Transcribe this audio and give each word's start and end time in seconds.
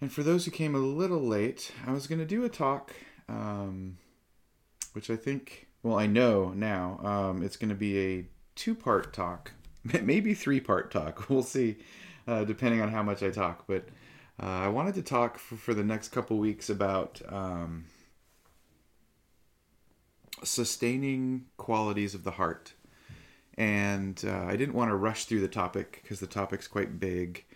And 0.00 0.12
for 0.12 0.22
those 0.22 0.44
who 0.44 0.50
came 0.50 0.74
a 0.74 0.78
little 0.78 1.20
late, 1.20 1.72
I 1.86 1.92
was 1.92 2.06
going 2.06 2.18
to 2.18 2.26
do 2.26 2.44
a 2.44 2.48
talk, 2.48 2.92
um, 3.28 3.96
which 4.92 5.10
I 5.10 5.16
think, 5.16 5.68
well, 5.82 5.98
I 5.98 6.06
know 6.06 6.52
now, 6.54 7.00
um, 7.02 7.42
it's 7.42 7.56
going 7.56 7.70
to 7.70 7.74
be 7.74 7.98
a 7.98 8.26
two 8.54 8.74
part 8.74 9.12
talk, 9.12 9.52
maybe 10.02 10.34
three 10.34 10.60
part 10.60 10.90
talk. 10.90 11.28
We'll 11.30 11.42
see, 11.42 11.76
uh, 12.26 12.44
depending 12.44 12.82
on 12.82 12.90
how 12.90 13.02
much 13.02 13.22
I 13.22 13.30
talk. 13.30 13.64
But 13.66 13.88
uh, 14.42 14.46
I 14.46 14.68
wanted 14.68 14.94
to 14.96 15.02
talk 15.02 15.38
for, 15.38 15.56
for 15.56 15.72
the 15.72 15.84
next 15.84 16.08
couple 16.08 16.36
weeks 16.36 16.68
about 16.68 17.22
um, 17.28 17.86
sustaining 20.44 21.46
qualities 21.56 22.14
of 22.14 22.24
the 22.24 22.32
heart. 22.32 22.74
And 23.58 24.22
uh, 24.26 24.44
I 24.44 24.56
didn't 24.56 24.74
want 24.74 24.90
to 24.90 24.96
rush 24.96 25.24
through 25.24 25.40
the 25.40 25.48
topic 25.48 26.00
because 26.02 26.20
the 26.20 26.26
topic's 26.26 26.68
quite 26.68 27.00
big. 27.00 27.46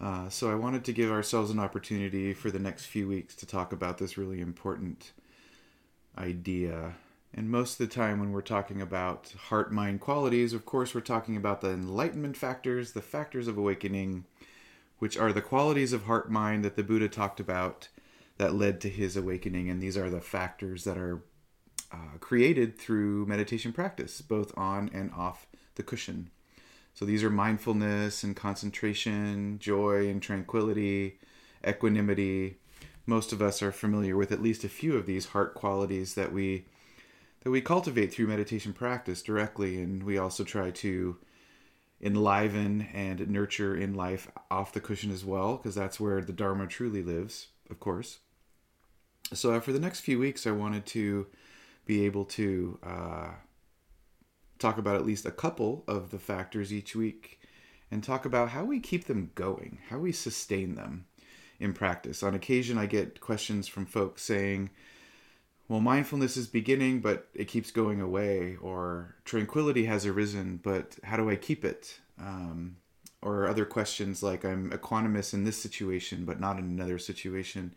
Uh, 0.00 0.28
so 0.28 0.50
I 0.50 0.54
wanted 0.54 0.84
to 0.84 0.92
give 0.92 1.10
ourselves 1.10 1.50
an 1.50 1.58
opportunity 1.58 2.34
for 2.34 2.50
the 2.50 2.58
next 2.58 2.86
few 2.86 3.08
weeks 3.08 3.34
to 3.36 3.46
talk 3.46 3.72
about 3.72 3.98
this 3.98 4.18
really 4.18 4.40
important 4.40 5.12
idea. 6.18 6.94
And 7.32 7.50
most 7.50 7.80
of 7.80 7.88
the 7.88 7.94
time, 7.94 8.18
when 8.18 8.32
we're 8.32 8.42
talking 8.42 8.82
about 8.82 9.32
heart 9.48 9.72
mind 9.72 10.00
qualities, 10.00 10.52
of 10.52 10.64
course, 10.64 10.94
we're 10.94 11.00
talking 11.00 11.36
about 11.36 11.60
the 11.60 11.70
enlightenment 11.70 12.36
factors, 12.36 12.92
the 12.92 13.02
factors 13.02 13.48
of 13.48 13.56
awakening, 13.56 14.24
which 14.98 15.16
are 15.16 15.32
the 15.32 15.42
qualities 15.42 15.92
of 15.92 16.04
heart 16.04 16.30
mind 16.30 16.64
that 16.64 16.76
the 16.76 16.82
Buddha 16.82 17.08
talked 17.08 17.40
about 17.40 17.88
that 18.38 18.54
led 18.54 18.80
to 18.82 18.88
his 18.90 19.16
awakening. 19.16 19.70
And 19.70 19.82
these 19.82 19.96
are 19.96 20.10
the 20.10 20.20
factors 20.20 20.84
that 20.84 20.98
are 20.98 21.22
uh, 21.92 22.18
created 22.20 22.78
through 22.78 23.26
meditation 23.26 23.72
practice, 23.72 24.20
both 24.20 24.52
on 24.56 24.90
and 24.92 25.10
off 25.12 25.46
the 25.76 25.82
cushion. 25.82 26.30
So 26.96 27.04
these 27.04 27.22
are 27.22 27.30
mindfulness 27.30 28.24
and 28.24 28.34
concentration, 28.34 29.58
joy 29.58 30.08
and 30.08 30.22
tranquility, 30.22 31.18
equanimity. 31.64 32.56
Most 33.04 33.34
of 33.34 33.42
us 33.42 33.62
are 33.62 33.70
familiar 33.70 34.16
with 34.16 34.32
at 34.32 34.42
least 34.42 34.64
a 34.64 34.70
few 34.70 34.96
of 34.96 35.04
these 35.04 35.26
heart 35.26 35.52
qualities 35.54 36.14
that 36.14 36.32
we 36.32 36.64
that 37.42 37.50
we 37.50 37.60
cultivate 37.60 38.12
through 38.12 38.26
meditation 38.26 38.72
practice 38.72 39.22
directly 39.22 39.80
and 39.80 40.02
we 40.02 40.16
also 40.16 40.42
try 40.42 40.70
to 40.70 41.18
enliven 42.00 42.88
and 42.94 43.28
nurture 43.28 43.76
in 43.76 43.94
life 43.94 44.30
off 44.50 44.72
the 44.72 44.80
cushion 44.80 45.12
as 45.12 45.24
well 45.24 45.58
because 45.58 45.74
that's 45.74 46.00
where 46.00 46.22
the 46.22 46.32
dharma 46.32 46.66
truly 46.66 47.02
lives, 47.02 47.48
of 47.68 47.78
course. 47.78 48.20
So 49.34 49.60
for 49.60 49.72
the 49.72 49.78
next 49.78 50.00
few 50.00 50.18
weeks 50.18 50.46
I 50.46 50.52
wanted 50.52 50.86
to 50.86 51.26
be 51.84 52.06
able 52.06 52.24
to 52.24 52.78
uh, 52.82 53.28
talk 54.58 54.78
about 54.78 54.96
at 54.96 55.06
least 55.06 55.26
a 55.26 55.30
couple 55.30 55.84
of 55.86 56.10
the 56.10 56.18
factors 56.18 56.72
each 56.72 56.96
week 56.96 57.40
and 57.90 58.02
talk 58.02 58.24
about 58.24 58.50
how 58.50 58.64
we 58.64 58.80
keep 58.80 59.04
them 59.04 59.30
going, 59.34 59.78
how 59.88 59.98
we 59.98 60.12
sustain 60.12 60.74
them 60.74 61.06
in 61.60 61.72
practice. 61.72 62.22
On 62.22 62.34
occasion, 62.34 62.78
I 62.78 62.86
get 62.86 63.20
questions 63.20 63.68
from 63.68 63.86
folks 63.86 64.22
saying, 64.22 64.70
well, 65.68 65.80
mindfulness 65.80 66.36
is 66.36 66.46
beginning, 66.46 67.00
but 67.00 67.28
it 67.34 67.48
keeps 67.48 67.70
going 67.70 68.00
away, 68.00 68.56
or 68.60 69.16
tranquility 69.24 69.86
has 69.86 70.06
arisen, 70.06 70.60
but 70.62 70.96
how 71.02 71.16
do 71.16 71.28
I 71.28 71.36
keep 71.36 71.64
it? 71.64 71.98
Um, 72.20 72.76
or 73.20 73.48
other 73.48 73.64
questions 73.64 74.22
like, 74.22 74.44
I'm 74.44 74.70
equanimous 74.70 75.34
in 75.34 75.44
this 75.44 75.60
situation, 75.60 76.24
but 76.24 76.38
not 76.38 76.58
in 76.58 76.64
another 76.64 76.98
situation. 76.98 77.74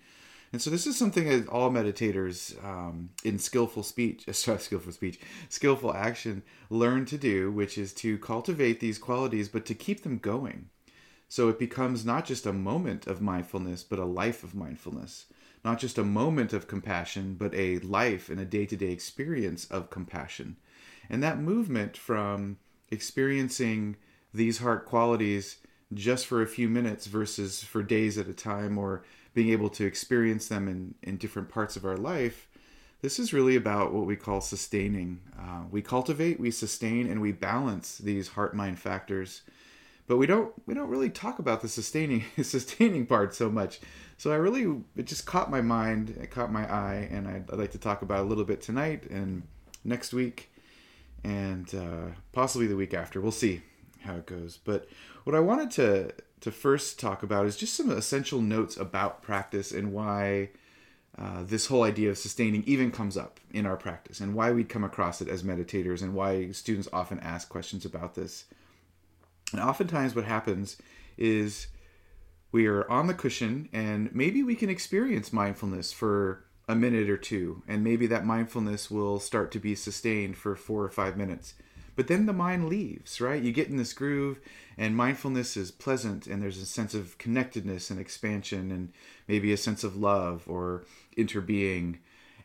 And 0.52 0.62
so 0.62 0.70
this 0.70 0.88
is 0.88 0.98
something 0.98 1.28
that 1.28 1.48
all 1.48 1.70
meditators 1.70 2.64
um, 2.64 3.12
in 3.24 3.38
skillful 3.38 3.84
speech, 3.84 4.26
sorry, 4.32 4.60
skillful 4.60 4.92
speech, 4.92 5.20
skillful 5.48 5.94
action 5.94 6.44
learn 6.70 7.06
to 7.06 7.18
do, 7.18 7.52
which 7.52 7.78
is 7.78 7.94
to 7.96 8.18
cultivate 8.18 8.80
these 8.80 8.98
qualities, 8.98 9.50
but 9.50 9.66
to 9.66 9.76
keep 9.76 10.04
them 10.04 10.18
going. 10.18 10.70
So 11.28 11.48
it 11.50 11.60
becomes 11.60 12.04
not 12.04 12.26
just 12.26 12.48
a 12.48 12.54
moment 12.54 13.06
of 13.06 13.22
mindfulness, 13.22 13.84
but 13.84 14.00
a 14.00 14.06
life 14.06 14.44
of 14.44 14.56
mindfulness. 14.56 15.26
Not 15.64 15.78
just 15.78 15.98
a 15.98 16.04
moment 16.04 16.54
of 16.54 16.68
compassion, 16.68 17.36
but 17.38 17.54
a 17.54 17.78
life 17.80 18.30
and 18.30 18.40
a 18.40 18.46
day 18.46 18.66
to 18.66 18.76
day 18.76 18.92
experience 18.92 19.66
of 19.66 19.92
compassion. 19.92 20.58
And 21.10 21.22
that 21.22 21.40
movement 21.40 21.96
from 21.96 22.58
experiencing 22.90 23.98
these 24.34 24.60
heart 24.60 24.86
qualities 24.86 25.58
just 25.94 26.26
for 26.26 26.42
a 26.42 26.48
few 26.48 26.70
minutes 26.70 27.08
versus 27.08 27.64
for 27.64 27.84
days 27.84 28.18
at 28.18 28.28
a 28.28 28.34
time 28.34 28.78
or 28.78 29.04
being 29.34 29.50
able 29.50 29.70
to 29.70 29.86
experience 29.86 30.48
them 30.48 30.68
in, 30.68 30.96
in 31.04 31.18
different 31.18 31.50
parts 31.50 31.76
of 31.76 31.86
our 31.86 31.98
life, 31.98 32.48
this 33.02 33.20
is 33.20 33.34
really 33.34 33.56
about 33.56 33.94
what 33.94 34.06
we 34.06 34.16
call 34.16 34.42
sustaining. 34.42 35.22
Uh, 35.38 35.64
we 35.72 35.82
cultivate, 35.82 36.40
we 36.40 36.52
sustain, 36.52 37.10
and 37.10 37.22
we 37.22 37.32
balance 37.32 37.98
these 37.98 38.30
heart 38.30 38.56
mind 38.56 38.80
factors. 38.80 39.42
But 40.08 40.18
we 40.18 40.26
don't 40.26 40.52
we 40.66 40.74
don't 40.74 40.90
really 40.90 41.10
talk 41.10 41.40
about 41.40 41.62
the 41.62 41.70
sustaining 41.70 42.26
sustaining 42.42 43.06
part 43.06 43.34
so 43.36 43.50
much. 43.50 43.80
So 44.18 44.32
I 44.32 44.36
really 44.36 44.82
it 44.98 45.06
just 45.06 45.26
caught 45.26 45.50
my 45.50 45.62
mind, 45.62 46.18
it 46.22 46.32
caught 46.32 46.52
my 46.52 46.70
eye, 46.70 47.08
and 47.12 47.28
I'd, 47.28 47.50
I'd 47.52 47.60
like 47.60 47.72
to 47.72 47.78
talk 47.78 48.02
about 48.02 48.20
a 48.20 48.28
little 48.28 48.44
bit 48.44 48.62
tonight 48.62 49.10
and 49.10 49.44
next 49.86 50.12
week, 50.12 50.52
and 51.24 51.74
uh, 51.74 52.16
possibly 52.34 52.68
the 52.68 52.76
week 52.76 52.94
after. 52.94 53.22
We'll 53.22 53.32
see 53.32 53.62
how 54.02 54.16
it 54.16 54.26
goes. 54.26 54.58
But 54.58 54.90
what 55.24 55.36
I 55.36 55.40
wanted 55.40 55.72
to 55.72 56.12
to 56.42 56.52
first 56.52 57.00
talk 57.00 57.24
about 57.24 57.46
is 57.46 57.58
just 57.58 57.74
some 57.74 57.92
essential 57.92 58.42
notes 58.42 58.78
about 58.78 59.22
practice 59.22 59.72
and 59.72 59.92
why 59.94 60.50
uh, 61.18 61.44
this 61.44 61.66
whole 61.66 61.84
idea 61.84 62.10
of 62.10 62.18
sustaining 62.18 62.64
even 62.66 62.92
comes 62.92 63.18
up 63.18 63.40
in 63.52 63.66
our 63.66 63.76
practice 63.76 64.20
and 64.20 64.34
why 64.34 64.52
we'd 64.52 64.70
come 64.70 64.84
across 64.84 65.22
it 65.22 65.28
as 65.28 65.44
meditators 65.44 66.02
and 66.02 66.14
why 66.14 66.50
students 66.52 66.88
often 66.94 67.20
ask 67.20 67.50
questions 67.50 67.84
about 67.84 68.16
this. 68.16 68.46
And 69.52 69.62
oftentimes, 69.62 70.16
what 70.16 70.26
happens 70.26 70.78
is 71.18 71.68
we 72.52 72.68
are 72.68 72.90
on 72.90 73.08
the 73.08 73.14
cushion 73.14 73.68
and 73.74 74.14
maybe 74.14 74.44
we 74.44 74.56
can 74.56 74.70
experience 74.70 75.34
mindfulness 75.34 75.92
for 75.92 76.46
a 76.70 76.76
minute 76.76 77.10
or 77.10 77.18
two, 77.18 77.64
and 77.68 77.84
maybe 77.84 78.06
that 78.06 78.26
mindfulness 78.26 78.92
will 78.92 79.20
start 79.20 79.52
to 79.52 79.60
be 79.60 79.74
sustained 79.74 80.38
for 80.38 80.56
four 80.56 80.84
or 80.84 80.90
five 80.90 81.18
minutes. 81.18 81.56
But 81.96 82.08
then 82.08 82.26
the 82.26 82.34
mind 82.34 82.70
leaves, 82.70 83.20
right? 83.20 83.42
You 83.42 83.52
get 83.52 83.68
in 83.68 83.78
this 83.78 83.94
groove, 83.94 84.40
and 84.78 84.96
mindfulness 84.96 85.58
is 85.58 85.72
pleasant, 85.72 86.28
and 86.28 86.42
there's 86.42 86.58
a 86.58 86.66
sense 86.66 86.94
of 86.94 87.18
connectedness 87.18 87.90
and 87.90 88.00
expansion, 88.00 88.72
and 88.72 88.94
maybe 89.28 89.52
a 89.52 89.58
sense 89.58 89.84
of 89.84 89.98
love 89.98 90.44
or 90.48 90.86
interbeing. 91.18 92.00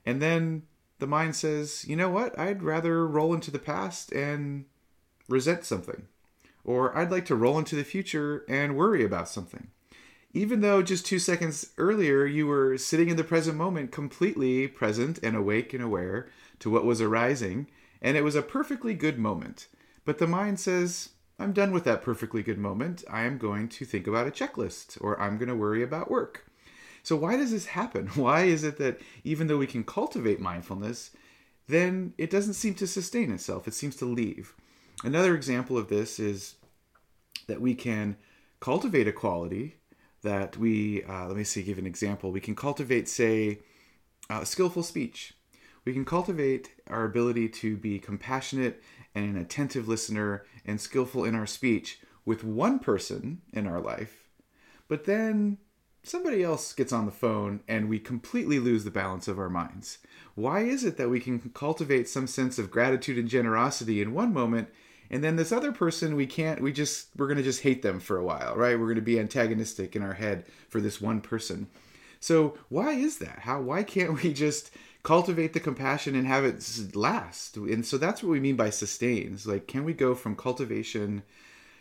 And 0.04 0.20
then 0.20 0.62
the 0.98 1.06
mind 1.06 1.36
says, 1.36 1.84
you 1.86 1.96
know 1.96 2.08
what? 2.08 2.38
I'd 2.38 2.62
rather 2.62 3.06
roll 3.06 3.34
into 3.34 3.50
the 3.50 3.58
past 3.58 4.12
and 4.12 4.64
resent 5.28 5.64
something. 5.64 6.06
Or 6.64 6.96
I'd 6.96 7.10
like 7.10 7.26
to 7.26 7.36
roll 7.36 7.58
into 7.58 7.76
the 7.76 7.84
future 7.84 8.44
and 8.48 8.76
worry 8.76 9.04
about 9.04 9.28
something. 9.28 9.68
Even 10.32 10.62
though 10.62 10.82
just 10.82 11.06
two 11.06 11.18
seconds 11.18 11.70
earlier 11.78 12.26
you 12.26 12.46
were 12.46 12.76
sitting 12.76 13.08
in 13.08 13.16
the 13.16 13.22
present 13.22 13.56
moment, 13.56 13.92
completely 13.92 14.66
present 14.66 15.18
and 15.22 15.36
awake 15.36 15.72
and 15.72 15.82
aware 15.82 16.28
to 16.58 16.70
what 16.70 16.84
was 16.84 17.00
arising, 17.00 17.68
and 18.04 18.18
it 18.18 18.22
was 18.22 18.36
a 18.36 18.42
perfectly 18.42 18.92
good 18.92 19.18
moment. 19.18 19.66
But 20.04 20.18
the 20.18 20.26
mind 20.26 20.60
says, 20.60 21.08
I'm 21.38 21.54
done 21.54 21.72
with 21.72 21.84
that 21.84 22.02
perfectly 22.02 22.42
good 22.42 22.58
moment. 22.58 23.02
I 23.10 23.22
am 23.22 23.38
going 23.38 23.66
to 23.70 23.86
think 23.86 24.06
about 24.06 24.26
a 24.26 24.30
checklist 24.30 24.98
or 25.00 25.18
I'm 25.18 25.38
going 25.38 25.48
to 25.48 25.56
worry 25.56 25.82
about 25.82 26.10
work. 26.10 26.44
So, 27.02 27.16
why 27.16 27.36
does 27.36 27.50
this 27.50 27.66
happen? 27.66 28.06
Why 28.14 28.42
is 28.42 28.62
it 28.62 28.78
that 28.78 29.00
even 29.24 29.46
though 29.46 29.58
we 29.58 29.66
can 29.66 29.84
cultivate 29.84 30.40
mindfulness, 30.40 31.10
then 31.66 32.14
it 32.16 32.30
doesn't 32.30 32.54
seem 32.54 32.74
to 32.76 32.86
sustain 32.86 33.30
itself? 33.30 33.66
It 33.66 33.74
seems 33.74 33.96
to 33.96 34.06
leave. 34.06 34.54
Another 35.02 35.34
example 35.34 35.76
of 35.76 35.88
this 35.88 36.18
is 36.18 36.54
that 37.46 37.60
we 37.60 37.74
can 37.74 38.16
cultivate 38.60 39.08
a 39.08 39.12
quality 39.12 39.76
that 40.22 40.56
we, 40.56 41.04
uh, 41.04 41.26
let 41.26 41.36
me 41.36 41.44
see, 41.44 41.62
give 41.62 41.78
an 41.78 41.86
example. 41.86 42.32
We 42.32 42.40
can 42.40 42.54
cultivate, 42.54 43.06
say, 43.08 43.60
uh, 44.30 44.44
skillful 44.44 44.82
speech 44.82 45.34
we 45.84 45.92
can 45.92 46.04
cultivate 46.04 46.70
our 46.88 47.04
ability 47.04 47.48
to 47.48 47.76
be 47.76 47.98
compassionate 47.98 48.82
and 49.14 49.24
an 49.24 49.36
attentive 49.36 49.86
listener 49.86 50.44
and 50.64 50.80
skillful 50.80 51.24
in 51.24 51.34
our 51.34 51.46
speech 51.46 52.00
with 52.24 52.42
one 52.42 52.78
person 52.78 53.42
in 53.52 53.66
our 53.66 53.80
life, 53.80 54.28
but 54.88 55.04
then 55.04 55.58
somebody 56.02 56.42
else 56.42 56.72
gets 56.72 56.92
on 56.92 57.06
the 57.06 57.12
phone 57.12 57.60
and 57.66 57.88
we 57.88 57.98
completely 57.98 58.58
lose 58.58 58.84
the 58.84 58.90
balance 58.90 59.28
of 59.28 59.38
our 59.38 59.50
minds. 59.50 59.98
Why 60.34 60.60
is 60.60 60.84
it 60.84 60.96
that 60.96 61.08
we 61.08 61.20
can 61.20 61.38
cultivate 61.54 62.08
some 62.08 62.26
sense 62.26 62.58
of 62.58 62.70
gratitude 62.70 63.18
and 63.18 63.28
generosity 63.28 64.00
in 64.02 64.14
one 64.14 64.32
moment 64.32 64.68
and 65.10 65.22
then 65.22 65.36
this 65.36 65.52
other 65.52 65.72
person 65.72 66.16
we 66.16 66.26
can't 66.26 66.60
we 66.60 66.72
just 66.72 67.08
we're 67.16 67.26
going 67.26 67.38
to 67.38 67.42
just 67.42 67.62
hate 67.62 67.82
them 67.82 68.00
for 68.00 68.16
a 68.16 68.24
while, 68.24 68.56
right? 68.56 68.78
We're 68.78 68.86
going 68.86 68.96
to 68.96 69.02
be 69.02 69.20
antagonistic 69.20 69.94
in 69.94 70.02
our 70.02 70.14
head 70.14 70.44
for 70.68 70.80
this 70.80 71.00
one 71.00 71.20
person. 71.20 71.68
So, 72.20 72.56
why 72.68 72.92
is 72.92 73.18
that? 73.18 73.40
How 73.40 73.60
why 73.60 73.82
can't 73.82 74.22
we 74.22 74.32
just 74.32 74.70
cultivate 75.04 75.52
the 75.52 75.60
compassion 75.60 76.16
and 76.16 76.26
have 76.26 76.44
it 76.44 76.96
last. 76.96 77.56
And 77.56 77.86
so 77.86 77.98
that's 77.98 78.22
what 78.22 78.30
we 78.30 78.40
mean 78.40 78.56
by 78.56 78.70
sustains. 78.70 79.46
Like, 79.46 79.68
can 79.68 79.84
we 79.84 79.92
go 79.92 80.14
from 80.14 80.34
cultivation 80.34 81.22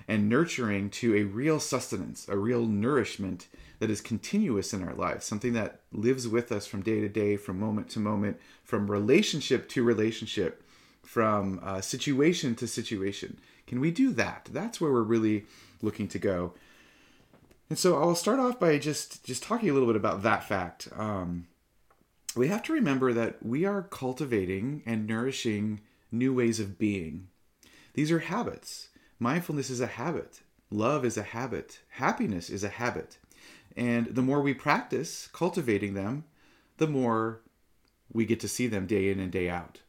and 0.08 0.28
nurturing 0.28 0.90
to 0.90 1.16
a 1.16 1.24
real 1.24 1.60
sustenance, 1.60 2.28
a 2.28 2.38
real 2.38 2.66
nourishment 2.66 3.48
that 3.80 3.90
is 3.90 4.02
continuous 4.02 4.74
in 4.74 4.84
our 4.84 4.94
lives, 4.94 5.26
something 5.26 5.54
that 5.54 5.80
lives 5.94 6.28
with 6.28 6.52
us 6.52 6.68
from 6.68 6.84
day 6.84 7.00
to 7.00 7.08
day, 7.08 7.38
from 7.38 7.60
moment 7.60 7.90
to 7.92 8.00
moment, 8.00 8.38
from 8.66 8.92
relationship 8.92 9.70
to 9.70 9.84
relationship, 9.84 10.62
from 11.02 11.62
uh, 11.64 11.80
situation 11.80 12.56
to 12.56 12.68
situation? 12.68 13.40
Can 13.68 13.80
we 13.80 13.90
do 13.90 14.12
that? 14.12 14.50
That's 14.52 14.82
where 14.82 14.92
we're 14.92 15.02
really 15.02 15.46
looking 15.82 16.10
to 16.10 16.20
go. 16.20 16.54
And 17.70 17.80
so 17.80 17.98
I'll 17.98 18.16
start 18.16 18.40
off 18.40 18.60
by 18.60 18.78
just 18.78 19.24
just 19.24 19.44
talking 19.44 19.70
a 19.70 19.74
little 19.74 19.88
bit 19.88 19.96
about 19.96 20.24
that 20.24 20.44
fact. 20.44 20.90
Um, 20.96 21.48
we 22.36 22.48
have 22.48 22.64
to 22.64 22.74
remember 22.74 23.14
that 23.14 23.46
we 23.46 23.66
are 23.66 23.84
cultivating 23.84 24.82
and 24.86 25.08
nourishing 25.08 25.82
new 26.12 26.34
ways 26.34 26.60
of 26.60 26.78
being. 26.78 27.28
These 27.94 28.12
are 28.12 28.20
habits. 28.20 28.90
Mindfulness 29.20 29.70
is 29.70 29.82
a 29.82 29.88
habit. 29.88 30.42
Love 30.72 31.06
is 31.06 31.18
a 31.18 31.24
habit. 31.24 31.82
Happiness 31.90 32.50
is 32.50 32.64
a 32.64 32.70
habit. 32.70 33.18
And 33.78 34.08
the 34.08 34.22
more 34.22 34.42
we 34.42 34.54
practice 34.54 35.30
cultivating 35.32 35.94
them, 35.94 36.26
the 36.78 36.88
more 36.88 37.42
we 38.12 38.26
get 38.26 38.40
to 38.40 38.48
see 38.48 38.68
them 38.68 38.88
day 38.88 39.10
in 39.12 39.20
and 39.20 39.32
day 39.32 39.50
out. 39.50 39.80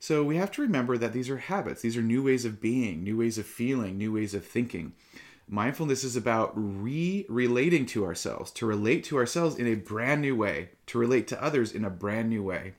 So 0.00 0.22
we 0.22 0.36
have 0.36 0.52
to 0.52 0.62
remember 0.62 0.96
that 0.98 1.12
these 1.12 1.28
are 1.30 1.38
habits. 1.38 1.82
These 1.82 1.96
are 1.96 2.02
new 2.02 2.22
ways 2.22 2.44
of 2.44 2.60
being, 2.60 3.02
new 3.02 3.16
ways 3.16 3.38
of 3.38 3.46
feeling, 3.46 3.98
new 3.98 4.12
ways 4.12 4.34
of 4.34 4.44
thinking. 4.44 4.92
Mindfulness 5.48 6.04
is 6.04 6.14
about 6.14 6.52
re 6.54 7.24
relating 7.28 7.86
to 7.86 8.04
ourselves, 8.04 8.50
to 8.52 8.66
relate 8.66 9.04
to 9.04 9.16
ourselves 9.16 9.56
in 9.56 9.66
a 9.66 9.74
brand 9.74 10.20
new 10.20 10.36
way, 10.36 10.70
to 10.86 10.98
relate 10.98 11.26
to 11.28 11.42
others 11.42 11.72
in 11.72 11.84
a 11.84 11.90
brand 11.90 12.28
new 12.28 12.42
way. 12.42 12.74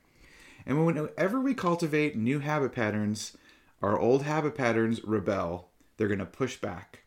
And 0.66 0.86
whenever 0.86 1.40
we 1.40 1.56
cultivate 1.56 2.16
new 2.16 2.40
habit 2.40 2.74
patterns, 2.74 3.36
our 3.82 3.98
old 3.98 4.24
habit 4.24 4.56
patterns 4.56 5.04
rebel. 5.04 5.70
They're 5.98 6.08
going 6.08 6.20
to 6.20 6.26
push 6.26 6.58
back. 6.58 7.04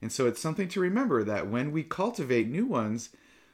And 0.00 0.10
so 0.10 0.26
it's 0.26 0.40
something 0.40 0.68
to 0.68 0.80
remember 0.80 1.24
that 1.24 1.48
when 1.48 1.72
we 1.72 1.82
cultivate 1.82 2.48
new 2.48 2.66
ones, 2.66 3.10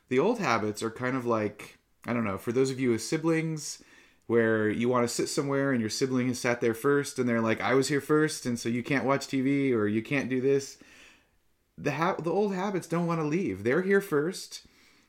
the 0.09 0.19
old 0.19 0.39
habits 0.39 0.83
are 0.83 0.91
kind 0.91 1.17
of 1.17 1.27
like, 1.27 1.79
I 2.07 2.13
don't 2.13 2.25
know, 2.25 2.39
for 2.39 2.53
those 2.53 2.71
of 2.71 2.79
you 2.79 2.91
with 2.91 3.03
siblings, 3.03 3.83
where 4.27 4.69
you 4.69 4.89
want 4.89 5.09
to 5.09 5.15
sit 5.15 5.29
somewhere 5.29 5.73
and 5.73 5.81
your 5.81 5.91
sibling 5.91 6.29
has 6.29 6.39
sat 6.39 6.61
there 6.61 6.75
first 6.75 7.19
and 7.19 7.29
they're 7.29 7.41
like, 7.41 7.61
I 7.61 7.75
was 7.75 7.89
here 7.89 8.01
first, 8.01 8.47
and 8.47 8.59
so 8.59 8.69
you 8.69 8.83
can't 8.83 9.05
watch 9.05 9.27
TV 9.27 9.73
or 9.73 9.87
you 9.87 10.03
can't 10.03 10.29
do 10.29 10.41
this. 10.41 10.79
The, 11.79 11.93
ha- 11.93 12.17
the 12.17 12.33
old 12.33 12.55
habits 12.55 12.87
don't 12.87 13.07
want 13.07 13.21
to 13.21 13.27
leave. 13.27 13.63
They're 13.63 13.83
here 13.83 14.01
first. 14.01 14.67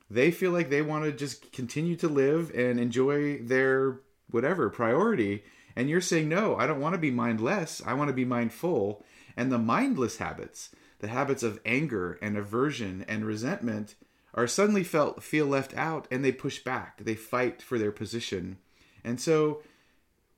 They 0.10 0.32
feel 0.32 0.52
like 0.52 0.70
they 0.70 0.82
want 0.82 1.06
to 1.06 1.12
just 1.12 1.52
continue 1.52 1.96
to 1.98 2.08
live 2.08 2.52
and 2.54 2.80
enjoy 2.80 3.40
their 3.40 4.00
whatever 4.30 4.70
priority. 4.70 5.44
And 5.76 5.90
you're 5.90 6.02
saying, 6.02 6.28
no, 6.28 6.56
I 6.56 6.68
don't 6.68 6.82
want 6.82 6.94
to 6.94 7.00
be 7.00 7.12
mindless. 7.12 7.82
I 7.86 7.94
want 7.94 8.10
to 8.10 8.14
be 8.14 8.26
mindful. 8.26 9.04
And 9.36 9.52
the 9.52 9.60
mindless 9.60 10.18
habits, 10.18 10.72
the 11.00 11.08
habits 11.08 11.44
of 11.44 11.60
anger 11.66 12.18
and 12.22 12.38
aversion 12.38 13.06
and 13.08 13.26
resentment 13.26 13.96
are 14.38 14.48
suddenly 14.48 14.84
felt 14.84 15.24
feel 15.24 15.48
left 15.48 15.76
out 15.76 16.08
and 16.12 16.24
they 16.24 16.32
push 16.32 16.60
back 16.60 17.04
they 17.04 17.16
fight 17.16 17.62
for 17.62 17.78
their 17.78 17.92
position 17.92 18.58
and 19.04 19.20
so 19.20 19.62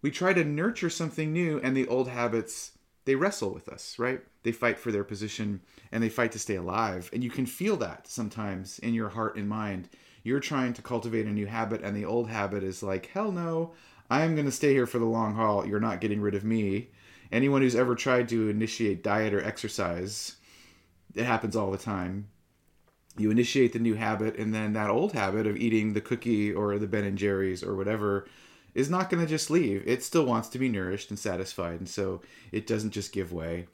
we 0.02 0.10
try 0.10 0.34
to 0.34 0.44
nurture 0.44 0.90
something 0.90 1.34
new 1.34 1.60
and 1.62 1.76
the 1.76 1.88
old 1.88 2.08
habits 2.08 2.72
they 3.06 3.16
wrestle 3.16 3.54
with 3.54 3.68
us 3.70 3.98
right? 3.98 4.22
They 4.44 4.52
fight 4.52 4.80
for 4.80 4.92
their 4.92 5.04
position 5.04 5.62
and 5.92 6.04
they 6.04 6.10
fight 6.10 6.32
to 6.34 6.40
stay 6.40 6.56
alive. 6.56 7.10
And 7.14 7.24
you 7.24 7.30
can 7.30 7.46
feel 7.46 7.78
that 7.78 8.08
sometimes 8.08 8.80
in 8.80 8.94
your 8.94 9.10
heart 9.10 9.36
and 9.36 9.50
mind. 9.50 9.90
You're 10.24 10.40
trying 10.40 10.74
to 10.74 10.82
cultivate 10.82 11.26
a 11.26 11.32
new 11.32 11.48
habit 11.48 11.82
and 11.82 11.96
the 11.96 12.06
old 12.06 12.30
habit 12.30 12.64
is 12.64 12.84
like 12.84 13.08
hell 13.08 13.32
no 13.32 13.74
i'm 14.10 14.36
going 14.36 14.46
to 14.46 14.52
stay 14.52 14.74
here 14.74 14.88
for 14.88 15.00
the 15.00 15.06
long 15.06 15.36
haul. 15.36 15.66
You're 15.66 15.80
not 15.80 16.02
getting 16.02 16.22
rid 16.22 16.36
of 16.36 16.44
me. 16.44 16.90
Anyone 17.32 17.62
who's 17.62 17.76
ever 17.76 17.96
tried 17.96 18.28
to 18.30 18.50
initiate 18.50 19.04
diet 19.04 19.34
or 19.34 19.44
exercise 19.44 20.36
it 21.16 21.26
happens 21.26 21.56
all 21.56 21.72
the 21.72 21.78
time. 21.78 22.28
You 23.18 23.32
initiate 23.32 23.74
the 23.74 23.80
new 23.80 23.96
habit, 23.96 24.38
and 24.38 24.54
then 24.54 24.74
that 24.74 24.90
old 24.90 25.14
habit 25.14 25.48
of 25.48 25.58
eating 25.58 25.94
the 25.94 26.02
cookie 26.02 26.54
or 26.54 26.78
the 26.78 26.88
Ben 26.88 27.04
and 27.04 27.18
Jerry's 27.18 27.64
or 27.64 27.76
whatever 27.76 28.28
is 28.74 28.90
not 28.90 29.10
going 29.10 29.24
to 29.24 29.30
just 29.30 29.50
leave. 29.50 29.84
It 29.86 30.04
still 30.04 30.26
wants 30.26 30.50
to 30.50 30.60
be 30.60 30.70
nourished 30.70 31.10
and 31.10 31.20
satisfied, 31.20 31.80
and 31.80 31.90
so 31.90 32.22
it 32.52 32.68
doesn't 32.68 32.92
just 32.92 33.14
give 33.14 33.32
way. 33.32 33.68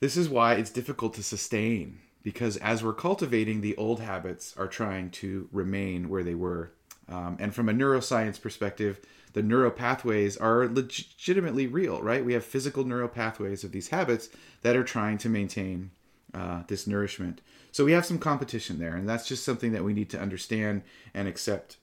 This 0.00 0.16
is 0.16 0.28
why 0.28 0.54
it's 0.54 0.70
difficult 0.70 1.14
to 1.14 1.22
sustain 1.22 1.98
because 2.22 2.56
as 2.58 2.84
we're 2.84 2.92
cultivating, 2.92 3.60
the 3.60 3.76
old 3.76 4.00
habits 4.00 4.54
are 4.56 4.66
trying 4.66 5.10
to 5.10 5.48
remain 5.52 6.08
where 6.08 6.22
they 6.22 6.34
were. 6.34 6.72
Um, 7.08 7.36
and 7.40 7.54
from 7.54 7.68
a 7.68 7.72
neuroscience 7.72 8.40
perspective, 8.40 9.00
the 9.32 9.42
neural 9.42 9.70
pathways 9.70 10.36
are 10.36 10.68
legitimately 10.68 11.66
real, 11.66 12.02
right? 12.02 12.24
We 12.24 12.34
have 12.34 12.44
physical 12.44 12.84
neural 12.84 13.08
pathways 13.08 13.64
of 13.64 13.72
these 13.72 13.88
habits 13.88 14.28
that 14.62 14.76
are 14.76 14.84
trying 14.84 15.18
to 15.18 15.28
maintain 15.28 15.90
uh, 16.34 16.64
this 16.66 16.86
nourishment. 16.86 17.40
So 17.72 17.84
we 17.84 17.92
have 17.92 18.04
some 18.04 18.18
competition 18.18 18.78
there, 18.78 18.94
and 18.94 19.08
that's 19.08 19.26
just 19.26 19.44
something 19.44 19.72
that 19.72 19.84
we 19.84 19.94
need 19.94 20.10
to 20.10 20.20
understand 20.20 20.82
and 21.14 21.28
accept. 21.28 21.78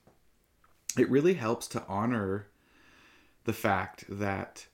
It 0.97 1.09
really 1.09 1.33
helps 1.33 1.67
to 1.69 1.83
honor 1.87 2.47
the 3.43 3.53
fact 3.53 4.05
that 4.09 4.65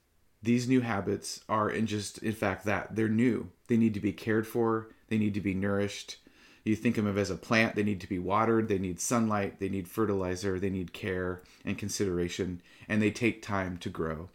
these 0.43 0.67
new 0.67 0.81
habits 0.81 1.41
are 1.47 1.69
in 1.69 1.85
just 1.85 2.17
in 2.19 2.33
fact 2.33 2.65
that 2.65 2.95
they're 2.95 3.09
new. 3.09 3.49
They 3.67 3.77
need 3.77 3.93
to 3.93 3.99
be 3.99 4.13
cared 4.13 4.47
for. 4.47 4.89
They 5.07 5.17
need 5.17 5.33
to 5.35 5.41
be 5.41 5.53
nourished. 5.53 6.17
You 6.63 6.75
think 6.75 6.97
of 6.97 7.05
them 7.05 7.17
as 7.17 7.29
a 7.29 7.35
plant. 7.35 7.75
They 7.75 7.83
need 7.83 8.01
to 8.01 8.09
be 8.09 8.19
watered. 8.19 8.67
They 8.67 8.77
need 8.77 8.99
sunlight. 8.99 9.59
They 9.59 9.69
need 9.69 9.87
fertilizer. 9.87 10.59
They 10.59 10.69
need 10.69 10.93
care 10.93 11.41
and 11.65 11.77
consideration 11.77 12.61
and 12.87 13.01
they 13.01 13.11
take 13.11 13.41
time 13.41 13.77
to 13.79 13.89
grow. 13.89 14.29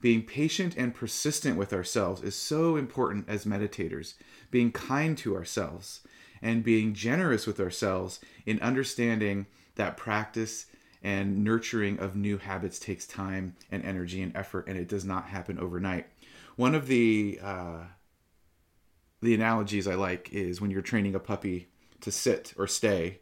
Being 0.00 0.22
patient 0.22 0.76
and 0.76 0.94
persistent 0.94 1.56
with 1.56 1.72
ourselves 1.72 2.22
is 2.22 2.34
so 2.34 2.76
important 2.76 3.28
as 3.28 3.44
meditators. 3.44 4.14
Being 4.50 4.72
kind 4.72 5.16
to 5.18 5.34
ourselves 5.34 6.00
and 6.42 6.62
being 6.62 6.92
generous 6.92 7.46
with 7.46 7.58
ourselves 7.58 8.20
in 8.44 8.60
understanding 8.60 9.46
that 9.76 9.96
practice 9.96 10.66
and 11.06 11.44
nurturing 11.44 12.00
of 12.00 12.16
new 12.16 12.36
habits 12.36 12.80
takes 12.80 13.06
time 13.06 13.54
and 13.70 13.84
energy 13.84 14.20
and 14.20 14.36
effort, 14.36 14.66
and 14.66 14.76
it 14.76 14.88
does 14.88 15.04
not 15.04 15.26
happen 15.26 15.56
overnight. 15.56 16.08
One 16.56 16.74
of 16.74 16.88
the 16.88 17.38
uh, 17.40 17.84
the 19.22 19.32
analogies 19.32 19.86
I 19.86 19.94
like 19.94 20.32
is 20.32 20.60
when 20.60 20.72
you're 20.72 20.82
training 20.82 21.14
a 21.14 21.20
puppy 21.20 21.68
to 22.00 22.10
sit 22.10 22.54
or 22.58 22.66
stay, 22.66 23.20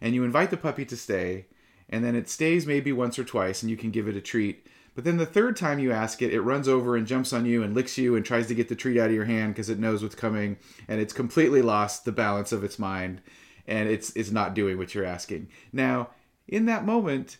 and 0.00 0.14
you 0.14 0.22
invite 0.22 0.50
the 0.50 0.56
puppy 0.56 0.84
to 0.84 0.96
stay, 0.96 1.46
and 1.88 2.04
then 2.04 2.14
it 2.14 2.28
stays 2.28 2.68
maybe 2.68 2.92
once 2.92 3.18
or 3.18 3.24
twice, 3.24 3.62
and 3.62 3.70
you 3.70 3.76
can 3.76 3.90
give 3.90 4.06
it 4.06 4.14
a 4.14 4.20
treat, 4.20 4.68
but 4.94 5.02
then 5.02 5.16
the 5.16 5.26
third 5.26 5.56
time 5.56 5.80
you 5.80 5.90
ask 5.90 6.22
it, 6.22 6.32
it 6.32 6.40
runs 6.40 6.68
over 6.68 6.94
and 6.96 7.04
jumps 7.04 7.32
on 7.32 7.46
you 7.46 7.64
and 7.64 7.74
licks 7.74 7.98
you 7.98 8.14
and 8.14 8.24
tries 8.24 8.46
to 8.46 8.54
get 8.54 8.68
the 8.68 8.76
treat 8.76 8.96
out 8.96 9.08
of 9.08 9.14
your 9.14 9.24
hand 9.24 9.54
because 9.54 9.68
it 9.68 9.80
knows 9.80 10.04
what's 10.04 10.14
coming 10.14 10.56
and 10.86 11.00
it's 11.00 11.12
completely 11.12 11.62
lost 11.62 12.04
the 12.04 12.12
balance 12.12 12.52
of 12.52 12.62
its 12.62 12.78
mind 12.78 13.20
and 13.66 13.88
it's 13.88 14.14
it's 14.14 14.30
not 14.30 14.54
doing 14.54 14.78
what 14.78 14.94
you're 14.94 15.04
asking. 15.04 15.48
Now, 15.72 16.10
in 16.46 16.66
that 16.66 16.84
moment, 16.84 17.38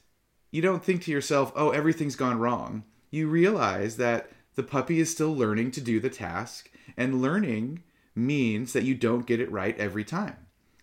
you 0.50 0.62
don't 0.62 0.84
think 0.84 1.02
to 1.02 1.10
yourself, 1.10 1.52
"Oh, 1.54 1.70
everything's 1.70 2.16
gone 2.16 2.38
wrong." 2.38 2.84
You 3.10 3.28
realize 3.28 3.96
that 3.96 4.30
the 4.54 4.62
puppy 4.62 5.00
is 5.00 5.10
still 5.10 5.34
learning 5.34 5.72
to 5.72 5.80
do 5.80 6.00
the 6.00 6.10
task 6.10 6.70
and 6.96 7.20
learning 7.20 7.82
means 8.14 8.72
that 8.72 8.84
you 8.84 8.94
don't 8.94 9.26
get 9.26 9.40
it 9.40 9.50
right 9.50 9.76
every 9.78 10.04
time. 10.04 10.36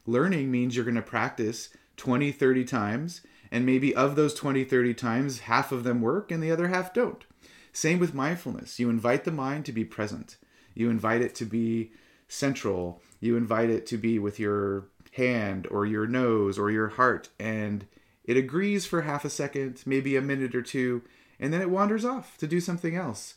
Learning 0.06 0.52
means 0.52 0.76
you're 0.76 0.86
going 0.86 0.96
to 0.96 1.02
practice 1.02 1.70
20, 1.98 2.32
30 2.32 2.66
times 2.66 3.22
and 3.52 3.66
maybe 3.66 3.94
of 3.94 4.16
those 4.16 4.34
20, 4.34 4.64
30 4.64 4.94
times, 4.94 5.40
half 5.42 5.72
of 5.72 5.84
them 5.84 6.02
work 6.02 6.32
and 6.32 6.42
the 6.42 6.52
other 6.52 6.70
half 6.70 6.94
don't. 6.94 7.26
Same 7.74 8.00
with 8.00 8.14
mindfulness. 8.14 8.80
You 8.80 8.90
invite 8.90 9.24
the 9.24 9.32
mind 9.32 9.66
to 9.66 9.72
be 9.72 9.84
present, 9.84 10.38
you 10.74 10.90
invite 10.90 11.22
it 11.22 11.36
to 11.36 11.46
be 11.46 11.92
central, 12.28 13.02
you 13.20 13.36
invite 13.36 13.70
it 13.70 13.86
to 13.88 13.98
be 13.98 14.20
with 14.20 14.40
your 14.40 14.88
hand 15.12 15.68
or 15.70 15.86
your 15.86 16.08
nose 16.08 16.58
or 16.58 16.72
your 16.72 16.90
heart, 16.90 17.30
and 17.40 17.86
it 18.24 18.38
agrees 18.38 18.86
for 18.86 19.02
half 19.02 19.26
a 19.26 19.30
second, 19.30 19.84
maybe 19.86 20.16
a 20.16 20.22
minute 20.22 20.56
or 20.56 20.62
two, 20.62 21.02
and 21.40 21.52
then 21.52 21.62
it 21.62 21.70
wanders 21.70 22.06
off 22.06 22.38
to 22.38 22.48
do 22.48 22.60
something 22.60 22.96
else. 22.96 23.36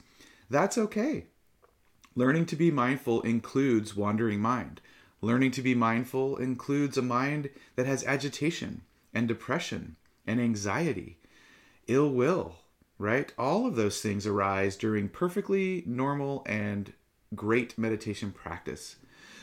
That's 0.51 0.77
okay. 0.77 1.27
Learning 2.15 2.47
to 2.47 2.57
be 2.57 2.71
mindful 2.71 3.23
includes 3.23 3.97
wandering 3.97 4.41
mind. 4.41 4.81
Learning 5.21 5.51
to 5.53 5.63
be 5.63 5.75
mindful 5.75 6.37
includes 6.37 6.99
a 6.99 7.03
mind 7.03 7.49
that 7.77 7.87
has 7.87 8.05
agitation 8.05 8.83
and 9.15 9.27
depression 9.27 9.97
and 10.27 10.41
anxiety, 10.41 11.19
ill 11.87 12.11
will, 12.11 12.57
right? 12.99 13.33
All 13.39 13.67
of 13.67 13.77
those 13.77 14.01
things 14.01 14.27
arise 14.27 14.77
during 14.77 15.09
perfectly 15.09 15.83
normal 15.87 16.45
and 16.47 16.93
great 17.35 17.77
meditation 17.79 18.33
practice. 18.33 18.97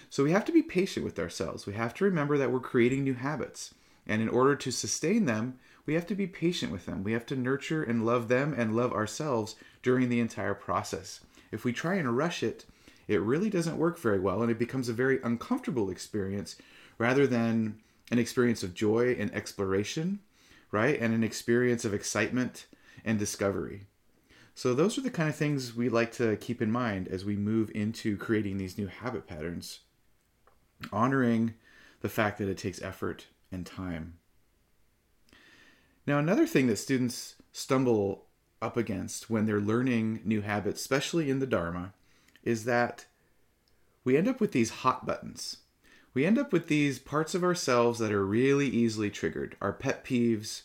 So 0.10 0.24
we 0.24 0.32
have 0.32 0.46
to 0.46 0.52
be 0.52 0.62
patient 0.62 1.06
with 1.06 1.18
ourselves. 1.20 1.66
We 1.66 1.74
have 1.74 1.94
to 1.96 2.06
remember 2.06 2.38
that 2.38 2.52
we're 2.52 2.60
creating 2.60 3.04
new 3.04 3.14
habits. 3.14 3.74
And 4.08 4.22
in 4.22 4.30
order 4.30 4.56
to 4.56 4.72
sustain 4.72 5.26
them, 5.26 5.60
we 5.86 5.94
have 5.94 6.08
to 6.08 6.16
be 6.16 6.28
patient 6.28 6.72
with 6.72 6.86
them. 6.86 7.04
We 7.04 7.14
have 7.14 7.26
to 7.28 7.36
nurture 7.36 7.84
and 7.84 8.06
love 8.06 8.28
them 8.28 8.54
and 8.56 8.76
love 8.76 8.94
ourselves 8.94 9.56
during 9.84 10.10
the 10.10 10.20
entire 10.20 10.54
process. 10.54 11.22
If 11.52 11.66
we 11.66 11.74
try 11.74 11.96
and 11.96 12.18
rush 12.18 12.44
it, 12.44 12.66
it 13.08 13.22
really 13.22 13.50
doesn't 13.50 13.78
work 13.78 14.00
very 14.00 14.20
well 14.20 14.42
and 14.42 14.52
it 14.52 14.60
becomes 14.60 14.90
a 14.90 14.94
very 14.94 15.20
uncomfortable 15.24 15.90
experience 15.90 16.56
rather 16.98 17.28
than 17.28 17.80
an 18.12 18.20
experience 18.20 18.64
of 18.64 18.74
joy 18.74 19.16
and 19.20 19.34
exploration 19.34 20.20
right? 20.72 21.00
And 21.00 21.14
an 21.14 21.24
experience 21.24 21.86
of 21.86 21.94
excitement 21.94 22.66
and 23.06 23.20
discovery. 23.20 23.88
So, 24.56 24.74
those 24.74 24.98
are 24.98 25.02
the 25.02 25.10
kind 25.10 25.30
of 25.30 25.36
things 25.36 25.76
we 25.76 25.90
like 25.90 26.12
to 26.14 26.36
keep 26.38 26.62
in 26.62 26.72
mind 26.72 27.08
as 27.08 27.24
we 27.24 27.36
move 27.36 27.72
into 27.74 28.18
creating 28.18 28.58
these 28.58 28.78
new 28.78 28.88
habit 28.88 29.28
patterns, 29.28 29.80
honoring 30.92 31.54
the 32.02 32.10
fact 32.10 32.38
that 32.40 32.50
it 32.50 32.58
takes 32.58 32.82
effort 32.82 33.28
and 33.52 33.66
time. 33.66 34.18
Now, 36.08 36.18
another 36.18 36.48
thing 36.48 36.68
that 36.68 36.78
students 36.78 37.36
stumble 37.52 38.26
up 38.62 38.78
against 38.78 39.30
when 39.30 39.46
they're 39.46 39.60
learning 39.60 40.22
new 40.24 40.42
habits, 40.42 40.82
especially 40.82 41.30
in 41.30 41.40
the 41.40 41.48
Dharma, 41.48 41.94
is 42.44 42.66
that 42.66 43.06
we 44.04 44.18
end 44.18 44.28
up 44.28 44.40
with 44.40 44.52
these 44.52 44.70
hot 44.70 45.06
buttons. 45.06 45.58
we 46.14 46.26
end 46.26 46.38
up 46.38 46.52
with 46.52 46.68
these 46.68 47.00
parts 47.00 47.34
of 47.34 47.44
ourselves 47.44 48.00
that 48.00 48.12
are 48.12 48.26
really 48.26 48.68
easily 48.68 49.10
triggered 49.10 49.56
our 49.62 49.72
pet 49.72 50.04
peeves, 50.04 50.64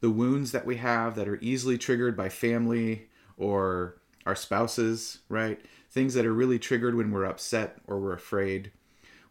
the 0.00 0.10
wounds 0.10 0.50
that 0.52 0.66
we 0.66 0.76
have 0.76 1.14
that 1.14 1.28
are 1.28 1.38
easily 1.40 1.78
triggered 1.78 2.16
by 2.16 2.28
family 2.28 3.08
or 3.36 3.96
our 4.26 4.34
spouses, 4.34 5.18
right? 5.28 5.60
Things 5.90 6.14
that 6.14 6.26
are 6.26 6.34
really 6.34 6.58
triggered 6.58 6.96
when 6.96 7.12
we're 7.12 7.24
upset 7.24 7.78
or 7.86 7.98
we're 8.00 8.12
afraid. 8.12 8.72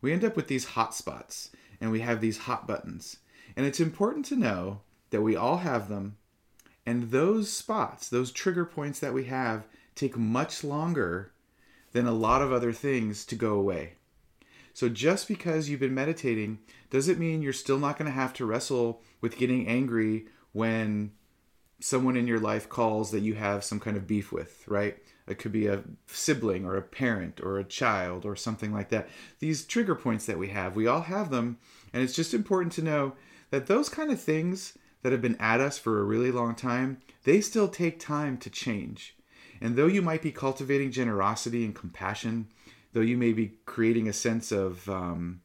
We 0.02 0.14
end 0.14 0.24
up 0.24 0.36
with 0.36 0.48
these 0.48 0.66
hot 0.66 0.96
spots 0.96 1.50
and 1.80 1.92
we 1.92 2.00
have 2.02 2.22
these 2.22 2.40
hot 2.40 2.68
buttons. 2.68 3.18
And 3.56 3.66
it's 3.66 3.80
important 3.80 4.26
to 4.26 4.36
know 4.36 4.82
that 5.10 5.22
we 5.22 5.36
all 5.36 5.58
have 5.58 5.90
them. 5.90 6.18
And 6.86 7.12
those 7.12 7.52
spots, 7.52 8.08
those 8.10 8.32
trigger 8.32 8.66
points 8.66 9.00
that 9.00 9.14
we 9.14 9.26
have, 9.26 9.66
take 9.96 10.18
much 10.18 10.64
longer 10.64 11.32
than 11.92 12.06
a 12.06 12.12
lot 12.12 12.42
of 12.42 12.52
other 12.52 12.72
things 12.72 13.26
to 13.26 13.36
go 13.36 13.54
away. 13.56 13.94
So 14.74 14.90
just 14.90 15.28
because 15.28 15.70
you've 15.70 15.80
been 15.80 15.96
meditating 15.96 16.60
doesn't 16.92 17.20
mean 17.20 17.42
you're 17.42 17.54
still 17.54 17.80
not 17.80 17.98
going 17.98 18.06
to 18.06 18.12
have 18.12 18.34
to 18.34 18.46
wrestle 18.46 19.02
with 19.22 19.38
getting 19.38 19.68
angry 19.68 20.28
when 20.54 21.12
someone 21.80 22.18
in 22.18 22.28
your 22.28 22.40
life 22.40 22.68
calls 22.70 23.12
that 23.12 23.22
you 23.22 23.36
have 23.36 23.64
some 23.64 23.80
kind 23.80 23.98
of 23.98 24.08
beef 24.08 24.32
with, 24.32 24.68
right? 24.68 24.98
It 25.28 25.40
could 25.40 25.52
be 25.52 25.68
a 25.68 25.84
sibling 26.08 26.66
or 26.66 26.76
a 26.76 26.82
parent 26.82 27.42
or 27.42 27.60
a 27.60 27.64
child 27.64 28.26
or 28.26 28.36
something 28.36 28.74
like 28.74 28.90
that. 28.90 29.10
These 29.40 29.66
trigger 29.66 29.96
points 29.96 30.26
that 30.26 30.40
we 30.40 30.50
have, 30.50 30.76
we 30.76 30.88
all 30.88 31.02
have 31.02 31.30
them. 31.30 31.58
And 31.94 32.02
it's 32.02 32.16
just 32.16 32.34
important 32.34 32.74
to 32.74 32.82
know 32.82 33.14
that 33.52 33.68
those 33.68 33.90
kind 33.90 34.12
of 34.12 34.22
things 34.22 34.78
that 35.04 35.12
have 35.12 35.22
been 35.22 35.38
at 35.40 35.62
us 35.62 35.78
for 35.78 36.00
a 36.00 36.06
really 36.06 36.32
long 36.32 36.56
time, 36.56 36.98
they 37.24 37.42
still 37.42 37.68
take 37.68 38.00
time 38.00 38.38
to 38.38 38.50
change. 38.50 39.16
And 39.62 39.76
though 39.76 39.88
you 39.88 40.02
might 40.02 40.22
be 40.22 40.32
cultivating 40.32 40.92
generosity 40.92 41.66
and 41.66 41.76
compassion, 41.76 42.48
though 42.94 43.02
you 43.02 43.18
may 43.18 43.34
be 43.34 43.54
creating 43.66 44.08
a 44.08 44.14
sense 44.14 44.52
of, 44.52 44.88
um, 44.90 45.42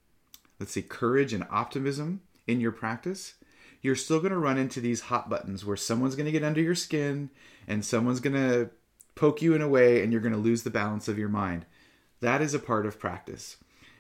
let's 0.59 0.73
say, 0.73 0.83
courage 0.83 1.33
and 1.33 1.47
optimism 1.51 2.23
in 2.47 2.61
your 2.61 2.73
practice, 2.73 3.35
you're 3.83 3.97
still 3.97 4.21
going 4.21 4.33
to 4.33 4.39
run 4.39 4.59
into 4.59 4.81
these 4.81 5.03
hot 5.03 5.29
buttons 5.29 5.65
where 5.65 5.77
someone's 5.77 6.15
going 6.15 6.27
to 6.27 6.33
get 6.33 6.45
under 6.45 6.61
your 6.61 6.75
skin 6.75 7.31
and 7.67 7.85
someone's 7.85 8.21
going 8.21 8.37
to 8.37 8.71
poke 9.15 9.43
you 9.43 9.55
in 9.55 9.61
a 9.61 9.69
way 9.69 10.03
and 10.03 10.13
you're 10.13 10.23
going 10.23 10.33
to 10.33 10.39
lose 10.39 10.63
the 10.63 10.71
balance 10.71 11.09
of 11.09 11.19
your 11.19 11.29
mind. 11.29 11.67
That 12.21 12.41
is 12.41 12.55
a 12.55 12.61
part 12.61 12.87
of 12.87 13.01
practice. 13.01 13.57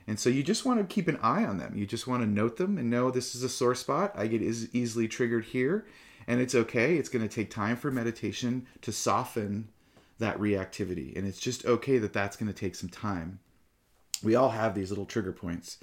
And 0.07 0.19
so 0.19 0.31
you 0.31 0.43
just 0.43 0.65
want 0.65 0.81
to 0.81 0.95
keep 0.95 1.09
an 1.09 1.19
eye 1.23 1.45
on 1.45 1.59
them. 1.59 1.77
You 1.77 1.87
just 1.87 2.07
want 2.07 2.23
to 2.23 2.29
note 2.29 2.57
them 2.57 2.79
and 2.79 2.91
know 2.91 3.11
this 3.11 3.35
is 3.35 3.43
a 3.43 3.49
sore 3.49 3.75
spot. 3.75 4.13
I 4.17 4.27
get 4.27 4.43
is 4.43 4.73
easily 4.75 5.07
triggered 5.07 5.47
here, 5.47 5.87
and 6.27 6.41
it's 6.41 6.55
okay. 6.55 6.97
It's 6.97 7.09
going 7.09 7.27
to 7.27 7.33
take 7.33 7.51
time 7.51 7.77
for 7.77 7.91
meditation 7.91 8.67
to 8.83 8.93
soften 8.93 9.69
that 10.19 10.39
reactivity. 10.39 11.17
And 11.17 11.27
it's 11.27 11.39
just 11.39 11.65
okay 11.67 11.99
that 11.99 12.13
that's 12.13 12.37
going 12.37 12.53
to 12.53 12.59
take 12.59 12.75
some 12.75 12.89
time. 12.89 13.39
We 14.23 14.35
all 14.35 14.51
have 14.51 14.75
these 14.75 14.91
little 14.91 15.07
trigger 15.07 15.33
points. 15.33 15.79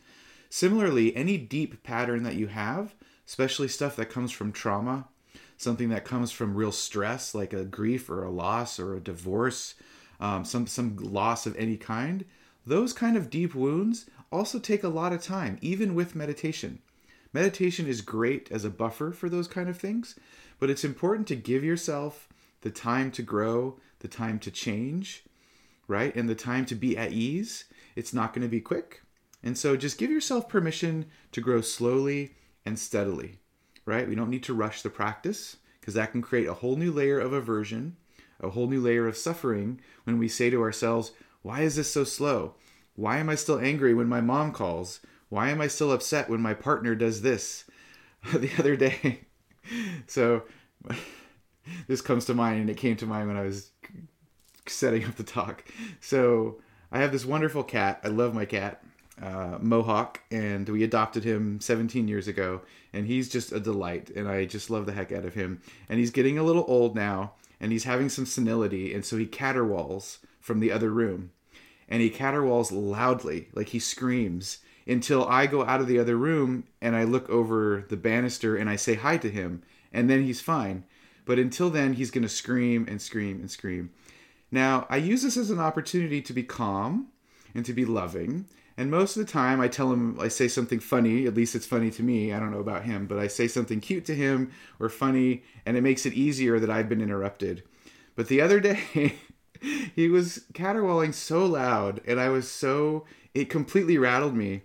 Similarly, 0.50 1.16
any 1.16 1.38
deep 1.38 1.84
pattern 1.84 2.24
that 2.24 2.36
you 2.36 2.48
have, 2.48 2.96
especially 3.30 3.68
stuff 3.68 3.96
that 3.96 4.10
comes 4.10 4.32
from 4.32 4.52
trauma, 4.52 5.08
something 5.56 5.90
that 5.90 6.04
comes 6.04 6.32
from 6.32 6.56
real 6.56 6.72
stress, 6.72 7.36
like 7.36 7.54
a 7.54 7.64
grief 7.64 8.10
or 8.10 8.24
a 8.24 8.32
loss 8.32 8.80
or 8.80 8.96
a 8.96 9.00
divorce, 9.00 9.76
um, 10.20 10.44
some 10.44 10.66
some 10.66 10.98
loss 10.98 11.46
of 11.46 11.56
any 11.56 11.78
kind, 11.78 12.26
those 12.66 12.92
kind 12.92 13.16
of 13.16 13.30
deep 13.30 13.54
wounds 13.54 14.10
also 14.32 14.58
take 14.58 14.84
a 14.84 14.90
lot 14.90 15.14
of 15.14 15.22
time, 15.22 15.60
even 15.62 15.94
with 15.94 16.16
meditation. 16.16 16.80
Meditation 17.32 17.86
is 17.86 18.02
great 18.02 18.52
as 18.52 18.66
a 18.66 18.70
buffer 18.70 19.12
for 19.12 19.30
those 19.30 19.48
kind 19.48 19.70
of 19.70 19.78
things, 19.78 20.16
but 20.60 20.72
it's 20.72 20.84
important 20.84 21.28
to 21.28 21.36
give 21.36 21.64
yourself 21.64 22.28
the 22.62 22.72
time 22.72 23.12
to 23.12 23.22
grow, 23.22 23.80
the 24.00 24.08
time 24.08 24.40
to 24.40 24.50
change, 24.50 25.24
right? 25.88 26.16
And 26.16 26.28
the 26.28 26.34
time 26.34 26.66
to 26.66 26.76
be 26.76 26.98
at 26.98 27.12
ease. 27.12 27.66
It's 27.96 28.14
not 28.14 28.34
going 28.34 28.42
to 28.42 28.50
be 28.50 28.60
quick. 28.60 29.04
And 29.44 29.56
so 29.56 29.78
just 29.78 30.00
give 30.00 30.10
yourself 30.10 30.50
permission 30.50 31.06
to 31.32 31.42
grow 31.42 31.62
slowly 31.62 32.34
and 32.70 32.80
steadily, 32.80 33.40
right? 33.86 34.08
We 34.08 34.16
don't 34.16 34.30
need 34.30 34.44
to 34.44 34.54
rush 34.54 34.82
the 34.82 34.90
practice 34.90 35.58
because 35.82 35.96
that 35.96 36.12
can 36.12 36.22
create 36.22 36.48
a 36.48 36.54
whole 36.54 36.76
new 36.76 36.92
layer 36.92 37.20
of 37.20 37.34
aversion, 37.34 37.98
a 38.40 38.52
whole 38.52 38.68
new 38.68 38.80
layer 38.80 39.08
of 39.08 39.18
suffering 39.18 39.82
when 40.04 40.20
we 40.20 40.28
say 40.28 40.50
to 40.52 40.62
ourselves, 40.62 41.12
why 41.42 41.62
is 41.62 41.76
this 41.76 41.92
so 41.92 42.04
slow? 42.04 42.54
Why 42.96 43.18
am 43.18 43.28
I 43.28 43.36
still 43.36 43.60
angry 43.60 43.94
when 43.94 44.08
my 44.08 44.22
mom 44.22 44.52
calls? 44.52 45.00
Why 45.30 45.50
am 45.50 45.62
I 45.62 45.68
still 45.68 45.92
upset 45.92 46.30
when 46.30 46.42
my 46.42 46.54
partner 46.54 46.96
does 46.96 47.22
this? 47.22 47.66
the 48.34 48.52
other 48.60 48.76
day, 48.76 49.22
so 50.08 50.44
this 51.88 52.02
comes 52.02 52.26
to 52.26 52.34
mind, 52.34 52.62
and 52.62 52.70
it 52.70 52.78
came 52.78 52.98
to 52.98 53.06
mind 53.06 53.28
when 53.28 53.38
I 53.38 53.44
was 53.44 53.72
setting 54.68 55.06
up 55.06 55.16
the 55.16 55.24
talk. 55.24 55.64
So 56.02 56.62
I 56.92 57.00
have 57.00 57.12
this 57.12 57.26
wonderful 57.26 57.64
cat. 57.64 58.02
I 58.04 58.10
love 58.10 58.34
my 58.34 58.46
cat, 58.46 58.84
uh, 59.22 59.58
Mohawk, 59.60 60.22
and 60.32 60.68
we 60.70 60.84
adopted 60.84 61.24
him 61.24 61.60
17 61.60 62.08
years 62.08 62.28
ago, 62.28 62.62
and 62.94 63.06
he's 63.06 63.30
just 63.30 63.52
a 63.52 63.60
delight, 63.60 64.10
and 64.16 64.28
I 64.28 64.46
just 64.46 64.70
love 64.70 64.86
the 64.86 64.94
heck 64.94 65.12
out 65.12 65.26
of 65.26 65.34
him. 65.34 65.62
And 65.88 66.00
he's 66.00 66.12
getting 66.12 66.38
a 66.38 66.44
little 66.44 66.66
old 66.68 66.96
now, 66.96 67.34
and 67.60 67.72
he's 67.72 67.84
having 67.84 68.10
some 68.10 68.26
senility, 68.26 68.94
and 68.94 69.06
so 69.06 69.18
he 69.18 69.26
caterwauls 69.26 70.20
from 70.40 70.60
the 70.60 70.72
other 70.72 70.90
room, 70.90 71.32
and 71.88 72.02
he 72.02 72.10
caterwauls 72.10 72.72
loudly, 72.72 73.50
like 73.54 73.70
he 73.70 73.80
screams, 73.80 74.60
until 74.90 75.26
I 75.28 75.46
go 75.46 75.64
out 75.64 75.82
of 75.82 75.88
the 75.88 76.00
other 76.00 76.18
room 76.18 76.64
and 76.82 76.96
I 76.96 77.04
look 77.04 77.30
over 77.30 77.86
the 77.90 77.98
banister 77.98 78.56
and 78.56 78.68
I 78.68 78.76
say 78.76 78.96
hi 78.96 79.18
to 79.18 79.30
him, 79.30 79.62
and 79.94 80.10
then 80.10 80.24
he's 80.24 80.42
fine. 80.42 80.84
But 81.26 81.38
until 81.38 81.70
then, 81.70 81.94
he's 81.94 82.10
going 82.10 82.24
to 82.24 82.30
scream 82.30 82.88
and 82.90 83.00
scream 83.00 83.40
and 83.40 83.52
scream. 83.52 83.92
Now, 84.52 84.88
I 84.90 84.98
use 84.98 85.22
this 85.22 85.38
as 85.38 85.52
an 85.52 85.60
opportunity 85.60 86.24
to 86.24 86.34
be 86.34 86.42
calm 86.42 87.10
and 87.54 87.64
to 87.66 87.74
be 87.74 87.86
loving. 87.86 88.46
And 88.80 88.90
most 88.90 89.18
of 89.18 89.26
the 89.26 89.30
time, 89.30 89.60
I 89.60 89.68
tell 89.68 89.92
him, 89.92 90.18
I 90.22 90.30
say 90.30 90.48
something 90.48 90.80
funny, 90.80 91.26
at 91.26 91.34
least 91.34 91.54
it's 91.54 91.66
funny 91.66 91.92
to 91.92 92.02
me. 92.02 92.32
I 92.32 92.40
don't 92.40 92.52
know 92.52 92.62
about 92.62 92.86
him, 92.86 93.08
but 93.08 93.20
I 93.20 93.28
say 93.28 93.46
something 93.46 93.82
cute 93.82 94.06
to 94.06 94.16
him 94.16 94.54
or 94.80 94.88
funny, 94.88 95.44
and 95.66 95.76
it 95.76 95.82
makes 95.82 96.06
it 96.06 96.14
easier 96.14 96.62
that 96.62 96.70
I've 96.70 96.88
been 96.88 97.02
interrupted. 97.02 97.64
But 98.16 98.30
the 98.30 98.40
other 98.40 98.60
day, 98.62 99.16
he 99.94 100.08
was 100.08 100.46
caterwauling 100.54 101.12
so 101.12 101.46
loud, 101.46 102.00
and 102.08 102.22
I 102.22 102.30
was 102.30 102.50
so, 102.50 103.06
it 103.34 103.50
completely 103.50 103.98
rattled 103.98 104.34
me. 104.34 104.62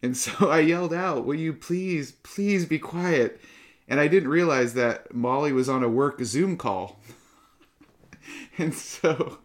And 0.00 0.16
so 0.24 0.48
I 0.48 0.60
yelled 0.60 0.94
out, 0.94 1.26
Will 1.26 1.34
you 1.34 1.52
please, 1.52 2.12
please 2.22 2.66
be 2.66 2.78
quiet? 2.78 3.40
and 3.88 4.00
I 4.00 4.08
didn't 4.08 4.28
realize 4.28 4.74
that 4.74 5.14
Molly 5.14 5.52
was 5.52 5.68
on 5.68 5.82
a 5.82 5.88
work 5.88 6.20
Zoom 6.22 6.56
call. 6.56 7.00
and 8.58 8.74
so 8.74 9.38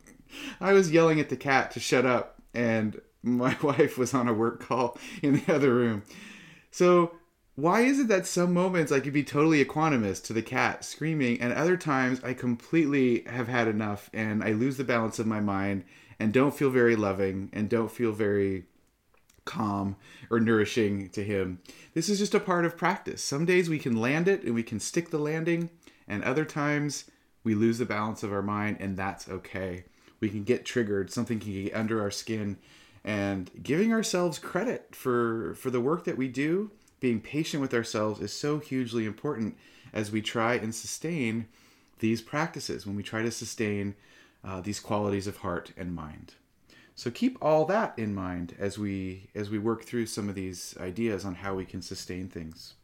I 0.59 0.73
was 0.73 0.91
yelling 0.91 1.19
at 1.19 1.29
the 1.29 1.37
cat 1.37 1.71
to 1.71 1.79
shut 1.79 2.05
up, 2.05 2.41
and 2.53 2.99
my 3.23 3.57
wife 3.63 3.97
was 3.97 4.13
on 4.13 4.27
a 4.27 4.33
work 4.33 4.65
call 4.65 4.97
in 5.21 5.41
the 5.41 5.53
other 5.53 5.73
room. 5.73 6.03
So, 6.71 7.15
why 7.55 7.81
is 7.81 7.99
it 7.99 8.07
that 8.07 8.25
some 8.25 8.53
moments 8.53 8.91
I 8.91 9.01
could 9.01 9.13
be 9.13 9.23
totally 9.23 9.63
equanimous 9.63 10.23
to 10.23 10.33
the 10.33 10.41
cat 10.41 10.85
screaming, 10.85 11.41
and 11.41 11.51
other 11.51 11.75
times 11.75 12.21
I 12.23 12.33
completely 12.33 13.23
have 13.27 13.49
had 13.49 13.67
enough 13.67 14.09
and 14.13 14.43
I 14.43 14.53
lose 14.53 14.77
the 14.77 14.85
balance 14.85 15.19
of 15.19 15.27
my 15.27 15.41
mind 15.41 15.83
and 16.17 16.31
don't 16.31 16.55
feel 16.55 16.69
very 16.69 16.95
loving 16.95 17.49
and 17.51 17.69
don't 17.69 17.91
feel 17.91 18.13
very 18.13 18.65
calm 19.43 19.95
or 20.29 20.39
nourishing 20.39 21.09
to 21.09 21.23
him. 21.23 21.59
This 21.93 22.09
is 22.09 22.19
just 22.19 22.35
a 22.35 22.39
part 22.39 22.65
of 22.65 22.77
practice. 22.77 23.23
Some 23.23 23.45
days 23.45 23.69
we 23.69 23.79
can 23.79 23.99
land 23.99 24.27
it 24.27 24.43
and 24.43 24.55
we 24.55 24.63
can 24.63 24.79
stick 24.79 25.09
the 25.09 25.19
landing, 25.19 25.69
and 26.07 26.23
other 26.23 26.45
times 26.45 27.05
we 27.43 27.55
lose 27.55 27.79
the 27.79 27.85
balance 27.85 28.23
of 28.23 28.31
our 28.31 28.41
mind, 28.41 28.77
and 28.79 28.95
that's 28.95 29.27
okay. 29.27 29.85
We 30.19 30.29
can 30.29 30.43
get 30.43 30.65
triggered, 30.65 31.11
something 31.11 31.39
can 31.39 31.51
get 31.51 31.75
under 31.75 32.01
our 32.01 32.11
skin, 32.11 32.57
and 33.03 33.49
giving 33.63 33.91
ourselves 33.91 34.39
credit 34.39 34.95
for 34.95 35.55
for 35.55 35.69
the 35.69 35.81
work 35.81 36.03
that 36.05 36.17
we 36.17 36.27
do, 36.27 36.71
being 36.99 37.19
patient 37.19 37.61
with 37.61 37.73
ourselves 37.73 38.21
is 38.21 38.31
so 38.31 38.59
hugely 38.59 39.05
important 39.05 39.57
as 39.93 40.11
we 40.11 40.21
try 40.21 40.55
and 40.55 40.73
sustain 40.73 41.47
these 41.99 42.21
practices, 42.21 42.85
when 42.85 42.95
we 42.95 43.03
try 43.03 43.21
to 43.21 43.31
sustain 43.31 43.95
uh, 44.43 44.61
these 44.61 44.79
qualities 44.79 45.27
of 45.27 45.37
heart 45.37 45.71
and 45.77 45.93
mind. 45.93 46.33
So 46.95 47.09
keep 47.09 47.37
all 47.41 47.65
that 47.65 47.97
in 47.97 48.13
mind 48.13 48.55
as 48.59 48.77
we 48.77 49.29
as 49.33 49.49
we 49.49 49.57
work 49.57 49.83
through 49.83 50.05
some 50.05 50.29
of 50.29 50.35
these 50.35 50.75
ideas 50.79 51.25
on 51.25 51.35
how 51.35 51.55
we 51.55 51.65
can 51.65 51.81
sustain 51.81 52.27
things. 52.27 52.75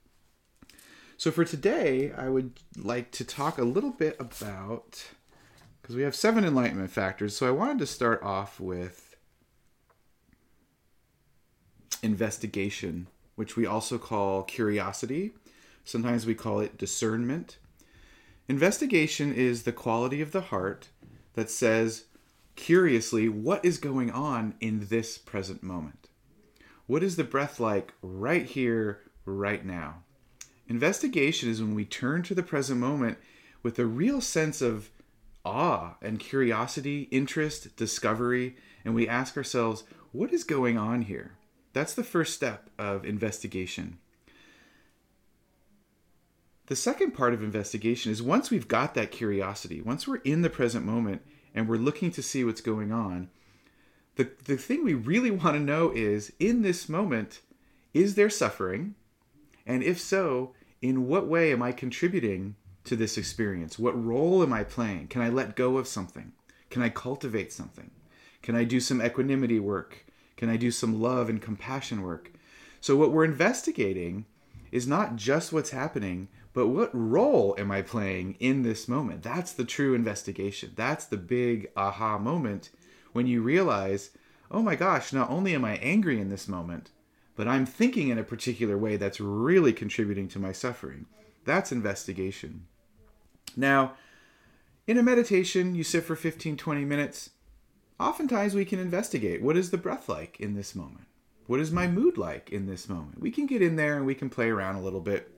So 1.18 1.32
for 1.32 1.46
today, 1.46 2.12
I 2.12 2.30
would 2.30 2.60
like 2.78 3.12
to 3.12 3.24
talk 3.24 3.58
a 3.58 3.64
little 3.64 3.92
bit 3.92 4.16
about 4.20 5.04
because 5.82 5.96
we 5.96 6.04
have 6.04 6.16
seven 6.16 6.46
enlightenment 6.46 6.92
factors. 6.92 7.36
So 7.36 7.48
I 7.48 7.52
wanted 7.52 7.80
to 7.80 7.86
start 7.86 8.22
off 8.24 8.60
with 8.60 9.07
investigation, 12.02 13.08
which 13.36 13.56
we 13.56 13.66
also 13.66 13.98
call 13.98 14.44
curiosity. 14.44 15.32
Sometimes 15.84 16.26
we 16.26 16.36
call 16.36 16.60
it 16.60 16.78
discernment. 16.78 17.58
Investigation 18.48 19.34
is 19.34 19.64
the 19.64 19.72
quality 19.72 20.22
of 20.22 20.32
the 20.32 20.42
heart 20.42 20.90
that 21.34 21.50
says, 21.50 22.06
curiously 22.56 23.30
what 23.30 23.64
is 23.64 23.78
going 23.78 24.12
on 24.12 24.56
in 24.60 24.88
this 24.90 25.18
present 25.18 25.62
moment. 25.62 26.10
What 26.88 27.04
is 27.04 27.16
the 27.16 27.24
breath 27.24 27.60
like 27.60 27.94
right 28.02 28.46
here, 28.46 29.02
right 29.26 29.64
now? 29.64 30.04
Investigation 30.68 31.50
is 31.50 31.62
when 31.62 31.76
we 31.76 31.86
turn 31.86 32.24
to 32.24 32.36
the 32.36 32.44
present 32.44 32.80
moment 32.80 33.18
with 33.64 33.80
a 33.80 33.86
real 33.86 34.20
sense 34.20 34.62
of 34.62 34.90
awe 35.46 35.96
and 36.02 36.20
curiosity, 36.20 37.04
interest, 37.12 37.78
discovery, 37.78 38.58
and 38.84 38.94
we 38.94 39.08
ask 39.08 39.38
ourselves, 39.38 39.84
what 40.12 40.34
is 40.34 40.44
going 40.44 40.78
on 40.78 41.04
here? 41.04 41.37
That's 41.78 41.94
the 41.94 42.04
first 42.04 42.34
step 42.34 42.72
of 42.80 43.06
investigation. 43.06 44.00
The 46.66 46.76
second 46.76 47.12
part 47.12 47.36
of 47.36 47.44
investigation 47.44 48.12
is 48.12 48.20
once 48.20 48.50
we've 48.50 48.68
got 48.68 48.96
that 48.96 49.12
curiosity, 49.12 49.80
once 49.80 50.08
we're 50.08 50.16
in 50.24 50.42
the 50.42 50.50
present 50.50 50.88
moment 50.88 51.22
and 51.54 51.70
we're 51.70 51.76
looking 51.76 52.10
to 52.14 52.24
see 52.24 52.44
what's 52.44 52.62
going 52.62 52.92
on, 52.92 53.30
the, 54.16 54.32
the 54.46 54.58
thing 54.58 54.84
we 54.84 54.96
really 54.96 55.30
want 55.44 55.56
to 55.56 55.60
know 55.60 55.92
is 55.92 56.34
in 56.40 56.64
this 56.64 56.90
moment, 56.90 57.42
is 57.94 58.16
there 58.16 58.32
suffering? 58.32 58.96
And 59.68 59.84
if 59.84 60.00
so, 60.00 60.56
in 60.82 61.06
what 61.06 61.28
way 61.28 61.52
am 61.52 61.62
I 61.62 61.74
contributing 61.74 62.56
to 62.86 62.96
this 62.96 63.20
experience? 63.20 63.78
What 63.78 64.04
role 64.04 64.42
am 64.42 64.52
I 64.52 64.64
playing? 64.64 65.10
Can 65.10 65.22
I 65.22 65.30
let 65.30 65.56
go 65.56 65.78
of 65.78 65.88
something? 65.88 66.32
Can 66.72 66.82
I 66.82 66.90
cultivate 66.90 67.54
something? 67.54 67.92
Can 68.42 68.56
I 68.56 68.64
do 68.64 68.80
some 68.80 69.00
equanimity 69.00 69.60
work? 69.60 70.07
Can 70.38 70.50
I 70.50 70.56
do 70.56 70.72
some 70.72 71.02
love 71.02 71.28
and 71.30 71.42
compassion 71.42 72.02
work? 72.02 72.32
So, 72.80 72.96
what 72.96 73.12
we're 73.12 73.26
investigating 73.26 74.26
is 74.72 74.88
not 74.88 75.16
just 75.16 75.52
what's 75.52 75.72
happening, 75.72 76.30
but 76.54 76.68
what 76.68 76.90
role 76.94 77.56
am 77.58 77.72
I 77.72 77.82
playing 77.82 78.36
in 78.40 78.64
this 78.64 78.88
moment? 78.88 79.24
That's 79.24 79.52
the 79.52 79.66
true 79.66 79.94
investigation. 79.94 80.72
That's 80.76 81.06
the 81.06 81.18
big 81.18 81.70
aha 81.76 82.18
moment 82.18 82.70
when 83.14 83.28
you 83.28 83.42
realize, 83.42 84.12
oh 84.50 84.62
my 84.62 84.76
gosh, 84.76 85.12
not 85.12 85.30
only 85.30 85.54
am 85.54 85.66
I 85.66 85.78
angry 85.78 86.20
in 86.20 86.30
this 86.30 86.48
moment, 86.48 86.92
but 87.36 87.48
I'm 87.48 87.66
thinking 87.66 88.10
in 88.10 88.18
a 88.18 88.24
particular 88.24 88.78
way 88.78 88.98
that's 88.98 89.20
really 89.20 89.74
contributing 89.74 90.28
to 90.30 90.40
my 90.40 90.52
suffering. 90.52 91.06
That's 91.46 91.72
investigation. 91.72 92.66
Now, 93.56 93.94
in 94.88 94.98
a 94.98 95.04
meditation, 95.04 95.76
you 95.76 95.84
sit 95.84 96.04
for 96.04 96.16
15, 96.16 96.58
20 96.58 96.86
minutes. 96.86 97.32
Oftentimes, 98.00 98.54
we 98.54 98.66
can 98.66 98.80
investigate 98.80 99.42
what 99.42 99.58
is 99.58 99.72
the 99.72 99.78
breath 99.78 100.08
like 100.08 100.40
in 100.40 100.56
this 100.56 100.76
moment? 100.76 101.08
What 101.48 101.60
is 101.60 101.72
my 101.72 101.88
mood 101.88 102.18
like 102.18 102.52
in 102.52 102.68
this 102.68 102.88
moment? 102.88 103.20
We 103.20 103.32
can 103.32 103.46
get 103.46 103.62
in 103.62 103.76
there 103.76 103.96
and 103.96 104.06
we 104.06 104.16
can 104.16 104.30
play 104.30 104.50
around 104.50 104.76
a 104.76 104.82
little 104.82 105.02
bit. 105.02 105.32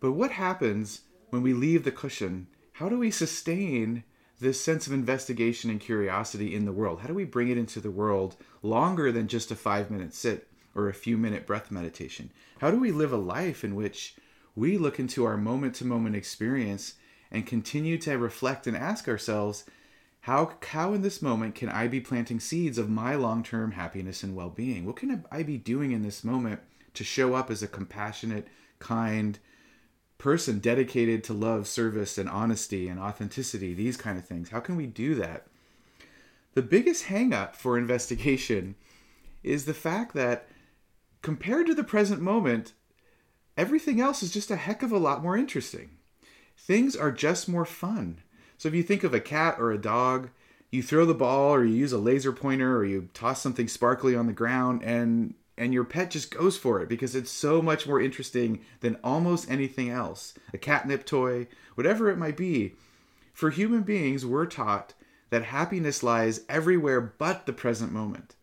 But 0.00 0.12
what 0.12 0.32
happens 0.32 1.02
when 1.30 1.42
we 1.42 1.54
leave 1.54 1.84
the 1.84 1.92
cushion? 1.92 2.48
How 2.72 2.88
do 2.88 2.98
we 2.98 3.10
sustain 3.10 4.04
this 4.38 4.60
sense 4.60 4.86
of 4.86 4.92
investigation 4.92 5.70
and 5.70 5.80
curiosity 5.80 6.54
in 6.54 6.66
the 6.66 6.72
world? 6.72 7.00
How 7.00 7.06
do 7.06 7.14
we 7.14 7.24
bring 7.24 7.48
it 7.48 7.56
into 7.56 7.80
the 7.80 7.90
world 7.90 8.36
longer 8.62 9.10
than 9.10 9.28
just 9.28 9.50
a 9.50 9.56
five 9.56 9.90
minute 9.90 10.12
sit 10.12 10.48
or 10.74 10.88
a 10.88 10.94
few 10.94 11.16
minute 11.16 11.46
breath 11.46 11.70
meditation? 11.70 12.30
How 12.60 12.70
do 12.70 12.78
we 12.78 12.92
live 12.92 13.12
a 13.12 13.16
life 13.16 13.64
in 13.64 13.74
which 13.74 14.16
we 14.54 14.76
look 14.76 14.98
into 14.98 15.24
our 15.24 15.36
moment 15.36 15.74
to 15.76 15.86
moment 15.86 16.16
experience 16.16 16.94
and 17.30 17.46
continue 17.46 17.96
to 17.98 18.18
reflect 18.18 18.66
and 18.66 18.76
ask 18.76 19.08
ourselves, 19.08 19.64
how, 20.26 20.54
how 20.60 20.92
in 20.92 21.02
this 21.02 21.22
moment 21.22 21.54
can 21.54 21.68
I 21.68 21.86
be 21.86 22.00
planting 22.00 22.40
seeds 22.40 22.78
of 22.78 22.90
my 22.90 23.14
long 23.14 23.44
term 23.44 23.70
happiness 23.70 24.24
and 24.24 24.34
well 24.34 24.50
being? 24.50 24.84
What 24.84 24.96
can 24.96 25.24
I 25.30 25.44
be 25.44 25.56
doing 25.56 25.92
in 25.92 26.02
this 26.02 26.24
moment 26.24 26.58
to 26.94 27.04
show 27.04 27.34
up 27.34 27.48
as 27.48 27.62
a 27.62 27.68
compassionate, 27.68 28.48
kind 28.80 29.38
person 30.18 30.58
dedicated 30.58 31.22
to 31.22 31.32
love, 31.32 31.68
service, 31.68 32.18
and 32.18 32.28
honesty 32.28 32.88
and 32.88 32.98
authenticity? 32.98 33.72
These 33.72 33.96
kind 33.96 34.18
of 34.18 34.24
things. 34.24 34.48
How 34.48 34.58
can 34.58 34.74
we 34.74 34.86
do 34.86 35.14
that? 35.14 35.46
The 36.54 36.62
biggest 36.62 37.04
hangup 37.04 37.54
for 37.54 37.78
investigation 37.78 38.74
is 39.44 39.64
the 39.64 39.74
fact 39.74 40.12
that 40.14 40.48
compared 41.22 41.68
to 41.68 41.74
the 41.74 41.84
present 41.84 42.20
moment, 42.20 42.72
everything 43.56 44.00
else 44.00 44.24
is 44.24 44.32
just 44.32 44.50
a 44.50 44.56
heck 44.56 44.82
of 44.82 44.90
a 44.90 44.98
lot 44.98 45.22
more 45.22 45.36
interesting. 45.36 45.98
Things 46.58 46.96
are 46.96 47.12
just 47.12 47.48
more 47.48 47.64
fun. 47.64 48.22
So 48.58 48.68
if 48.68 48.74
you 48.74 48.82
think 48.82 49.04
of 49.04 49.14
a 49.14 49.20
cat 49.20 49.56
or 49.58 49.70
a 49.70 49.78
dog, 49.78 50.30
you 50.70 50.82
throw 50.82 51.04
the 51.04 51.14
ball 51.14 51.54
or 51.54 51.64
you 51.64 51.74
use 51.74 51.92
a 51.92 51.98
laser 51.98 52.32
pointer 52.32 52.76
or 52.76 52.84
you 52.84 53.08
toss 53.14 53.40
something 53.40 53.68
sparkly 53.68 54.14
on 54.14 54.26
the 54.26 54.32
ground 54.32 54.82
and 54.82 55.34
and 55.58 55.72
your 55.72 55.84
pet 55.84 56.10
just 56.10 56.30
goes 56.30 56.58
for 56.58 56.82
it 56.82 56.88
because 56.88 57.14
it's 57.14 57.30
so 57.30 57.62
much 57.62 57.86
more 57.86 57.98
interesting 57.98 58.60
than 58.80 58.98
almost 59.02 59.50
anything 59.50 59.88
else. 59.88 60.34
A 60.52 60.58
catnip 60.58 61.06
toy, 61.06 61.46
whatever 61.76 62.10
it 62.10 62.18
might 62.18 62.36
be. 62.36 62.74
For 63.32 63.48
human 63.48 63.82
beings, 63.82 64.26
we're 64.26 64.44
taught 64.44 64.92
that 65.30 65.44
happiness 65.44 66.02
lies 66.02 66.42
everywhere 66.48 67.00
but 67.00 67.46
the 67.46 67.54
present 67.54 67.90
moment. 67.90 68.34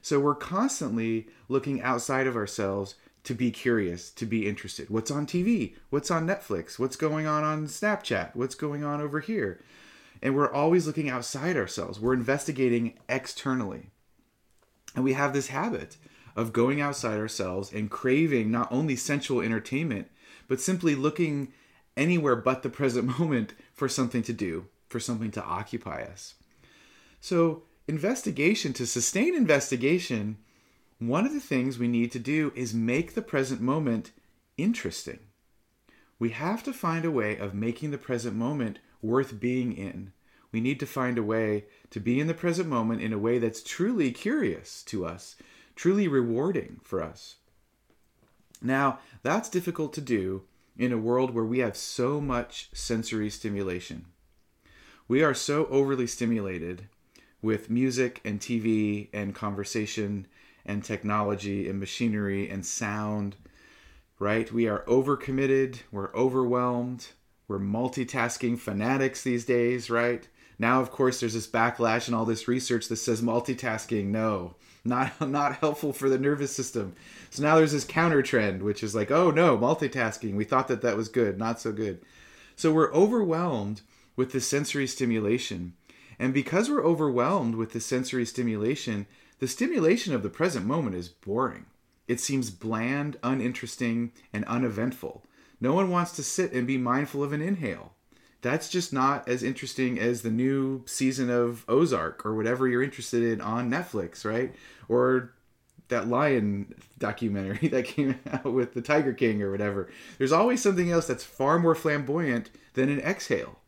So 0.00 0.20
we're 0.20 0.36
constantly 0.36 1.26
looking 1.48 1.82
outside 1.82 2.26
of 2.26 2.36
ourselves 2.36 2.94
to 3.24 3.34
be 3.34 3.50
curious, 3.50 4.10
to 4.10 4.26
be 4.26 4.48
interested. 4.48 4.90
What's 4.90 5.10
on 5.10 5.26
TV? 5.26 5.74
What's 5.90 6.10
on 6.10 6.26
Netflix? 6.26 6.78
What's 6.78 6.96
going 6.96 7.26
on 7.26 7.44
on 7.44 7.66
Snapchat? 7.66 8.34
What's 8.34 8.54
going 8.54 8.84
on 8.84 9.00
over 9.00 9.20
here? 9.20 9.62
And 10.22 10.34
we're 10.34 10.52
always 10.52 10.86
looking 10.86 11.08
outside 11.08 11.56
ourselves. 11.56 12.00
We're 12.00 12.14
investigating 12.14 12.94
externally. 13.08 13.90
And 14.94 15.04
we 15.04 15.12
have 15.12 15.32
this 15.32 15.48
habit 15.48 15.96
of 16.36 16.52
going 16.52 16.80
outside 16.80 17.18
ourselves 17.18 17.72
and 17.72 17.90
craving 17.90 18.50
not 18.50 18.70
only 18.70 18.96
sensual 18.96 19.40
entertainment, 19.40 20.08
but 20.48 20.60
simply 20.60 20.94
looking 20.94 21.52
anywhere 21.96 22.36
but 22.36 22.62
the 22.62 22.70
present 22.70 23.18
moment 23.18 23.54
for 23.72 23.88
something 23.88 24.22
to 24.22 24.32
do, 24.32 24.66
for 24.88 25.00
something 25.00 25.30
to 25.32 25.44
occupy 25.44 26.02
us. 26.02 26.34
So, 27.20 27.64
investigation, 27.86 28.72
to 28.74 28.86
sustain 28.86 29.34
investigation, 29.34 30.38
one 31.00 31.24
of 31.24 31.32
the 31.32 31.40
things 31.40 31.78
we 31.78 31.88
need 31.88 32.12
to 32.12 32.18
do 32.18 32.52
is 32.54 32.74
make 32.74 33.14
the 33.14 33.22
present 33.22 33.60
moment 33.60 34.12
interesting. 34.58 35.18
We 36.18 36.28
have 36.30 36.62
to 36.64 36.74
find 36.74 37.06
a 37.06 37.10
way 37.10 37.38
of 37.38 37.54
making 37.54 37.90
the 37.90 37.98
present 37.98 38.36
moment 38.36 38.78
worth 39.00 39.40
being 39.40 39.72
in. 39.72 40.12
We 40.52 40.60
need 40.60 40.78
to 40.80 40.86
find 40.86 41.16
a 41.16 41.22
way 41.22 41.64
to 41.90 42.00
be 42.00 42.20
in 42.20 42.26
the 42.26 42.34
present 42.34 42.68
moment 42.68 43.00
in 43.00 43.14
a 43.14 43.18
way 43.18 43.38
that's 43.38 43.62
truly 43.62 44.12
curious 44.12 44.82
to 44.84 45.06
us, 45.06 45.36
truly 45.74 46.06
rewarding 46.06 46.80
for 46.84 47.02
us. 47.02 47.36
Now, 48.60 48.98
that's 49.22 49.48
difficult 49.48 49.94
to 49.94 50.02
do 50.02 50.42
in 50.76 50.92
a 50.92 50.98
world 50.98 51.34
where 51.34 51.44
we 51.44 51.60
have 51.60 51.78
so 51.78 52.20
much 52.20 52.68
sensory 52.74 53.30
stimulation. 53.30 54.04
We 55.08 55.22
are 55.22 55.34
so 55.34 55.64
overly 55.66 56.06
stimulated 56.06 56.88
with 57.40 57.70
music 57.70 58.20
and 58.22 58.38
TV 58.38 59.08
and 59.14 59.34
conversation 59.34 60.26
and 60.64 60.84
technology 60.84 61.68
and 61.68 61.80
machinery 61.80 62.48
and 62.48 62.64
sound, 62.64 63.36
right? 64.18 64.52
We 64.52 64.68
are 64.68 64.84
overcommitted, 64.86 65.80
we're 65.90 66.14
overwhelmed, 66.14 67.08
we're 67.48 67.58
multitasking 67.58 68.58
fanatics 68.58 69.22
these 69.22 69.44
days, 69.44 69.90
right? 69.90 70.28
Now, 70.60 70.80
of 70.80 70.90
course, 70.90 71.20
there's 71.20 71.34
this 71.34 71.46
backlash 71.46 72.06
and 72.06 72.14
all 72.14 72.26
this 72.26 72.46
research 72.46 72.88
that 72.88 72.96
says 72.96 73.22
multitasking, 73.22 74.06
no, 74.06 74.56
not 74.84 75.18
not 75.28 75.56
helpful 75.56 75.92
for 75.92 76.08
the 76.08 76.18
nervous 76.18 76.54
system. 76.54 76.94
So 77.30 77.42
now 77.42 77.56
there's 77.56 77.72
this 77.72 77.84
counter 77.84 78.22
trend, 78.22 78.62
which 78.62 78.82
is 78.82 78.94
like, 78.94 79.10
oh 79.10 79.30
no, 79.30 79.56
multitasking. 79.56 80.34
We 80.34 80.44
thought 80.44 80.68
that 80.68 80.82
that 80.82 80.96
was 80.96 81.08
good, 81.08 81.38
not 81.38 81.60
so 81.60 81.72
good. 81.72 82.02
So 82.56 82.72
we're 82.72 82.92
overwhelmed 82.92 83.80
with 84.16 84.32
the 84.32 84.40
sensory 84.40 84.86
stimulation, 84.86 85.72
and 86.18 86.34
because 86.34 86.68
we're 86.68 86.84
overwhelmed 86.84 87.54
with 87.54 87.72
the 87.72 87.80
sensory 87.80 88.26
stimulation, 88.26 89.06
the 89.40 89.48
stimulation 89.48 90.14
of 90.14 90.22
the 90.22 90.30
present 90.30 90.66
moment 90.66 90.94
is 90.94 91.08
boring. 91.08 91.66
It 92.06 92.20
seems 92.20 92.50
bland, 92.50 93.16
uninteresting, 93.22 94.12
and 94.32 94.44
uneventful. 94.44 95.24
No 95.60 95.74
one 95.74 95.90
wants 95.90 96.12
to 96.12 96.22
sit 96.22 96.52
and 96.52 96.66
be 96.66 96.78
mindful 96.78 97.22
of 97.22 97.32
an 97.32 97.40
inhale. 97.40 97.94
That's 98.42 98.68
just 98.68 98.92
not 98.92 99.28
as 99.28 99.42
interesting 99.42 99.98
as 99.98 100.22
the 100.22 100.30
new 100.30 100.82
season 100.86 101.30
of 101.30 101.64
Ozark 101.68 102.24
or 102.24 102.34
whatever 102.34 102.68
you're 102.68 102.82
interested 102.82 103.22
in 103.22 103.40
on 103.40 103.70
Netflix, 103.70 104.24
right? 104.24 104.54
Or 104.88 105.34
that 105.88 106.08
lion 106.08 106.74
documentary 106.98 107.68
that 107.68 107.84
came 107.84 108.18
out 108.30 108.52
with 108.52 108.74
the 108.74 108.82
Tiger 108.82 109.12
King 109.12 109.42
or 109.42 109.50
whatever. 109.50 109.90
There's 110.18 110.32
always 110.32 110.62
something 110.62 110.90
else 110.90 111.06
that's 111.06 111.24
far 111.24 111.58
more 111.58 111.74
flamboyant 111.74 112.50
than 112.74 112.88
an 112.88 113.00
exhale, 113.00 113.58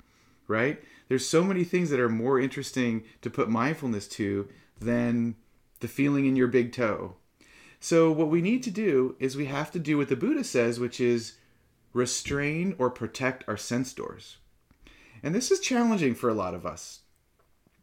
right? 0.49 0.83
There's 1.09 1.29
so 1.29 1.43
many 1.43 1.65
things 1.65 1.91
that 1.91 2.01
are 2.01 2.09
more 2.09 2.41
interesting 2.41 3.05
to 3.21 3.31
put 3.31 3.51
mindfulness 3.51 4.09
to 4.09 4.49
than 4.81 5.37
the 5.83 5.89
feeling 5.89 6.25
in 6.25 6.37
your 6.37 6.49
big 6.49 6.73
toe. 6.73 7.17
So, 7.79 8.11
what 8.11 8.29
we 8.29 8.41
need 8.41 8.63
to 8.63 8.71
do 8.71 9.17
is 9.19 9.37
we 9.37 9.47
have 9.47 9.71
to 9.73 9.79
do 9.79 9.99
what 9.99 10.09
the 10.09 10.17
Buddha 10.17 10.45
says, 10.45 10.81
which 10.81 11.01
is 11.01 11.35
restrain 11.93 12.75
or 12.79 12.91
protect 12.91 13.45
our 13.49 13.57
sense 13.57 13.93
doors. 13.93 14.39
And 15.23 15.35
this 15.35 15.51
is 15.51 15.61
challenging 15.61 16.15
for 16.15 16.31
a 16.31 16.35
lot 16.35 16.55
of 16.55 16.65
us. 16.65 17.01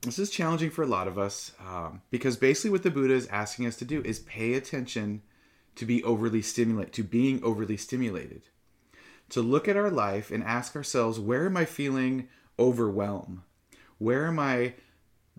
This 0.02 0.18
is 0.18 0.30
challenging 0.30 0.70
for 0.70 0.84
a 0.84 0.88
lot 0.88 1.08
of 1.08 1.18
us 1.18 1.52
um, 1.60 2.02
because 2.10 2.38
basically 2.38 2.72
what 2.72 2.84
the 2.84 2.90
Buddha 2.90 3.14
is 3.14 3.28
asking 3.28 3.66
us 3.66 3.76
to 3.78 3.86
do 3.86 4.02
is 4.04 4.20
pay 4.20 4.54
attention 4.54 5.22
to 5.76 5.86
be 5.86 6.04
overly 6.04 6.42
stimulated, 6.42 6.94
to 6.94 7.04
being 7.04 7.44
overly 7.44 7.78
stimulated. 7.78 8.44
To 9.32 9.42
look 9.42 9.68
at 9.68 9.78
our 9.78 9.92
life 9.92 10.32
and 10.32 10.44
ask 10.44 10.76
ourselves, 10.76 11.20
where 11.20 11.46
am 11.46 11.58
I 11.58 11.66
feeling 11.66 12.30
overwhelmed? 12.58 13.42
Where 13.98 14.26
am 14.26 14.40
I 14.40 14.76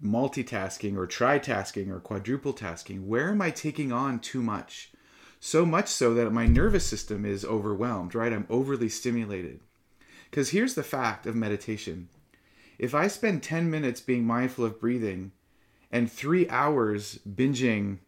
multitasking 0.03 0.97
or 0.97 1.07
tritasking 1.07 1.89
or 1.89 2.01
quadruple 2.01 2.53
tasking? 2.53 3.07
Where 3.09 3.31
am 3.31 3.43
I 3.43 3.51
taking 3.51 3.93
on 3.93 4.19
too 4.19 4.43
much? 4.43 4.93
So 5.41 5.65
much 5.65 5.89
so 5.89 6.15
that 6.15 6.33
my 6.33 6.47
nervous 6.47 6.87
system 6.87 7.25
is 7.25 7.45
overwhelmed, 7.45 8.15
right? 8.15 8.33
I'm 8.33 8.47
overly 8.51 8.89
stimulated. 8.89 9.61
Because 10.31 10.51
here's 10.51 10.75
the 10.75 10.83
fact 10.83 11.27
of 11.27 11.35
meditation 11.35 12.09
if 12.79 12.95
I 12.95 13.09
spend 13.09 13.43
10 13.43 13.71
minutes 13.71 14.01
being 14.01 14.25
mindful 14.25 14.65
of 14.65 14.81
breathing 14.81 15.33
and 15.93 16.11
three 16.11 16.49
hours 16.49 17.19
binging 17.29 17.99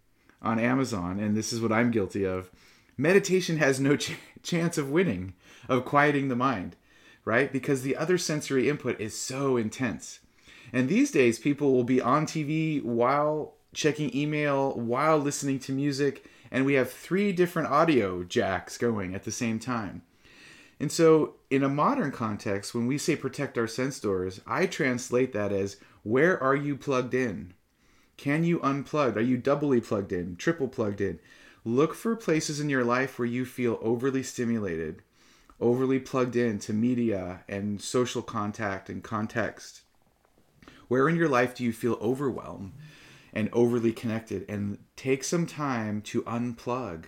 on 0.41 0.59
Amazon, 0.59 1.21
and 1.21 1.37
this 1.37 1.53
is 1.53 1.61
what 1.61 1.73
I'm 1.73 1.91
guilty 1.91 2.25
of. 2.25 2.51
Meditation 2.97 3.59
has 3.59 3.79
no 3.81 3.97
ch- 3.99 4.17
chance 4.43 4.79
of 4.79 4.91
winning, 4.91 5.35
of 5.69 5.85
quieting 5.85 6.29
the 6.29 6.37
mind, 6.37 6.77
right? 7.25 7.53
Because 7.53 7.83
the 7.83 7.97
other 7.97 8.17
sensory 8.17 8.69
input 8.69 8.99
is 9.01 9.19
so 9.19 9.57
intense. 9.57 10.21
And 10.73 10.89
these 10.89 11.11
days, 11.11 11.39
people 11.39 11.73
will 11.73 11.85
be 11.85 12.01
on 12.01 12.27
TV 12.27 12.83
while 12.83 13.55
checking 13.75 14.15
email, 14.17 14.73
while 14.75 15.19
listening 15.19 15.59
to 15.61 15.73
music, 15.73 16.25
and 16.51 16.65
we 16.65 16.75
have 16.75 16.91
three 16.91 17.33
different 17.33 17.69
audio 17.69 18.25
jacks 18.25 18.79
going 18.79 19.15
at 19.15 19.25
the 19.25 19.33
same 19.33 19.59
time. 19.59 20.03
And 20.81 20.91
so, 20.91 21.35
in 21.51 21.63
a 21.63 21.69
modern 21.69 22.11
context, 22.11 22.75
when 22.75 22.87
we 22.87 22.99
say 22.99 23.15
protect 23.17 23.57
our 23.57 23.69
sense 23.69 24.01
doors, 24.01 24.41
I 24.47 24.67
translate 24.67 25.33
that 25.33 25.53
as 25.53 25.77
where 26.03 26.43
are 26.43 26.57
you 26.57 26.77
plugged 26.77 27.15
in? 27.15 27.55
Can 28.17 28.45
you 28.45 28.59
unplug? 28.61 29.17
Are 29.17 29.21
you 29.21 29.37
doubly 29.37 29.81
plugged 29.81 30.13
in, 30.13 30.37
triple 30.37 30.69
plugged 30.69 31.01
in? 31.01 31.21
Look 31.65 31.95
for 31.95 32.17
places 32.17 32.59
in 32.59 32.69
your 32.69 32.85
life 32.85 33.19
where 33.19 33.27
you 33.27 33.45
feel 33.45 33.79
overly 33.81 34.23
stimulated, 34.23 35.03
overly 35.61 36.01
plugged 36.01 36.35
in 36.35 36.59
to 36.61 36.73
media 36.73 37.45
and 37.49 37.81
social 37.81 38.23
contact 38.23 38.89
and 38.89 39.03
context. 39.03 39.82
Where 40.93 41.09
in 41.09 41.17
your 41.17 41.31
life 41.31 41.55
do 41.55 41.65
you 41.65 41.73
feel 41.73 41.97
overwhelmed 42.03 42.75
and 43.33 43.49
overly 43.55 43.93
connected? 43.93 44.45
And 44.47 44.77
take 44.95 45.25
some 45.25 45.47
time 45.47 46.03
to 46.03 46.21
unplug 46.25 47.05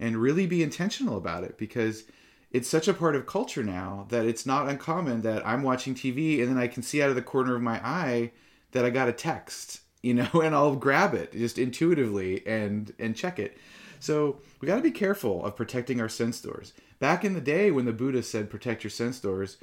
and 0.00 0.16
really 0.16 0.46
be 0.46 0.62
intentional 0.62 1.18
about 1.18 1.44
it 1.44 1.58
because 1.58 2.04
it's 2.52 2.70
such 2.70 2.88
a 2.88 2.94
part 2.94 3.14
of 3.14 3.26
culture 3.26 3.62
now 3.62 4.06
that 4.08 4.24
it's 4.24 4.46
not 4.46 4.66
uncommon 4.66 5.20
that 5.20 5.46
I'm 5.46 5.62
watching 5.62 5.94
TV 5.94 6.40
and 6.40 6.48
then 6.48 6.56
I 6.56 6.68
can 6.68 6.82
see 6.82 7.02
out 7.02 7.10
of 7.10 7.14
the 7.14 7.20
corner 7.20 7.54
of 7.54 7.60
my 7.60 7.86
eye 7.86 8.32
that 8.70 8.86
I 8.86 8.88
got 8.88 9.10
a 9.10 9.12
text, 9.12 9.82
you 10.02 10.14
know, 10.14 10.30
and 10.42 10.54
I'll 10.54 10.74
grab 10.74 11.12
it 11.12 11.32
just 11.32 11.58
intuitively 11.58 12.46
and 12.46 12.94
and 12.98 13.14
check 13.14 13.38
it. 13.38 13.58
So 14.00 14.40
we 14.62 14.66
got 14.66 14.76
to 14.76 14.80
be 14.80 14.90
careful 14.90 15.44
of 15.44 15.54
protecting 15.54 16.00
our 16.00 16.08
sense 16.08 16.40
doors. 16.40 16.72
Back 16.98 17.26
in 17.26 17.34
the 17.34 17.42
day 17.42 17.70
when 17.70 17.84
the 17.84 17.92
Buddha 17.92 18.22
said 18.22 18.48
protect 18.48 18.84
your 18.84 18.90
sense 18.90 19.20
doors, 19.20 19.58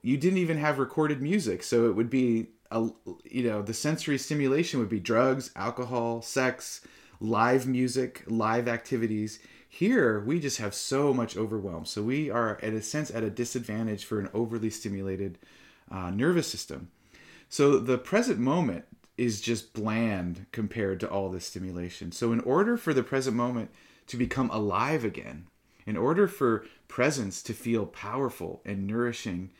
you 0.00 0.16
didn't 0.16 0.38
even 0.38 0.56
have 0.56 0.78
recorded 0.78 1.20
music, 1.20 1.62
so 1.62 1.84
it 1.84 1.94
would 1.94 2.08
be 2.08 2.46
a 2.70 2.88
you 3.24 3.42
know 3.42 3.62
the 3.62 3.74
sensory 3.74 4.18
stimulation 4.18 4.80
would 4.80 4.88
be 4.88 5.00
drugs, 5.00 5.50
alcohol, 5.56 6.22
sex, 6.22 6.80
live 7.20 7.66
music, 7.66 8.24
live 8.26 8.68
activities 8.68 9.40
here, 9.72 10.18
we 10.18 10.40
just 10.40 10.58
have 10.58 10.74
so 10.74 11.14
much 11.14 11.36
overwhelm. 11.36 11.84
So 11.84 12.02
we 12.02 12.28
are, 12.28 12.56
in 12.56 12.74
a 12.74 12.82
sense, 12.82 13.08
at 13.08 13.22
a 13.22 13.30
disadvantage 13.30 14.04
for 14.04 14.18
an 14.18 14.28
overly 14.34 14.68
stimulated 14.68 15.38
uh, 15.88 16.10
nervous 16.10 16.48
system. 16.48 16.90
So 17.48 17.78
the 17.78 17.96
present 17.96 18.40
moment 18.40 18.84
is 19.16 19.40
just 19.40 19.72
bland 19.72 20.46
compared 20.50 20.98
to 21.00 21.08
all 21.08 21.30
this 21.30 21.46
stimulation. 21.46 22.10
So, 22.10 22.32
in 22.32 22.40
order 22.40 22.76
for 22.76 22.92
the 22.92 23.02
present 23.04 23.36
moment 23.36 23.70
to 24.08 24.16
become 24.16 24.50
alive 24.50 25.04
again, 25.04 25.46
in 25.86 25.96
order 25.96 26.26
for 26.26 26.64
presence 26.88 27.42
to 27.44 27.52
feel 27.52 27.86
powerful 27.86 28.62
and 28.64 28.86
nourishing 28.86 29.50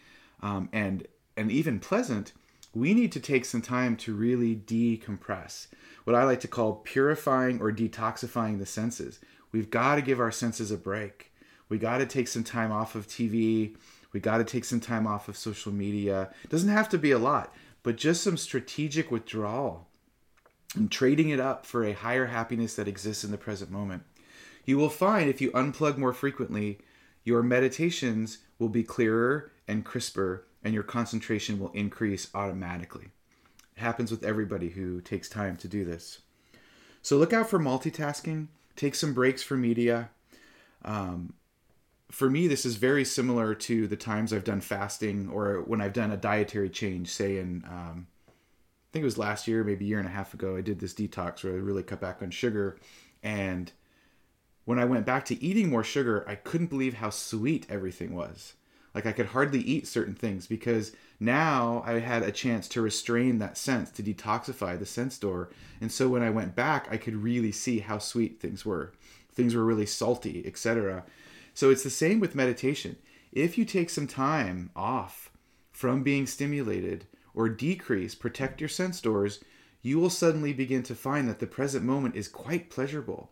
um, 0.42 0.68
and 0.72 1.06
and 1.36 1.52
even 1.52 1.78
pleasant, 1.78 2.32
we 2.74 2.94
need 2.94 3.12
to 3.12 3.20
take 3.20 3.44
some 3.44 3.62
time 3.62 3.96
to 3.96 4.14
really 4.14 4.54
decompress. 4.54 5.66
What 6.04 6.16
I 6.16 6.24
like 6.24 6.40
to 6.40 6.48
call 6.48 6.74
purifying 6.76 7.60
or 7.60 7.72
detoxifying 7.72 8.58
the 8.58 8.66
senses. 8.66 9.18
We've 9.52 9.70
got 9.70 9.96
to 9.96 10.02
give 10.02 10.20
our 10.20 10.30
senses 10.30 10.70
a 10.70 10.76
break. 10.76 11.32
We 11.68 11.78
got 11.78 11.98
to 11.98 12.06
take 12.06 12.28
some 12.28 12.44
time 12.44 12.72
off 12.72 12.94
of 12.94 13.06
TV. 13.06 13.76
We 14.12 14.20
got 14.20 14.38
to 14.38 14.44
take 14.44 14.64
some 14.64 14.80
time 14.80 15.06
off 15.06 15.28
of 15.28 15.36
social 15.36 15.72
media. 15.72 16.30
It 16.44 16.50
doesn't 16.50 16.68
have 16.68 16.88
to 16.90 16.98
be 16.98 17.10
a 17.10 17.18
lot, 17.18 17.54
but 17.82 17.96
just 17.96 18.22
some 18.22 18.36
strategic 18.36 19.10
withdrawal 19.10 19.86
and 20.74 20.90
trading 20.90 21.30
it 21.30 21.40
up 21.40 21.66
for 21.66 21.84
a 21.84 21.92
higher 21.92 22.26
happiness 22.26 22.74
that 22.76 22.88
exists 22.88 23.24
in 23.24 23.30
the 23.30 23.38
present 23.38 23.70
moment. 23.70 24.04
You 24.64 24.78
will 24.78 24.90
find 24.90 25.28
if 25.28 25.40
you 25.40 25.50
unplug 25.50 25.96
more 25.96 26.12
frequently, 26.12 26.78
your 27.24 27.42
meditations 27.42 28.38
will 28.58 28.68
be 28.68 28.82
clearer 28.82 29.50
and 29.66 29.84
crisper, 29.84 30.46
and 30.62 30.74
your 30.74 30.82
concentration 30.82 31.58
will 31.58 31.72
increase 31.72 32.28
automatically. 32.34 33.08
It 33.76 33.80
happens 33.80 34.10
with 34.10 34.24
everybody 34.24 34.70
who 34.70 35.00
takes 35.00 35.28
time 35.28 35.56
to 35.58 35.68
do 35.68 35.84
this. 35.84 36.20
So 37.02 37.16
look 37.16 37.32
out 37.32 37.48
for 37.48 37.58
multitasking 37.58 38.48
take 38.80 38.94
some 38.94 39.12
breaks 39.12 39.42
for 39.42 39.56
media. 39.56 40.10
Um, 40.84 41.34
for 42.10 42.30
me, 42.30 42.48
this 42.48 42.64
is 42.64 42.76
very 42.76 43.04
similar 43.04 43.54
to 43.54 43.86
the 43.86 43.96
times 43.96 44.32
I've 44.32 44.44
done 44.44 44.62
fasting 44.62 45.28
or 45.28 45.62
when 45.66 45.80
I've 45.80 45.92
done 45.92 46.10
a 46.10 46.16
dietary 46.16 46.70
change, 46.70 47.08
say 47.08 47.36
in, 47.36 47.62
um, 47.68 48.06
I 48.26 48.88
think 48.92 49.02
it 49.02 49.04
was 49.04 49.18
last 49.18 49.46
year, 49.46 49.62
maybe 49.62 49.84
a 49.84 49.88
year 49.88 49.98
and 49.98 50.08
a 50.08 50.12
half 50.12 50.34
ago, 50.34 50.56
I 50.56 50.62
did 50.62 50.80
this 50.80 50.94
detox 50.94 51.44
where 51.44 51.52
I 51.52 51.56
really 51.56 51.82
cut 51.82 52.00
back 52.00 52.22
on 52.22 52.30
sugar. 52.30 52.78
And 53.22 53.70
when 54.64 54.78
I 54.78 54.86
went 54.86 55.06
back 55.06 55.26
to 55.26 55.42
eating 55.42 55.68
more 55.68 55.84
sugar, 55.84 56.24
I 56.26 56.34
couldn't 56.34 56.70
believe 56.70 56.94
how 56.94 57.10
sweet 57.10 57.66
everything 57.68 58.14
was. 58.14 58.54
Like 58.94 59.06
I 59.06 59.12
could 59.12 59.26
hardly 59.26 59.60
eat 59.60 59.86
certain 59.86 60.14
things 60.14 60.46
because 60.46 60.92
now 61.20 61.82
I 61.86 62.00
had 62.00 62.22
a 62.22 62.32
chance 62.32 62.66
to 62.68 62.82
restrain 62.82 63.38
that 63.38 63.56
sense, 63.56 63.90
to 63.92 64.02
detoxify 64.02 64.78
the 64.78 64.86
sense 64.86 65.18
door. 65.18 65.50
And 65.80 65.92
so 65.92 66.08
when 66.08 66.22
I 66.22 66.30
went 66.30 66.56
back, 66.56 66.88
I 66.90 66.96
could 66.96 67.16
really 67.16 67.52
see 67.52 67.80
how 67.80 67.98
sweet 67.98 68.40
things 68.40 68.64
were. 68.64 68.92
Things 69.32 69.54
were 69.54 69.64
really 69.64 69.86
salty, 69.86 70.42
etc. 70.44 71.04
So 71.54 71.70
it's 71.70 71.84
the 71.84 71.90
same 71.90 72.20
with 72.20 72.34
meditation. 72.34 72.96
If 73.32 73.56
you 73.56 73.64
take 73.64 73.90
some 73.90 74.08
time 74.08 74.70
off 74.74 75.30
from 75.72 76.02
being 76.02 76.26
stimulated 76.26 77.06
or 77.32 77.48
decrease, 77.48 78.14
protect 78.16 78.60
your 78.60 78.68
sense 78.68 79.00
doors, 79.00 79.42
you 79.82 79.98
will 79.98 80.10
suddenly 80.10 80.52
begin 80.52 80.82
to 80.84 80.94
find 80.94 81.28
that 81.28 81.38
the 81.38 81.46
present 81.46 81.84
moment 81.84 82.16
is 82.16 82.28
quite 82.28 82.70
pleasurable. 82.70 83.30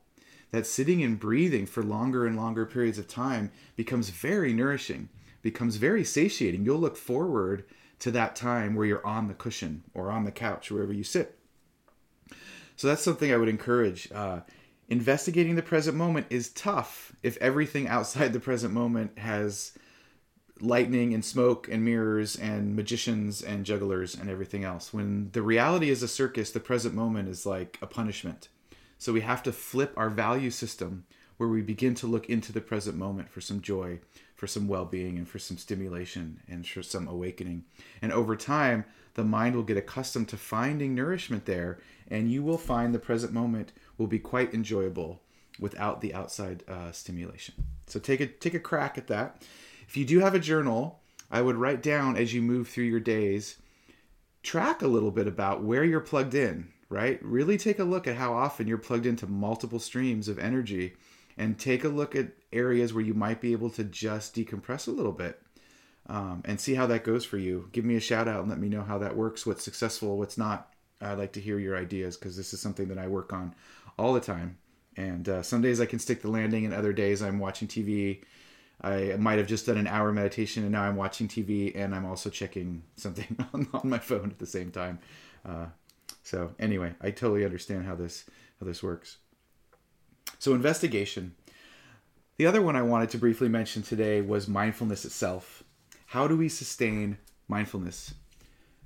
That 0.51 0.67
sitting 0.67 1.03
and 1.03 1.19
breathing 1.19 1.67
for 1.67 1.83
longer 1.83 2.27
and 2.27 2.37
longer 2.37 2.65
periods 2.65 2.99
of 2.99 3.09
time 3.09 3.51
becomes 3.77 4.09
very 4.11 4.55
nourishing 4.55 5.11
becomes 5.43 5.77
very 5.77 6.05
satiating. 6.05 6.65
You'll 6.65 6.79
look 6.79 6.97
forward 6.97 7.65
to 8.01 8.11
that 8.13 8.37
time 8.37 8.75
where 8.75 8.87
you're 8.87 9.07
on 9.07 9.29
the 9.29 9.35
cushion 9.35 9.85
or 9.95 10.11
on 10.11 10.25
the 10.25 10.31
couch, 10.31 10.71
wherever 10.71 10.93
you 10.93 11.05
sit. 11.05 11.39
So 12.77 12.87
that's 12.87 13.03
something 13.03 13.33
I 13.33 13.37
would 13.37 13.49
encourage. 13.49 14.11
Uh, 14.13 14.41
investigating 14.89 15.57
the 15.57 15.63
present 15.63 15.97
moment 15.97 16.27
is 16.31 16.51
tough 16.51 17.13
if 17.23 17.37
everything 17.39 17.89
outside 17.89 18.33
the 18.33 18.41
present 18.41 18.73
moment 18.73 19.19
has 19.19 19.73
lightning 20.61 21.15
and 21.15 21.25
smoke 21.25 21.69
and 21.71 21.85
mirrors 21.85 22.37
and 22.37 22.75
magicians 22.75 23.43
and 23.43 23.65
jugglers 23.65 24.15
and 24.15 24.29
everything 24.29 24.65
else. 24.65 24.93
When 24.93 25.31
the 25.33 25.43
reality 25.43 25.91
is 25.91 26.03
a 26.03 26.09
circus, 26.09 26.51
the 26.51 26.61
present 26.61 26.95
moment 26.95 27.29
is 27.29 27.47
like 27.47 27.79
a 27.81 27.87
punishment. 27.87 28.49
So 28.99 29.13
we 29.13 29.21
have 29.21 29.43
to 29.45 29.53
flip 29.53 29.93
our 29.97 30.11
value 30.11 30.51
system 30.51 31.05
where 31.37 31.49
we 31.49 31.63
begin 31.63 31.95
to 31.95 32.07
look 32.07 32.29
into 32.29 32.53
the 32.53 32.61
present 32.61 32.97
moment 32.97 33.31
for 33.31 33.41
some 33.41 33.61
joy, 33.61 34.01
for 34.39 34.47
some 34.47 34.69
well 34.69 34.85
being 34.85 35.19
and 35.19 35.29
for 35.29 35.41
some 35.41 35.59
stimulation 35.59 36.39
and 36.49 36.65
for 36.65 36.81
some 36.81 37.09
awakening. 37.09 37.65
And 38.01 38.13
over 38.13 38.37
time, 38.37 38.85
the 39.15 39.25
mind 39.25 39.57
will 39.57 39.65
get 39.65 39.77
accustomed 39.77 40.29
to 40.29 40.37
finding 40.37 40.95
nourishment 40.95 41.45
there, 41.45 41.81
and 42.09 42.31
you 42.31 42.45
will 42.45 42.57
find 42.57 42.95
the 42.95 43.01
present 43.01 43.33
moment 43.33 43.73
will 43.99 44.07
be 44.07 44.21
quite 44.21 44.55
enjoyable 44.55 45.21
without 45.59 46.01
the 46.01 46.15
outside 46.15 46.63
uh, 46.69 46.93
stimulation. 46.93 47.53
So 47.89 47.99
take 47.99 48.21
a 48.21 48.29
take 48.29 48.55
a 48.55 48.61
crack 48.61 48.97
at 48.97 49.09
that. 49.09 49.43
If 49.89 49.97
you 49.97 50.05
do 50.05 50.21
have 50.21 50.37
a 50.37 50.39
journal, 50.39 51.01
I 51.33 51.43
would 51.43 51.57
write 51.57 51.83
down 51.83 52.17
as 52.17 52.33
you 52.33 52.41
move 52.41 52.69
through 52.69 52.85
your 52.85 53.01
days, 53.01 53.57
track 54.45 54.83
a 54.83 54.87
little 54.87 55.11
bit 55.11 55.27
about 55.27 55.65
where 55.65 55.83
you're 55.83 55.99
plugged 55.99 56.37
in, 56.37 56.69
right? 56.89 57.19
Really 57.25 57.59
take 57.59 57.81
a 57.81 57.85
look 57.85 58.07
at 58.07 58.15
how 58.15 58.35
often 58.35 58.69
you're 58.69 58.79
plugged 58.79 59.05
into 59.05 59.27
multiple 59.27 59.81
streams 59.81 60.29
of 60.29 60.39
energy 60.39 60.95
and 61.39 61.59
take 61.59 61.85
a 61.85 61.89
look 61.89 62.15
at 62.15 62.29
areas 62.53 62.93
where 62.93 63.05
you 63.05 63.15
might 63.15 63.41
be 63.41 63.53
able 63.53 63.71
to 63.71 63.85
just 63.85 64.35
decompress 64.35 64.89
a 64.89 64.91
little 64.91 65.13
bit 65.13 65.41
um, 66.07 66.43
and 66.45 66.61
see 66.61 66.75
how 66.75 66.87
that 66.87 67.05
goes 67.05 67.25
for 67.25 67.39
you. 67.39 67.69
Give 67.73 67.85
me 67.85 67.97
a 67.97 68.01
shout 68.01 68.29
out 68.29 68.41
and 68.41 68.49
let 68.49 68.59
me 68.59 68.69
know 68.69 68.83
how 68.83 68.99
that 68.99 69.17
works, 69.17 69.47
what's 69.47 69.65
successful, 69.65 70.19
what's 70.19 70.39
not. 70.39 70.73
I'd 71.01 71.19
like 71.19 71.33
to 71.35 71.41
hear 71.41 71.59
your 71.59 71.77
ideas 71.77 72.17
because 72.17 72.37
this 72.37 72.53
is 72.53 72.61
something 72.61 72.89
that 72.89 72.99
I 72.99 73.07
work 73.07 73.33
on 73.33 73.55
all 73.99 74.13
the 74.15 74.21
time. 74.21 74.59
And 74.97 75.29
uh, 75.29 75.43
some 75.43 75.63
days 75.63 75.81
I 75.81 75.87
can 75.87 76.01
stick 76.01 76.23
the 76.23 76.31
landing, 76.31 76.65
and 76.65 76.75
other 76.75 76.93
days 76.93 77.23
I'm 77.23 77.39
watching 77.39 77.69
TV. 77.69 78.23
I 78.81 79.15
might 79.17 79.39
have 79.39 79.47
just 79.47 79.67
done 79.67 79.77
an 79.77 79.87
hour 79.87 80.13
meditation, 80.13 80.65
and 80.65 80.73
now 80.73 80.83
I'm 80.83 80.97
watching 80.97 81.29
TV, 81.29 81.73
and 81.77 81.95
I'm 81.95 82.05
also 82.05 82.31
checking 82.31 82.83
something 82.97 83.37
on, 83.55 83.69
on 83.73 83.89
my 83.89 83.99
phone 83.99 84.31
at 84.31 84.41
the 84.41 84.47
same 84.47 84.73
time. 84.73 84.99
Uh, 85.47 85.67
so 86.25 86.53
anyway, 86.59 86.95
I 87.01 87.13
totally 87.13 87.45
understand 87.45 87.87
how 87.87 87.95
this 87.95 88.25
how 88.59 88.67
this 88.67 88.83
works. 88.83 89.19
So, 90.39 90.55
investigation. 90.55 91.35
The 92.37 92.47
other 92.47 92.63
one 92.63 92.77
I 92.77 92.83
wanted 92.83 93.11
to 93.11 93.19
briefly 93.19 93.49
mention 93.49 93.83
today 93.83 94.21
was 94.21 94.47
mindfulness 94.47 95.05
itself. 95.05 95.65
How 96.07 96.29
do 96.29 96.37
we 96.37 96.49
sustain 96.49 97.19
mindfulness? 97.49 98.15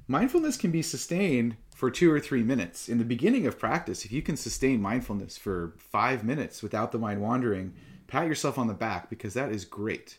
Mindfulness 0.08 0.56
can 0.56 0.70
be 0.70 0.82
sustained 0.82 1.56
for 1.74 1.90
two 1.90 2.10
or 2.10 2.20
three 2.20 2.42
minutes. 2.42 2.88
In 2.88 2.98
the 2.98 3.04
beginning 3.04 3.46
of 3.46 3.58
practice, 3.58 4.04
if 4.04 4.12
you 4.12 4.22
can 4.22 4.36
sustain 4.36 4.80
mindfulness 4.80 5.36
for 5.36 5.74
five 5.78 6.24
minutes 6.24 6.62
without 6.62 6.92
the 6.92 6.98
mind 6.98 7.20
wandering, 7.20 7.74
pat 8.06 8.26
yourself 8.26 8.58
on 8.58 8.66
the 8.66 8.74
back 8.74 9.10
because 9.10 9.34
that 9.34 9.52
is 9.52 9.64
great. 9.64 10.18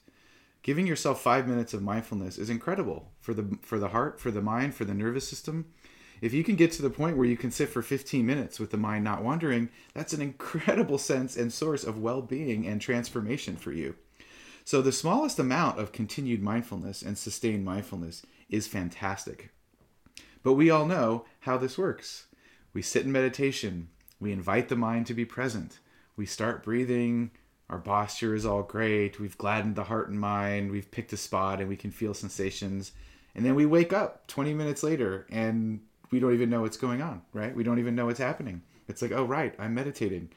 Giving 0.61 0.87
yourself 0.87 1.21
five 1.21 1.47
minutes 1.47 1.73
of 1.73 1.81
mindfulness 1.81 2.37
is 2.37 2.49
incredible 2.49 3.11
for 3.19 3.33
the 3.33 3.57
for 3.61 3.79
the 3.79 3.89
heart, 3.89 4.21
for 4.21 4.31
the 4.31 4.41
mind, 4.41 4.75
for 4.75 4.85
the 4.85 4.93
nervous 4.93 5.27
system. 5.27 5.65
If 6.23 6.31
you 6.31 6.41
can 6.45 6.55
get 6.55 6.71
to 6.71 6.81
the 6.81 6.89
point 6.89 7.17
where 7.17 7.25
you 7.25 7.35
can 7.35 7.51
sit 7.51 7.67
for 7.67 7.81
15 7.81 8.25
minutes 8.25 8.57
with 8.57 8.71
the 8.71 8.77
mind 8.77 9.03
not 9.03 9.25
wandering, 9.25 9.67
that's 9.93 10.13
an 10.13 10.21
incredible 10.21 10.97
sense 10.97 11.35
and 11.35 11.51
source 11.51 11.83
of 11.83 11.99
well 11.99 12.21
being 12.21 12.65
and 12.65 12.79
transformation 12.79 13.57
for 13.57 13.73
you. 13.73 13.95
So, 14.63 14.81
the 14.81 14.93
smallest 14.93 15.37
amount 15.37 15.79
of 15.79 15.91
continued 15.91 16.41
mindfulness 16.41 17.01
and 17.01 17.17
sustained 17.17 17.65
mindfulness 17.65 18.25
is 18.49 18.67
fantastic. 18.67 19.49
But 20.43 20.53
we 20.53 20.69
all 20.69 20.85
know 20.85 21.25
how 21.41 21.57
this 21.57 21.77
works. 21.77 22.27
We 22.73 22.81
sit 22.81 23.03
in 23.03 23.11
meditation, 23.11 23.89
we 24.17 24.31
invite 24.31 24.69
the 24.69 24.77
mind 24.77 25.07
to 25.07 25.13
be 25.13 25.25
present, 25.25 25.79
we 26.15 26.25
start 26.25 26.63
breathing, 26.63 27.31
our 27.69 27.79
posture 27.79 28.33
is 28.33 28.45
all 28.45 28.63
great, 28.63 29.19
we've 29.19 29.37
gladdened 29.37 29.75
the 29.75 29.83
heart 29.83 30.07
and 30.07 30.21
mind, 30.21 30.71
we've 30.71 30.89
picked 30.89 31.11
a 31.11 31.17
spot 31.17 31.59
and 31.59 31.67
we 31.67 31.75
can 31.75 31.91
feel 31.91 32.13
sensations. 32.13 32.93
And 33.35 33.45
then 33.45 33.55
we 33.55 33.65
wake 33.65 33.91
up 33.91 34.25
20 34.27 34.53
minutes 34.53 34.83
later 34.83 35.27
and 35.29 35.81
we 36.13 36.19
don't 36.19 36.35
even 36.35 36.51
know 36.51 36.61
what's 36.61 36.77
going 36.77 37.01
on, 37.01 37.23
right? 37.33 37.55
We 37.55 37.63
don't 37.63 37.79
even 37.79 37.95
know 37.95 38.05
what's 38.05 38.19
happening. 38.19 38.61
It's 38.87 39.01
like, 39.01 39.11
oh, 39.11 39.25
right, 39.25 39.55
I'm 39.57 39.73
meditating. 39.73 40.29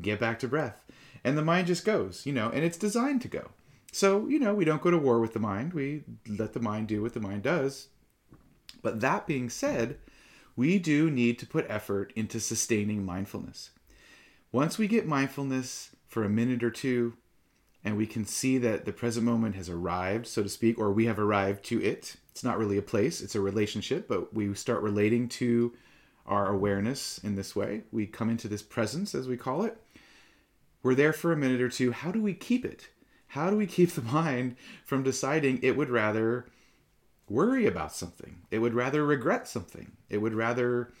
Get 0.00 0.20
back 0.20 0.38
to 0.38 0.48
breath. 0.48 0.84
And 1.24 1.36
the 1.36 1.42
mind 1.42 1.66
just 1.66 1.84
goes, 1.84 2.24
you 2.24 2.32
know, 2.32 2.50
and 2.50 2.64
it's 2.64 2.78
designed 2.78 3.20
to 3.22 3.28
go. 3.28 3.50
So, 3.90 4.28
you 4.28 4.38
know, 4.38 4.54
we 4.54 4.64
don't 4.64 4.80
go 4.80 4.92
to 4.92 4.98
war 4.98 5.18
with 5.18 5.32
the 5.32 5.40
mind. 5.40 5.72
We 5.72 6.04
let 6.28 6.52
the 6.52 6.60
mind 6.60 6.86
do 6.86 7.02
what 7.02 7.14
the 7.14 7.20
mind 7.20 7.42
does. 7.42 7.88
But 8.80 9.00
that 9.00 9.26
being 9.26 9.50
said, 9.50 9.98
we 10.54 10.78
do 10.78 11.10
need 11.10 11.40
to 11.40 11.46
put 11.46 11.66
effort 11.68 12.12
into 12.14 12.38
sustaining 12.38 13.04
mindfulness. 13.04 13.70
Once 14.52 14.78
we 14.78 14.86
get 14.86 15.04
mindfulness 15.04 15.90
for 16.06 16.22
a 16.22 16.28
minute 16.28 16.62
or 16.62 16.70
two, 16.70 17.14
and 17.82 17.96
we 17.96 18.06
can 18.06 18.24
see 18.24 18.56
that 18.58 18.84
the 18.84 18.92
present 18.92 19.26
moment 19.26 19.56
has 19.56 19.68
arrived, 19.68 20.28
so 20.28 20.44
to 20.44 20.48
speak, 20.48 20.78
or 20.78 20.92
we 20.92 21.06
have 21.06 21.18
arrived 21.18 21.64
to 21.64 21.82
it, 21.82 22.14
it's 22.34 22.42
not 22.42 22.58
really 22.58 22.76
a 22.76 22.82
place, 22.82 23.20
it's 23.20 23.36
a 23.36 23.40
relationship, 23.40 24.08
but 24.08 24.34
we 24.34 24.52
start 24.54 24.82
relating 24.82 25.28
to 25.28 25.72
our 26.26 26.48
awareness 26.48 27.18
in 27.18 27.36
this 27.36 27.54
way. 27.54 27.82
We 27.92 28.08
come 28.08 28.28
into 28.28 28.48
this 28.48 28.60
presence, 28.60 29.14
as 29.14 29.28
we 29.28 29.36
call 29.36 29.62
it. 29.62 29.80
We're 30.82 30.96
there 30.96 31.12
for 31.12 31.32
a 31.32 31.36
minute 31.36 31.60
or 31.60 31.68
two. 31.68 31.92
How 31.92 32.10
do 32.10 32.20
we 32.20 32.34
keep 32.34 32.64
it? 32.64 32.88
How 33.28 33.50
do 33.50 33.56
we 33.56 33.68
keep 33.68 33.92
the 33.92 34.02
mind 34.12 34.56
from 34.84 35.04
deciding 35.04 35.60
it 35.62 35.76
would 35.76 35.90
rather 35.90 36.46
worry 37.28 37.66
about 37.66 37.92
something? 37.92 38.38
It 38.50 38.58
would 38.58 38.74
rather 38.74 39.06
regret 39.06 39.46
something. 39.46 39.92
It 40.10 40.18
would 40.18 40.34
rather 40.34 40.92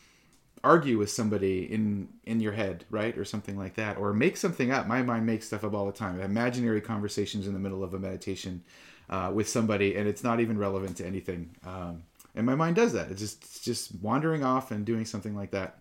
argue 0.62 0.98
with 0.98 1.10
somebody 1.10 1.64
in 1.64 2.10
in 2.22 2.38
your 2.38 2.52
head, 2.52 2.84
right, 2.90 3.18
or 3.18 3.24
something 3.24 3.58
like 3.58 3.74
that, 3.74 3.98
or 3.98 4.12
make 4.12 4.36
something 4.36 4.70
up. 4.70 4.86
My 4.86 5.02
mind 5.02 5.26
makes 5.26 5.48
stuff 5.48 5.64
up 5.64 5.74
all 5.74 5.86
the 5.86 5.92
time. 5.92 6.20
Imaginary 6.20 6.80
conversations 6.80 7.48
in 7.48 7.54
the 7.54 7.58
middle 7.58 7.82
of 7.82 7.92
a 7.92 7.98
meditation 7.98 8.62
uh, 9.10 9.30
with 9.34 9.48
somebody, 9.48 9.96
and 9.96 10.08
it's 10.08 10.24
not 10.24 10.40
even 10.40 10.58
relevant 10.58 10.96
to 10.98 11.06
anything. 11.06 11.54
Um, 11.66 12.04
and 12.34 12.46
my 12.46 12.54
mind 12.54 12.76
does 12.76 12.92
that. 12.92 13.10
It's 13.10 13.20
just 13.20 13.44
it's 13.44 13.60
just 13.60 13.94
wandering 14.00 14.44
off 14.44 14.70
and 14.70 14.84
doing 14.84 15.04
something 15.04 15.36
like 15.36 15.52
that. 15.52 15.78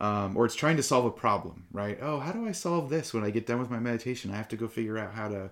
Um, 0.00 0.34
or 0.34 0.46
it's 0.46 0.54
trying 0.54 0.78
to 0.78 0.82
solve 0.82 1.04
a 1.04 1.10
problem, 1.10 1.66
right? 1.72 1.98
Oh, 2.00 2.20
how 2.20 2.32
do 2.32 2.46
I 2.46 2.52
solve 2.52 2.88
this 2.88 3.12
when 3.12 3.22
I 3.22 3.28
get 3.28 3.46
done 3.46 3.58
with 3.58 3.70
my 3.70 3.78
meditation? 3.78 4.30
I 4.30 4.36
have 4.36 4.48
to 4.48 4.56
go 4.56 4.66
figure 4.66 4.96
out 4.96 5.12
how 5.12 5.28
to 5.28 5.50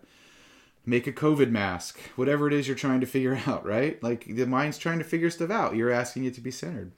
make 0.87 1.07
a 1.07 1.13
COVID 1.13 1.51
mask, 1.51 1.99
whatever 2.17 2.47
it 2.47 2.55
is 2.55 2.67
you're 2.67 2.77
trying 2.77 3.01
to 3.01 3.07
figure 3.07 3.39
out, 3.47 3.67
right? 3.67 4.03
Like 4.03 4.25
the 4.25 4.47
mind's 4.47 4.79
trying 4.79 4.99
to 4.99 5.05
figure 5.05 5.29
stuff 5.29 5.51
out. 5.51 5.77
You're 5.77 5.91
asking 5.91 6.25
it 6.25 6.35
to 6.35 6.41
be 6.41 6.51
centered. 6.51 6.93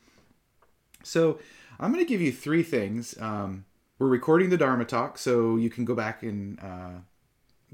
So 1.03 1.41
I'm 1.81 1.93
going 1.93 2.05
to 2.05 2.09
give 2.09 2.21
you 2.21 2.31
three 2.31 2.63
things. 2.63 3.21
Um, 3.21 3.65
we're 3.99 4.07
recording 4.07 4.51
the 4.51 4.57
Dharma 4.57 4.85
talk, 4.85 5.19
so 5.19 5.57
you 5.57 5.71
can 5.71 5.85
go 5.85 5.95
back 5.95 6.23
and 6.23 6.61
uh, 6.61 7.01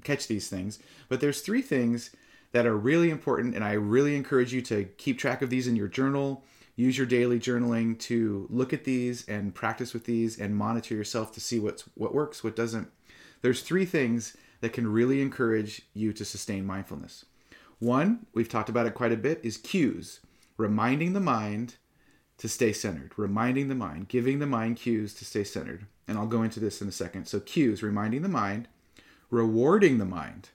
catch 0.04 0.26
these 0.26 0.48
things. 0.48 0.78
But 1.09 1.20
there's 1.20 1.42
three 1.42 1.62
things 1.62 2.11
that 2.52 2.66
are 2.66 2.76
really 2.76 3.11
important, 3.11 3.54
and 3.54 3.64
I 3.64 3.72
really 3.72 4.16
encourage 4.16 4.52
you 4.52 4.62
to 4.62 4.85
keep 4.96 5.18
track 5.18 5.42
of 5.42 5.50
these 5.50 5.66
in 5.66 5.76
your 5.76 5.88
journal. 5.88 6.44
Use 6.76 6.98
your 6.98 7.06
daily 7.06 7.40
journaling 7.40 7.98
to 8.00 8.46
look 8.50 8.72
at 8.72 8.85
these 8.85 9.26
and 9.28 9.54
practice 9.54 9.94
with 9.94 10.04
these 10.04 10.38
and 10.38 10.54
monitor 10.54 10.94
yourself 10.94 11.32
to 11.32 11.40
see 11.40 11.59
what's 11.59 11.85
what 11.94 12.14
works, 12.14 12.44
what 12.44 12.56
doesn't. 12.56 12.88
There's 13.42 13.62
three 13.62 13.85
things 13.85 14.37
that 14.61 14.72
can 14.72 14.90
really 14.90 15.22
encourage 15.22 15.82
you 15.94 16.12
to 16.12 16.24
sustain 16.24 16.66
mindfulness. 16.66 17.24
One, 17.78 18.26
we've 18.32 18.48
talked 18.48 18.68
about 18.68 18.87
it 18.87 18.94
quite 18.94 19.12
a 19.12 19.16
bit, 19.16 19.40
is 19.42 19.59
cues, 19.59 20.20
reminding 20.56 21.12
the 21.12 21.20
mind 21.20 21.76
to 22.38 22.48
stay 22.48 22.72
centered, 22.72 23.12
reminding 23.16 23.68
the 23.68 23.74
mind, 23.74 24.09
giving 24.09 24.38
the 24.38 24.46
mind 24.46 24.76
cues 24.76 25.14
to 25.14 25.24
stay 25.24 25.44
centered. 25.44 25.87
And 26.09 26.18
I'll 26.18 26.26
go 26.26 26.42
into 26.42 26.61
this 26.61 26.80
in 26.80 26.88
a 26.88 26.92
second. 26.92 27.26
So, 27.26 27.40
cues, 27.40 27.82
reminding 27.82 28.22
the 28.22 28.28
mind, 28.28 28.68
rewarding 29.30 29.98
the 29.98 30.04
mind, 30.04 30.50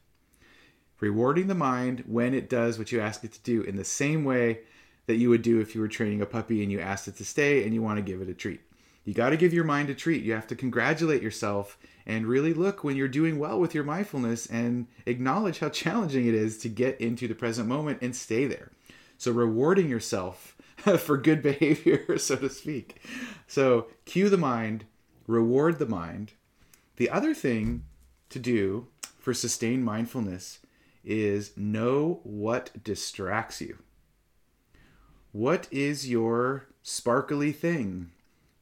rewarding 1.02 1.48
the 1.48 1.56
mind 1.56 2.06
when 2.08 2.34
it 2.34 2.50
does 2.50 2.80
what 2.80 2.92
you 2.92 3.02
ask 3.02 3.26
it 3.26 3.34
to 3.34 3.42
do 3.42 3.62
in 3.64 3.76
the 3.76 3.84
same 3.84 4.24
way 4.24 4.60
that 5.08 5.18
you 5.18 5.30
would 5.30 5.42
do 5.42 5.60
if 5.60 5.76
you 5.76 5.82
were 5.82 5.88
training 5.90 6.22
a 6.22 6.26
puppy 6.26 6.64
and 6.64 6.72
you 6.72 6.80
asked 6.80 7.08
it 7.08 7.18
to 7.18 7.26
stay 7.26 7.64
and 7.64 7.74
you 7.74 7.82
want 7.82 7.98
to 7.98 8.04
give 8.04 8.22
it 8.22 8.30
a 8.30 8.34
treat. 8.34 8.62
You 9.04 9.16
got 9.16 9.32
to 9.32 9.38
give 9.38 9.52
your 9.52 9.64
mind 9.64 9.90
a 9.90 9.96
treat. 9.96 10.24
You 10.24 10.34
have 10.34 10.48
to 10.48 10.56
congratulate 10.56 11.24
yourself 11.24 11.78
and 12.06 12.28
really 12.28 12.54
look 12.54 12.84
when 12.84 12.96
you're 12.96 13.08
doing 13.08 13.40
well 13.40 13.60
with 13.60 13.74
your 13.74 13.84
mindfulness 13.84 14.46
and 14.46 14.86
acknowledge 15.08 15.58
how 15.58 15.70
challenging 15.70 16.28
it 16.28 16.36
is 16.36 16.60
to 16.60 16.70
get 16.70 17.02
into 17.02 17.28
the 17.28 17.34
present 17.34 17.68
moment 17.68 17.98
and 18.02 18.16
stay 18.16 18.46
there. 18.46 18.72
So, 19.18 19.32
rewarding 19.32 19.90
yourself 19.90 20.56
for 21.00 21.18
good 21.18 21.42
behavior, 21.42 22.18
so 22.20 22.36
to 22.36 22.50
speak. 22.50 23.02
So, 23.48 23.88
cue 24.06 24.30
the 24.30 24.38
mind, 24.38 24.86
reward 25.26 25.80
the 25.80 25.88
mind. 25.88 26.34
The 26.98 27.10
other 27.10 27.34
thing 27.34 27.86
to 28.30 28.38
do 28.38 28.88
for 29.20 29.34
sustained 29.34 29.84
mindfulness 29.84 30.60
is 31.04 31.56
know 31.58 32.20
what 32.24 32.84
distracts 32.84 33.62
you. 33.62 33.80
What 35.32 35.68
is 35.72 36.10
your 36.10 36.68
sparkly 36.84 37.52
thing? 37.52 38.12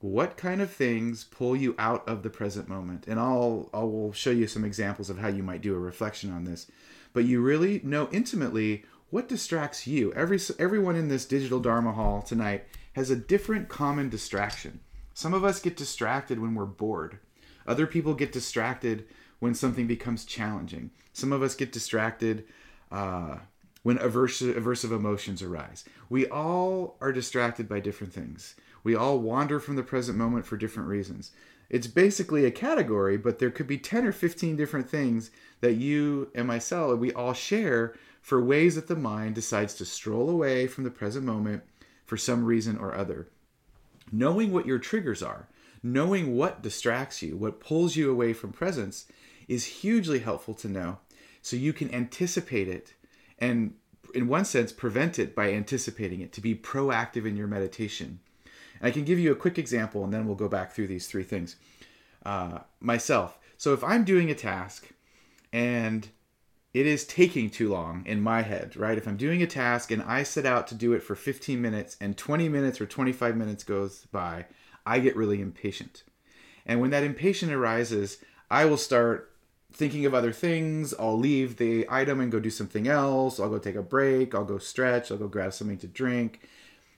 What 0.02 0.38
kind 0.38 0.62
of 0.62 0.71
things 0.71 1.23
pull 1.23 1.56
you 1.56 1.75
out 1.78 2.08
of 2.08 2.23
the 2.23 2.30
present 2.30 2.69
moment? 2.69 3.06
And 3.08 3.19
I'll 3.19 3.69
I 3.73 3.80
will 3.80 4.13
show 4.13 4.32
you 4.32 4.47
some 4.47 4.63
examples 4.63 5.10
of 5.10 5.17
how 5.17 5.28
you 5.28 5.43
might 5.43 5.62
do 5.62 5.75
a 5.75 5.80
reflection 5.80 6.32
on 6.32 6.45
this. 6.45 6.67
But 7.12 7.25
you 7.25 7.41
really 7.41 7.82
know 7.84 8.08
intimately 8.12 8.86
what 9.10 9.28
distracts 9.28 9.88
you. 9.88 10.13
Every 10.13 10.39
everyone 10.58 10.95
in 10.95 11.08
this 11.08 11.25
digital 11.25 11.60
Dharma 11.60 11.93
hall 11.93 12.21
tonight 12.21 12.65
has 12.93 13.10
a 13.10 13.15
different 13.15 13.67
common 13.67 14.10
distraction. 14.10 14.80
Some 15.13 15.34
of 15.34 15.43
us 15.43 15.60
get 15.60 15.75
distracted 15.75 16.39
when 16.39 16.56
we're 16.56 16.65
bored. 16.65 17.19
Other 17.67 17.88
people 17.88 18.13
get 18.13 18.32
distracted 18.32 19.06
when 19.39 19.54
something 19.54 19.88
becomes 19.88 20.25
challenging. 20.25 20.91
Some 21.13 21.32
of 21.32 21.41
us 21.41 21.56
get 21.56 21.71
distracted 21.71 22.45
uh, 22.91 23.38
when 23.84 23.97
aversive, 23.97 24.54
aversive 24.56 24.91
emotions 24.91 25.41
arise. 25.41 25.86
We 26.10 26.28
all 26.28 26.97
are 27.02 27.12
distracted 27.12 27.67
by 27.67 27.80
different 27.80 28.13
things. 28.13 28.56
We 28.84 28.95
all 28.95 29.19
wander 29.19 29.60
from 29.60 29.75
the 29.75 29.84
present 29.84 30.17
moment 30.17 30.45
for 30.45 30.58
different 30.58 30.89
reasons. 30.89 31.32
It's 31.69 31.88
basically 31.88 32.45
a 32.45 32.52
category, 32.52 33.17
but 33.17 33.39
there 33.39 33.52
could 33.52 33.67
be 33.67 33.78
10 33.78 34.06
or 34.06 34.12
15 34.12 34.56
different 34.56 34.89
things 34.89 35.30
that 35.62 35.73
you 35.73 36.32
and 36.34 36.47
myself, 36.47 36.97
we 36.97 37.13
all 37.13 37.34
share 37.34 37.93
for 38.21 38.41
ways 38.41 38.75
that 38.75 38.88
the 38.88 38.95
mind 38.95 39.36
decides 39.36 39.73
to 39.75 39.86
stroll 39.86 40.30
away 40.30 40.67
from 40.67 40.84
the 40.84 40.91
present 40.91 41.25
moment 41.25 41.63
for 42.06 42.17
some 42.17 42.43
reason 42.43 42.78
or 42.78 42.95
other. 42.95 43.28
Knowing 44.12 44.52
what 44.52 44.65
your 44.65 44.80
triggers 44.80 45.21
are, 45.21 45.47
knowing 45.84 46.36
what 46.36 46.62
distracts 46.62 47.21
you, 47.21 47.38
what 47.38 47.60
pulls 47.60 47.95
you 47.95 48.10
away 48.10 48.34
from 48.34 48.52
presence, 48.52 49.06
is 49.50 49.66
hugely 49.66 50.20
helpful 50.20 50.54
to 50.54 50.70
know 50.70 51.00
so 51.42 51.58
you 51.58 51.74
can 51.74 51.94
anticipate 51.94 52.70
it 52.70 52.94
and 53.40 53.74
in 54.14 54.28
one 54.28 54.46
sense 54.46 54.72
prevent 54.72 55.20
it 55.20 55.36
by 55.36 55.52
anticipating 55.52 56.22
it 56.22 56.32
to 56.34 56.42
be 56.42 56.56
proactive 56.56 57.26
in 57.26 57.36
your 57.36 57.48
meditation. 57.48 58.20
And 58.80 58.88
i 58.88 58.92
can 58.92 59.04
give 59.04 59.20
you 59.20 59.32
a 59.32 59.36
quick 59.36 59.58
example 59.58 60.04
and 60.04 60.14
then 60.14 60.26
we'll 60.26 60.36
go 60.36 60.48
back 60.48 60.72
through 60.72 60.88
these 60.88 61.08
three 61.08 61.24
things. 61.24 61.58
Uh, 62.26 62.60
myself. 62.80 63.38
So 63.58 63.74
if 63.74 63.84
i'm 63.84 64.04
doing 64.06 64.30
a 64.30 64.36
task 64.36 64.90
and 65.52 66.08
it 66.72 66.86
is 66.86 67.04
taking 67.06 67.50
too 67.50 67.70
long 67.70 68.04
in 68.06 68.22
my 68.22 68.44
head 68.44 68.78
right? 68.78 68.98
If 68.98 69.08
i'm 69.08 69.18
doing 69.18 69.42
a 69.42 69.48
task 69.48 69.90
and 69.90 70.04
i 70.04 70.24
set 70.24 70.46
out 70.46 70.68
to 70.68 70.76
do 70.76 70.94
it 70.94 71.02
for 71.02 71.16
15 71.16 71.60
minutes 71.60 71.98
and 72.00 72.16
20 72.16 72.50
minutes 72.50 72.80
or 72.80 72.86
25 72.86 73.36
minutes 73.36 73.64
goes 73.64 74.06
by 74.12 74.46
i 74.86 75.00
get 75.00 75.16
really 75.16 75.42
impatient. 75.42 76.04
And 76.66 76.80
when 76.80 76.92
that 76.92 77.04
impatience 77.04 77.52
arises 77.52 78.18
i 78.52 78.66
will 78.66 78.78
start 78.78 79.32
thinking 79.72 80.06
of 80.06 80.14
other 80.14 80.32
things. 80.32 80.94
I'll 81.00 81.18
leave 81.18 81.58
the 81.58 81.86
item 81.90 82.20
and 82.20 82.32
go 82.32 82.40
do 82.40 82.50
something 82.50 82.88
else. 82.88 83.40
I'll 83.40 83.50
go 83.50 83.60
take 83.60 83.76
a 83.76 83.82
break. 83.82 84.34
I'll 84.34 84.46
go 84.46 84.58
stretch. 84.58 85.12
I'll 85.12 85.18
go 85.18 85.28
grab 85.28 85.54
something 85.54 85.78
to 85.80 85.88
drink. 85.88 86.42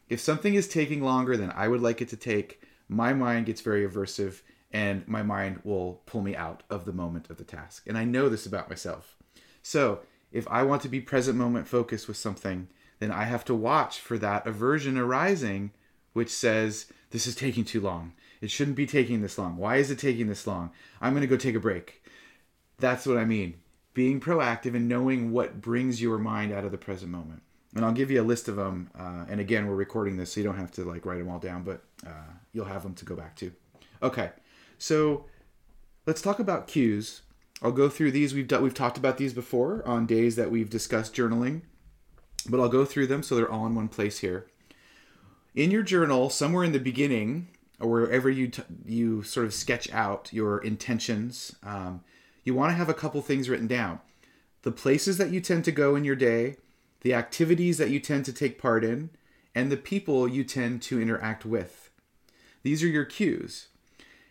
If 0.10 0.20
something 0.20 0.56
is 0.56 0.68
taking 0.68 1.02
longer 1.02 1.38
than 1.38 1.52
I 1.52 1.68
would 1.68 1.82
like 1.82 2.02
it 2.02 2.10
to 2.10 2.18
take, 2.18 2.62
my 2.90 3.14
mind 3.14 3.46
gets 3.46 3.62
very 3.62 3.88
aversive 3.88 4.42
and 4.74 5.08
my 5.08 5.24
mind 5.24 5.62
will 5.64 6.02
pull 6.06 6.22
me 6.22 6.36
out 6.36 6.64
of 6.70 6.86
the 6.86 6.94
moment 6.94 7.30
of 7.30 7.38
the 7.38 7.44
task. 7.44 7.84
And 7.88 7.98
I 7.98 8.04
know 8.04 8.30
this 8.30 8.46
about 8.46 8.70
myself. 8.70 9.16
So 9.62 10.02
if 10.32 10.48
I 10.50 10.64
want 10.64 10.82
to 10.84 10.90
be 10.90 11.02
present 11.02 11.38
moment 11.38 11.68
focused 11.68 12.08
with 12.08 12.18
something, 12.18 12.68
then 13.00 13.12
I 13.12 13.24
have 13.26 13.46
to 13.46 13.56
watch 13.56 14.00
for 14.00 14.18
that 14.18 14.48
aversion 14.48 14.98
arising, 14.98 15.72
which 16.14 16.30
says, 16.30 16.86
This 17.12 17.28
is 17.28 17.36
taking 17.36 17.66
too 17.66 17.82
long. 17.82 18.14
It 18.40 18.50
shouldn't 18.50 18.78
be 18.78 18.88
taking 18.88 19.22
this 19.22 19.38
long. 19.38 19.58
Why 19.58 19.78
is 19.78 19.92
it 19.92 20.00
taking 20.00 20.28
this 20.28 20.48
long? 20.48 20.72
I'm 21.00 21.14
going 21.14 21.22
to 21.22 21.28
go 21.28 21.38
take 21.38 21.56
a 21.56 21.60
break 21.60 22.01
that's 22.82 23.06
what 23.06 23.18
I 23.18 23.26
mean. 23.26 23.56
Being 23.94 24.20
proactive 24.20 24.76
and 24.76 24.88
knowing 24.88 25.32
what 25.32 25.62
brings 25.62 26.02
your 26.02 26.18
mind 26.18 26.52
out 26.54 26.66
of 26.66 26.72
the 26.72 26.78
present 26.78 27.12
moment. 27.12 27.42
and 27.76 27.86
I'll 27.86 27.92
give 27.94 28.12
you 28.12 28.22
a 28.22 28.24
list 28.24 28.48
of 28.48 28.56
them. 28.58 28.90
Uh, 28.98 29.26
and 29.30 29.40
again, 29.40 29.68
we're 29.68 29.76
recording 29.76 30.18
this, 30.18 30.34
so 30.34 30.40
you 30.40 30.46
don't 30.46 30.58
have 30.58 30.72
to 30.72 30.84
like 30.84 31.06
write 31.06 31.20
them 31.20 31.30
all 31.30 31.40
down, 31.40 31.64
but 31.64 31.84
uh, 32.06 32.34
you'll 32.52 32.66
have 32.66 32.84
them 32.84 32.94
to 32.96 33.06
go 33.06 33.16
back 33.16 33.36
to. 33.38 33.52
Okay, 34.04 34.32
so 34.78 35.26
let's 36.06 36.22
talk 36.22 36.40
about 36.40 36.68
cues. 36.68 37.22
I'll 37.62 37.72
go 37.72 37.88
through 37.90 38.12
these. 38.12 38.34
We've 38.34 38.48
done, 38.48 38.64
we've 38.64 38.74
talked 38.74 38.98
about 38.98 39.18
these 39.18 39.34
before 39.34 39.88
on 39.88 40.06
days 40.06 40.36
that 40.36 40.52
we've 40.52 40.70
discussed 40.70 41.14
journaling, 41.16 41.62
but 42.50 42.60
I'll 42.60 42.70
go 42.70 42.86
through 42.86 43.08
them 43.08 43.24
so 43.24 43.36
they're 43.36 43.52
all 43.52 43.68
in 43.68 43.76
one 43.76 43.88
place 43.88 44.20
here. 44.20 44.48
In 45.54 45.70
your 45.70 45.84
journal, 45.84 46.30
somewhere 46.30 46.64
in 46.64 46.72
the 46.72 46.80
beginning, 46.80 47.50
or 47.80 47.90
wherever 47.90 48.30
you 48.30 48.48
t- 48.48 48.64
you 48.86 49.22
sort 49.24 49.46
of 49.46 49.54
sketch 49.54 49.92
out 49.92 50.30
your 50.32 50.58
intentions, 50.60 51.56
um, 51.64 52.04
you 52.44 52.54
want 52.54 52.72
to 52.72 52.76
have 52.76 52.90
a 52.90 52.94
couple 52.94 53.22
things 53.22 53.50
written 53.50 53.68
down. 53.68 54.00
The 54.64 54.72
places 54.72 55.18
that 55.18 55.32
you 55.32 55.42
tend 55.42 55.66
to 55.66 55.72
go 55.72 55.96
in 55.96 56.04
your 56.04 56.16
day, 56.16 56.58
the 57.02 57.14
activities 57.14 57.78
that 57.78 57.90
you 57.90 58.00
tend 58.00 58.26
to 58.26 58.34
take 58.34 58.62
part 58.62 58.84
in, 58.84 59.10
and 59.54 59.72
the 59.72 59.78
people 59.78 60.28
you 60.28 60.44
tend 60.44 60.82
to 60.84 61.02
interact 61.02 61.46
with. 61.46 61.90
These 62.64 62.84
are 62.84 62.88
your 62.88 63.06
cues. 63.06 63.68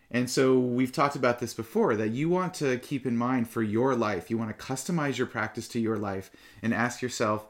And 0.09 0.29
so 0.29 0.59
we've 0.59 0.91
talked 0.91 1.15
about 1.15 1.39
this 1.39 1.53
before 1.53 1.95
that 1.95 2.09
you 2.09 2.29
want 2.29 2.53
to 2.55 2.77
keep 2.77 3.05
in 3.05 3.15
mind 3.15 3.49
for 3.49 3.63
your 3.63 3.95
life. 3.95 4.29
You 4.29 4.37
want 4.37 4.57
to 4.57 4.65
customize 4.65 5.17
your 5.17 5.27
practice 5.27 5.67
to 5.69 5.79
your 5.79 5.97
life 5.97 6.31
and 6.61 6.73
ask 6.73 7.01
yourself, 7.01 7.47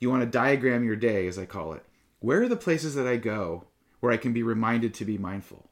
you 0.00 0.10
want 0.10 0.22
to 0.22 0.26
diagram 0.26 0.82
your 0.82 0.96
day, 0.96 1.28
as 1.28 1.38
I 1.38 1.46
call 1.46 1.74
it. 1.74 1.84
Where 2.18 2.42
are 2.42 2.48
the 2.48 2.56
places 2.56 2.96
that 2.96 3.06
I 3.06 3.16
go 3.16 3.66
where 4.00 4.12
I 4.12 4.16
can 4.16 4.32
be 4.32 4.42
reminded 4.42 4.94
to 4.94 5.04
be 5.04 5.16
mindful? 5.16 5.70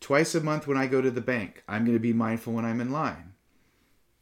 Twice 0.00 0.34
a 0.34 0.40
month 0.40 0.66
when 0.66 0.76
I 0.76 0.86
go 0.86 1.00
to 1.00 1.10
the 1.10 1.20
bank, 1.20 1.64
I'm 1.66 1.84
going 1.84 1.96
to 1.96 2.00
be 2.00 2.12
mindful 2.12 2.52
when 2.52 2.64
I'm 2.64 2.80
in 2.80 2.92
line. 2.92 3.32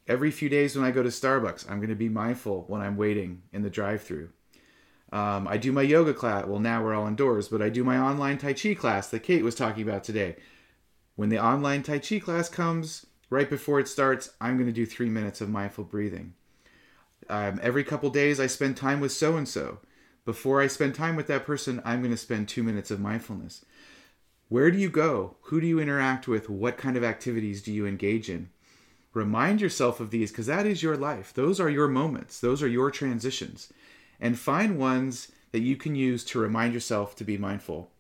Every 0.07 0.31
few 0.31 0.49
days 0.49 0.77
when 0.77 0.85
I 0.85 0.91
go 0.91 1.03
to 1.03 1.09
Starbucks, 1.09 1.71
I'm 1.71 1.79
going 1.79 1.89
to 1.89 1.95
be 1.95 2.09
mindful 2.09 2.65
when 2.69 2.81
I'm 2.81 2.97
waiting 2.97 3.43
in 3.53 3.63
the 3.63 3.71
drive 3.71 4.03
through. 4.03 4.31
Um, 5.13 5.47
I 5.47 5.57
do 5.57 5.73
my 5.73 5.83
yoga 5.83 6.13
class. 6.13 6.47
Well, 6.47 6.61
now 6.61 6.83
we're 6.83 6.95
all 6.95 7.07
indoors, 7.07 7.49
but 7.49 7.63
I 7.63 7.69
do 7.69 7.85
my 7.85 7.99
online 7.99 8.39
Tai 8.39 8.55
Chi 8.55 8.75
class 8.75 9.09
that 9.09 9.23
Kate 9.23 9.45
was 9.45 9.55
talking 9.55 9.87
about 9.87 10.05
today. 10.05 10.37
When 11.17 11.29
the 11.29 11.39
online 11.39 11.83
Tai 11.83 12.01
Chi 12.01 12.19
class 12.19 12.49
comes, 12.49 13.07
right 13.31 13.49
before 13.49 13.79
it 13.79 13.89
starts, 13.89 14.31
I'm 14.41 14.57
going 14.57 14.67
to 14.67 14.73
do 14.73 14.85
three 14.85 15.09
minutes 15.09 15.41
of 15.41 15.49
mindful 15.49 15.85
breathing. 15.85 16.35
Um, 17.29 17.61
every 17.63 17.85
couple 17.85 18.11
days, 18.11 18.41
I 18.41 18.47
spend 18.47 18.77
time 18.77 19.01
with 19.01 19.13
so 19.13 19.37
and 19.37 19.49
so. 19.49 19.79
Before 20.25 20.61
I 20.61 20.67
spend 20.67 20.95
time 20.95 21.17
with 21.17 21.27
that 21.29 21.47
person, 21.47 21.81
I'm 21.85 22.01
going 22.01 22.11
to 22.11 22.17
spend 22.17 22.49
two 22.49 22.63
minutes 22.63 22.91
of 22.91 23.01
mindfulness. 23.01 23.65
Where 24.49 24.71
do 24.71 24.79
you 24.79 24.91
go? 24.91 25.37
Who 25.43 25.61
do 25.61 25.67
you 25.67 25.81
interact 25.81 26.29
with? 26.29 26.51
What 26.51 26.77
kind 26.77 26.97
of 26.97 27.05
activities 27.05 27.63
do 27.63 27.73
you 27.73 27.87
engage 27.87 28.29
in? 28.29 28.51
Remind 29.15 29.61
yourself 29.61 30.01
of 30.01 30.11
these 30.11 30.31
because 30.31 30.47
that 30.47 30.67
is 30.67 30.83
your 30.83 30.97
life. 30.97 31.33
Those 31.33 31.61
are 31.61 31.71
your 31.71 31.89
moments, 31.89 32.41
those 32.41 32.63
are 32.63 32.69
your 32.69 32.91
transitions. 32.91 33.73
And 34.21 34.39
find 34.39 34.79
ones 34.79 35.33
that 35.53 35.61
you 35.61 35.77
can 35.77 35.95
use 35.95 36.25
to 36.25 36.39
remind 36.39 36.75
yourself 36.75 37.15
to 37.17 37.25
be 37.25 37.39
mindful. 37.39 37.91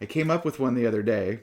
I 0.00 0.06
came 0.06 0.30
up 0.30 0.44
with 0.44 0.60
one 0.60 0.74
the 0.74 0.86
other 0.86 1.02
day, 1.02 1.40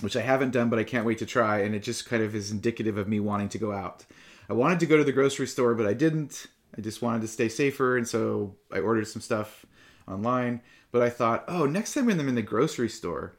which 0.00 0.16
I 0.16 0.22
haven't 0.22 0.52
done, 0.52 0.70
but 0.70 0.78
I 0.78 0.84
can't 0.84 1.06
wait 1.06 1.18
to 1.18 1.26
try. 1.26 1.60
And 1.60 1.74
it 1.74 1.82
just 1.82 2.06
kind 2.06 2.22
of 2.22 2.34
is 2.34 2.50
indicative 2.50 2.96
of 2.96 3.08
me 3.08 3.20
wanting 3.20 3.48
to 3.50 3.58
go 3.58 3.72
out. 3.72 4.04
I 4.48 4.52
wanted 4.52 4.80
to 4.80 4.86
go 4.86 4.96
to 4.96 5.04
the 5.04 5.12
grocery 5.12 5.46
store, 5.46 5.74
but 5.74 5.86
I 5.86 5.92
didn't. 5.92 6.46
I 6.76 6.80
just 6.80 7.02
wanted 7.02 7.22
to 7.22 7.28
stay 7.28 7.48
safer. 7.48 7.96
And 7.96 8.06
so 8.06 8.56
I 8.72 8.78
ordered 8.78 9.06
some 9.06 9.22
stuff 9.22 9.64
online. 10.08 10.60
But 10.94 11.02
I 11.02 11.10
thought, 11.10 11.42
oh, 11.48 11.66
next 11.66 11.92
time 11.92 12.06
when 12.06 12.20
I'm 12.20 12.28
in 12.28 12.36
the 12.36 12.40
grocery 12.40 12.88
store, 12.88 13.34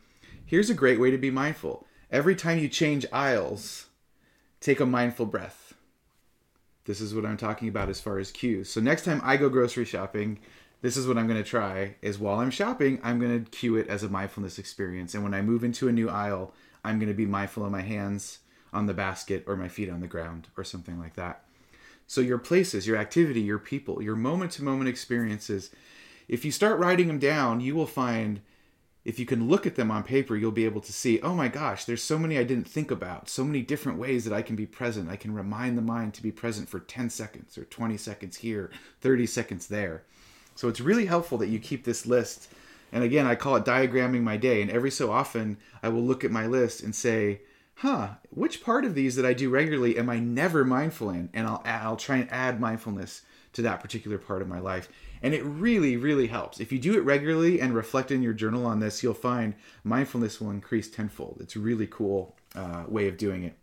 here's 0.46 0.70
a 0.70 0.74
great 0.74 1.00
way 1.00 1.10
to 1.10 1.18
be 1.18 1.32
mindful. 1.32 1.88
Every 2.12 2.36
time 2.36 2.60
you 2.60 2.68
change 2.68 3.06
aisles, 3.14 3.86
take 4.60 4.82
a 4.82 4.86
mindful 4.86 5.28
breath. 5.28 5.74
This 6.84 7.00
is 7.00 7.16
what 7.16 7.26
I'm 7.26 7.38
talking 7.38 7.70
about 7.70 7.88
as 7.88 8.02
far 8.02 8.20
as 8.20 8.30
cues. 8.30 8.70
So 8.70 8.82
next 8.82 9.06
time 9.06 9.22
I 9.24 9.38
go 9.38 9.48
grocery 9.48 9.86
shopping, 9.86 10.40
this 10.82 10.98
is 10.98 11.08
what 11.08 11.18
I'm 11.18 11.28
going 11.28 11.42
to 11.42 11.50
try 11.50 11.96
is 12.02 12.20
while 12.20 12.42
I'm 12.42 12.52
shopping, 12.52 13.00
I'm 13.02 13.22
going 13.22 13.46
to 13.46 13.50
cue 13.50 13.78
it 13.78 13.88
as 13.88 14.04
a 14.04 14.10
mindfulness 14.10 14.60
experience. 14.60 15.14
And 15.14 15.24
when 15.24 15.34
I 15.34 15.42
move 15.42 15.64
into 15.64 15.88
a 15.88 15.94
new 15.94 16.10
aisle, 16.10 16.54
I'm 16.84 17.00
going 17.00 17.08
to 17.08 17.16
be 17.16 17.26
mindful 17.26 17.64
of 17.64 17.72
my 17.72 17.84
hands 17.84 18.40
on 18.74 18.86
the 18.86 18.94
basket 18.94 19.46
or 19.48 19.56
my 19.56 19.70
feet 19.70 19.90
on 19.90 20.02
the 20.02 20.08
ground 20.08 20.50
or 20.58 20.66
something 20.66 21.00
like 21.00 21.14
that. 21.14 21.46
So 22.06 22.20
your 22.20 22.38
places, 22.38 22.86
your 22.86 22.98
activity, 22.98 23.40
your 23.40 23.60
people, 23.60 24.02
your 24.02 24.18
moment 24.18 24.52
to 24.52 24.64
moment 24.66 24.90
experiences, 24.90 25.72
if 26.28 26.46
you 26.46 26.52
start 26.52 26.80
writing 26.80 27.08
them 27.08 27.20
down, 27.20 27.62
you 27.62 27.76
will 27.76 27.88
find 27.88 28.42
if 29.06 29.20
you 29.20 29.26
can 29.26 29.48
look 29.48 29.68
at 29.68 29.76
them 29.76 29.92
on 29.92 30.02
paper, 30.02 30.36
you'll 30.36 30.52
be 30.52 30.66
able 30.66 30.82
to 30.82 30.92
see, 30.92 31.22
oh 31.22 31.36
my 31.36 31.48
gosh, 31.48 31.86
there's 31.86 32.02
so 32.02 32.18
many 32.18 32.40
I 32.40 32.44
didn't 32.44 32.68
think 32.68 32.90
about, 32.90 33.30
so 33.30 33.44
many 33.44 33.62
different 33.62 34.00
ways 34.00 34.26
that 34.26 34.34
I 34.34 34.42
can 34.42 34.56
be 34.56 34.66
present. 34.66 35.12
I 35.12 35.16
can 35.16 35.34
remind 35.34 35.78
the 35.78 35.84
mind 35.84 36.16
to 36.16 36.24
be 36.24 36.32
present 36.32 36.68
for 36.68 36.80
10 36.80 37.12
seconds 37.12 37.56
or 37.56 37.66
20 37.66 37.98
seconds 37.98 38.38
here, 38.38 38.72
30 39.02 39.28
seconds 39.28 39.68
there. 39.68 40.04
So 40.56 40.68
it's 40.70 40.82
really 40.82 41.06
helpful 41.06 41.38
that 41.38 41.50
you 41.50 41.60
keep 41.60 41.84
this 41.84 42.08
list. 42.08 42.52
And 42.92 43.04
again, 43.04 43.28
I 43.28 43.36
call 43.36 43.58
it 43.58 43.66
diagramming 43.66 44.24
my 44.24 44.38
day. 44.38 44.64
And 44.64 44.72
every 44.72 44.92
so 44.92 45.12
often, 45.12 45.58
I 45.84 45.90
will 45.90 46.04
look 46.04 46.24
at 46.24 46.32
my 46.32 46.48
list 46.48 46.82
and 46.82 46.96
say, 46.96 47.42
huh, 47.76 48.16
which 48.32 48.64
part 48.64 48.86
of 48.86 48.96
these 48.96 49.16
that 49.18 49.26
I 49.26 49.34
do 49.34 49.52
regularly 49.52 50.00
am 50.00 50.10
I 50.10 50.18
never 50.18 50.66
mindful 50.66 51.12
in? 51.12 51.30
And 51.34 51.46
I'll, 51.46 51.62
I'll 51.64 51.98
try 51.98 52.18
and 52.18 52.32
add 52.32 52.60
mindfulness 52.60 53.22
to 53.54 53.62
that 53.62 53.82
particular 53.82 54.18
part 54.18 54.42
of 54.42 54.48
my 54.48 54.60
life. 54.60 54.90
And 55.26 55.34
it 55.34 55.44
really, 55.44 55.98
really 55.98 56.28
helps. 56.28 56.60
If 56.60 56.72
you 56.72 56.78
do 56.78 56.96
it 56.96 57.04
regularly 57.04 57.60
and 57.60 57.74
reflect 57.74 58.12
in 58.12 58.22
your 58.22 58.32
journal 58.32 58.64
on 58.68 58.80
this, 58.80 59.02
you'll 59.02 59.16
find 59.16 59.56
mindfulness 59.84 60.40
will 60.40 60.52
increase 60.52 60.88
tenfold. 60.88 61.40
It's 61.40 61.56
a 61.56 61.60
really 61.60 61.88
cool 61.88 62.36
uh, 62.54 62.84
way 62.88 63.08
of 63.08 63.18
doing 63.18 63.44
it. 63.44 63.58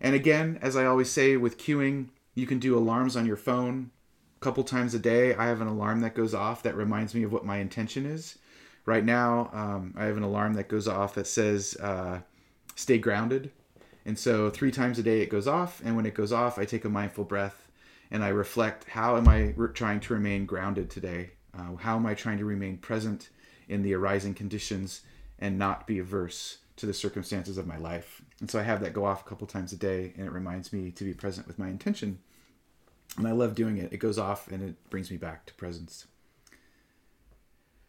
And 0.00 0.16
again, 0.16 0.58
as 0.60 0.74
I 0.74 0.86
always 0.86 1.08
say 1.08 1.36
with 1.36 1.56
cueing, 1.56 2.08
you 2.34 2.48
can 2.48 2.58
do 2.58 2.76
alarms 2.76 3.14
on 3.16 3.26
your 3.26 3.36
phone 3.36 3.92
a 4.38 4.44
couple 4.44 4.64
times 4.64 4.92
a 4.92 4.98
day. 4.98 5.36
I 5.36 5.46
have 5.46 5.60
an 5.60 5.68
alarm 5.68 6.00
that 6.00 6.16
goes 6.16 6.34
off 6.34 6.64
that 6.64 6.74
reminds 6.74 7.14
me 7.14 7.22
of 7.22 7.32
what 7.32 7.46
my 7.46 7.58
intention 7.58 8.04
is. 8.04 8.36
Right 8.84 9.04
now, 9.04 9.50
um, 9.52 9.94
I 9.96 10.06
have 10.06 10.16
an 10.16 10.24
alarm 10.24 10.54
that 10.54 10.66
goes 10.66 10.88
off 10.88 11.14
that 11.14 11.28
says, 11.28 11.76
uh, 11.76 12.22
stay 12.74 12.98
grounded. 12.98 13.52
And 14.04 14.18
so, 14.18 14.50
three 14.50 14.72
times 14.72 14.98
a 14.98 15.04
day 15.04 15.20
it 15.20 15.30
goes 15.30 15.46
off. 15.46 15.80
And 15.84 15.94
when 15.94 16.06
it 16.06 16.14
goes 16.14 16.32
off, 16.32 16.58
I 16.58 16.64
take 16.64 16.84
a 16.84 16.88
mindful 16.88 17.22
breath 17.22 17.69
and 18.10 18.24
I 18.24 18.28
reflect 18.28 18.88
how 18.88 19.16
am 19.16 19.28
I 19.28 19.54
re- 19.56 19.72
trying 19.72 20.00
to 20.00 20.14
remain 20.14 20.46
grounded 20.46 20.90
today? 20.90 21.30
Uh, 21.56 21.76
how 21.76 21.96
am 21.96 22.06
I 22.06 22.14
trying 22.14 22.38
to 22.38 22.44
remain 22.44 22.78
present 22.78 23.30
in 23.68 23.82
the 23.82 23.94
arising 23.94 24.34
conditions 24.34 25.02
and 25.38 25.58
not 25.58 25.86
be 25.86 25.98
averse 25.98 26.58
to 26.76 26.86
the 26.86 26.94
circumstances 26.94 27.58
of 27.58 27.66
my 27.66 27.76
life? 27.76 28.22
And 28.40 28.50
so 28.50 28.58
I 28.58 28.62
have 28.62 28.80
that 28.80 28.94
go 28.94 29.04
off 29.04 29.24
a 29.24 29.28
couple 29.28 29.46
times 29.46 29.72
a 29.72 29.76
day, 29.76 30.12
and 30.16 30.26
it 30.26 30.32
reminds 30.32 30.72
me 30.72 30.90
to 30.92 31.04
be 31.04 31.14
present 31.14 31.46
with 31.46 31.58
my 31.58 31.68
intention. 31.68 32.18
And 33.16 33.26
I 33.26 33.32
love 33.32 33.54
doing 33.54 33.78
it. 33.78 33.92
It 33.92 33.98
goes 33.98 34.18
off 34.18 34.48
and 34.48 34.62
it 34.62 34.90
brings 34.90 35.10
me 35.10 35.16
back 35.16 35.46
to 35.46 35.54
presence. 35.54 36.06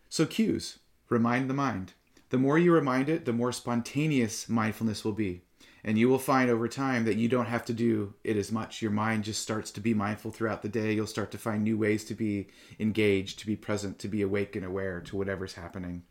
So, 0.09 0.25
cues 0.25 0.79
remind 1.09 1.49
the 1.49 1.53
mind. 1.53 1.93
The 2.29 2.37
more 2.37 2.57
you 2.57 2.73
remind 2.73 3.09
it, 3.09 3.25
the 3.25 3.33
more 3.33 3.51
spontaneous 3.51 4.49
mindfulness 4.49 5.03
will 5.03 5.13
be. 5.13 5.43
And 5.83 5.97
you 5.97 6.09
will 6.09 6.19
find 6.19 6.49
over 6.49 6.67
time 6.67 7.05
that 7.05 7.17
you 7.17 7.27
don't 7.27 7.47
have 7.47 7.65
to 7.65 7.73
do 7.73 8.13
it 8.23 8.37
as 8.37 8.51
much. 8.51 8.81
Your 8.81 8.91
mind 8.91 9.23
just 9.23 9.41
starts 9.41 9.71
to 9.71 9.81
be 9.81 9.93
mindful 9.93 10.31
throughout 10.31 10.61
the 10.61 10.69
day. 10.69 10.93
You'll 10.93 11.07
start 11.07 11.31
to 11.31 11.39
find 11.39 11.63
new 11.63 11.77
ways 11.77 12.03
to 12.05 12.13
be 12.13 12.47
engaged, 12.79 13.39
to 13.39 13.47
be 13.47 13.55
present, 13.55 13.97
to 13.99 14.07
be 14.07 14.21
awake 14.21 14.55
and 14.55 14.65
aware 14.65 15.01
to 15.01 15.17
whatever's 15.17 15.55
happening. 15.55 16.03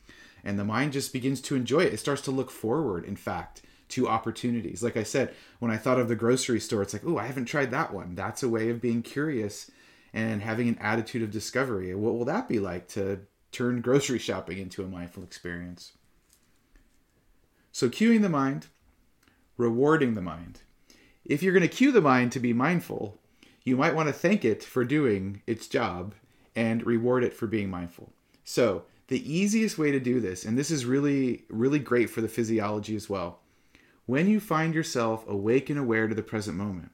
And 0.42 0.58
the 0.58 0.64
mind 0.64 0.92
just 0.92 1.12
begins 1.12 1.40
to 1.42 1.54
enjoy 1.54 1.80
it. 1.80 1.92
It 1.92 2.00
starts 2.00 2.22
to 2.22 2.30
look 2.30 2.50
forward, 2.50 3.04
in 3.04 3.16
fact, 3.16 3.62
to 3.90 4.08
opportunities. 4.08 4.82
Like 4.82 4.96
I 4.96 5.02
said, 5.02 5.34
when 5.58 5.70
I 5.70 5.76
thought 5.76 6.00
of 6.00 6.08
the 6.08 6.16
grocery 6.16 6.60
store, 6.60 6.82
it's 6.82 6.92
like, 6.92 7.04
oh, 7.04 7.18
I 7.18 7.26
haven't 7.26 7.44
tried 7.44 7.70
that 7.70 7.92
one. 7.92 8.14
That's 8.14 8.42
a 8.42 8.48
way 8.48 8.70
of 8.70 8.80
being 8.80 9.02
curious 9.02 9.70
and 10.12 10.42
having 10.42 10.68
an 10.68 10.78
attitude 10.78 11.22
of 11.22 11.30
discovery. 11.30 11.94
What 11.94 12.14
will 12.14 12.24
that 12.24 12.48
be 12.48 12.58
like 12.58 12.88
to 12.88 13.20
turn 13.52 13.80
grocery 13.80 14.18
shopping 14.18 14.58
into 14.58 14.82
a 14.82 14.88
mindful 14.88 15.22
experience? 15.22 15.92
So, 17.72 17.88
cueing 17.88 18.22
the 18.22 18.28
mind 18.28 18.66
rewarding 19.60 20.14
the 20.14 20.22
mind. 20.22 20.60
If 21.24 21.42
you're 21.42 21.52
going 21.52 21.62
to 21.62 21.68
cue 21.68 21.92
the 21.92 22.00
mind 22.00 22.32
to 22.32 22.40
be 22.40 22.52
mindful, 22.52 23.18
you 23.62 23.76
might 23.76 23.94
want 23.94 24.08
to 24.08 24.12
thank 24.12 24.44
it 24.44 24.64
for 24.64 24.84
doing 24.84 25.42
its 25.46 25.68
job 25.68 26.14
and 26.56 26.84
reward 26.84 27.22
it 27.22 27.34
for 27.34 27.46
being 27.46 27.70
mindful. 27.70 28.12
So, 28.42 28.84
the 29.08 29.32
easiest 29.32 29.76
way 29.76 29.90
to 29.90 30.00
do 30.00 30.20
this, 30.20 30.44
and 30.44 30.56
this 30.56 30.70
is 30.70 30.84
really, 30.86 31.44
really 31.48 31.78
great 31.78 32.10
for 32.10 32.20
the 32.20 32.28
physiology 32.28 32.96
as 32.96 33.10
well, 33.10 33.40
when 34.06 34.28
you 34.28 34.40
find 34.40 34.74
yourself 34.74 35.28
awake 35.28 35.68
and 35.68 35.78
aware 35.78 36.08
to 36.08 36.14
the 36.14 36.22
present 36.22 36.56
moment, 36.56 36.90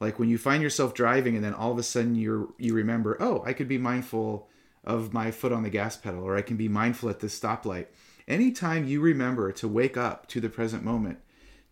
like 0.00 0.18
when 0.18 0.28
you 0.28 0.36
find 0.36 0.62
yourself 0.62 0.94
driving 0.94 1.36
and 1.36 1.44
then 1.44 1.54
all 1.54 1.72
of 1.72 1.78
a 1.78 1.82
sudden 1.82 2.14
you 2.16 2.54
you 2.58 2.74
remember, 2.74 3.16
oh, 3.20 3.42
I 3.46 3.52
could 3.52 3.68
be 3.68 3.78
mindful 3.78 4.48
of 4.84 5.14
my 5.14 5.30
foot 5.30 5.52
on 5.52 5.62
the 5.62 5.70
gas 5.70 5.96
pedal, 5.96 6.22
or 6.22 6.36
I 6.36 6.42
can 6.42 6.56
be 6.56 6.68
mindful 6.68 7.08
at 7.08 7.20
this 7.20 7.38
stoplight. 7.38 7.86
Anytime 8.26 8.84
you 8.84 9.00
remember 9.00 9.52
to 9.52 9.68
wake 9.68 9.96
up 9.96 10.26
to 10.28 10.40
the 10.40 10.48
present 10.48 10.82
moment, 10.82 11.18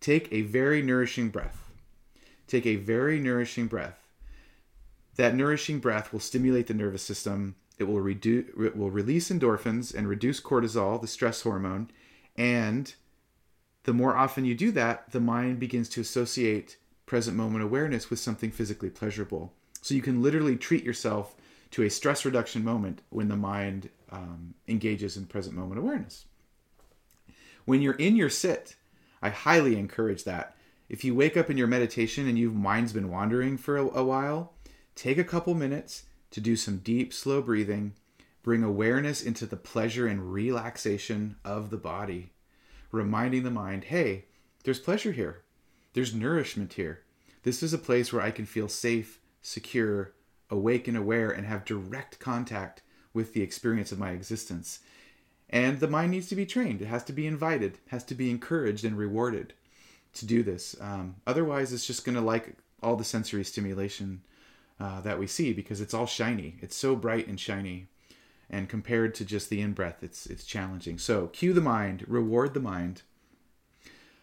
take 0.03 0.30
a 0.30 0.42
very 0.42 0.82
nourishing 0.82 1.30
breath. 1.30 1.70
Take 2.46 2.66
a 2.66 2.76
very 2.76 3.18
nourishing 3.18 3.66
breath. 3.68 3.98
That 5.16 5.34
nourishing 5.34 5.78
breath 5.78 6.12
will 6.12 6.20
stimulate 6.20 6.66
the 6.66 6.74
nervous 6.74 7.03
system. 7.03 7.55
It 7.78 7.84
will 7.84 8.00
reduce 8.00 8.48
it 8.48 8.76
will 8.76 8.90
release 8.90 9.30
endorphins 9.30 9.94
and 9.94 10.07
reduce 10.09 10.40
cortisol, 10.40 11.00
the 11.00 11.07
stress 11.07 11.42
hormone, 11.42 11.90
and 12.36 12.94
the 13.84 13.92
more 13.92 14.16
often 14.16 14.44
you 14.44 14.55
do 14.55 14.70
that, 14.72 15.11
the 15.11 15.20
mind 15.20 15.59
begins 15.59 15.88
to 15.90 16.00
associate 16.00 16.76
present 17.07 17.36
moment 17.36 17.64
awareness 17.64 18.11
with 18.11 18.18
something 18.18 18.50
physically 18.50 18.90
pleasurable. 18.90 19.53
So 19.80 19.94
you 19.94 20.03
can 20.03 20.22
literally 20.22 20.57
treat 20.57 20.84
yourself 20.84 21.34
to 21.72 21.82
a 21.82 21.90
stress 21.90 22.24
reduction 22.24 22.62
moment 22.62 23.03
when 23.11 23.28
the 23.28 23.36
mind 23.36 23.88
um, 24.11 24.55
engages 24.68 25.16
in 25.16 25.26
present 25.26 25.57
moment 25.57 25.80
awareness. 25.80 26.26
When 27.64 27.82
you're 27.82 27.94
in 27.94 28.14
your 28.14 28.30
sit, 28.30 28.76
I 29.23 29.31
highly 29.31 29.79
encourage 29.79 30.25
that. 30.25 30.57
If 30.89 31.05
you 31.05 31.14
wake 31.14 31.37
up 31.37 31.49
in 31.49 31.57
your 31.57 31.68
meditation 31.68 32.29
and 32.29 32.39
your 32.39 32.51
mind's 32.51 32.93
been 32.93 33.09
wandering 33.09 33.57
for 33.57 33.77
a, 33.77 33.87
a 33.87 34.05
while, 34.05 34.53
take 34.95 35.16
a 35.16 35.25
couple 35.25 35.55
minutes 35.55 36.05
to 36.33 36.41
do 36.41 36.57
some 36.57 36.79
deep, 36.79 37.14
slow 37.14 37.41
breathing, 37.41 37.95
bring 38.43 38.62
awareness 38.62 39.23
into 39.23 39.47
the 39.47 39.57
pleasure 39.57 40.07
and 40.07 40.33
relaxation 40.33 41.37
of 41.45 41.70
the 41.70 41.77
body, 41.77 42.33
reminding 42.91 43.45
the 43.45 43.51
mind, 43.51 43.85
hey, 43.85 44.25
there's 44.64 44.81
pleasure 44.81 45.12
here, 45.12 45.43
there's 45.95 46.14
nourishment 46.14 46.75
here. 46.75 47.03
This 47.45 47.62
is 47.62 47.73
a 47.73 47.79
place 47.79 48.12
where 48.12 48.23
I 48.23 48.31
can 48.31 48.47
feel 48.47 48.68
safe, 48.68 49.20
secure, 49.41 50.12
awake 50.51 50.89
and 50.89 50.97
aware, 50.97 51.31
and 51.31 51.47
have 51.47 51.64
direct 51.64 52.18
contact 52.18 52.83
with 53.14 53.33
the 53.33 53.43
experience 53.43 53.93
of 53.93 53.99
my 53.99 54.11
existence. 54.11 54.81
And 55.53 55.80
the 55.80 55.88
mind 55.88 56.11
needs 56.11 56.28
to 56.28 56.36
be 56.36 56.46
trained. 56.46 56.80
It 56.80 56.86
has 56.86 57.05
to 57.05 57.12
be 57.12 57.26
invited, 57.26 57.78
has 57.88 58.03
to 58.05 58.14
be 58.14 58.30
encouraged 58.30 58.84
and 58.84 58.96
rewarded 58.96 59.53
to 60.14 60.26
do 60.26 60.42
this. 60.42 60.74
Um, 60.80 61.16
otherwise, 61.26 61.72
it's 61.72 61.86
just 61.86 62.05
going 62.05 62.14
to 62.14 62.22
like 62.22 62.57
all 62.82 62.96
the 62.96 63.05
sensory 63.05 63.44
stimulation 63.44 64.22
uh, 64.80 65.00
that 65.03 65.18
we 65.18 65.26
see 65.26 65.53
because 65.53 65.80
it's 65.80 65.94
all 65.94 66.07
shiny. 66.07 66.57
It's 66.61 66.76
so 66.76 66.96
bright 66.96 67.28
and 67.28 67.38
shiny. 67.38 67.86
And 68.50 68.68
compared 68.68 69.14
to 69.16 69.24
just 69.24 69.50
the 69.50 69.61
in 69.61 69.72
breath, 69.72 70.03
it's 70.03 70.26
it's 70.26 70.44
challenging. 70.44 70.98
So 70.98 71.28
cue 71.28 71.53
the 71.53 71.61
mind, 71.61 72.05
reward 72.09 72.53
the 72.55 72.61
mind. 72.61 73.03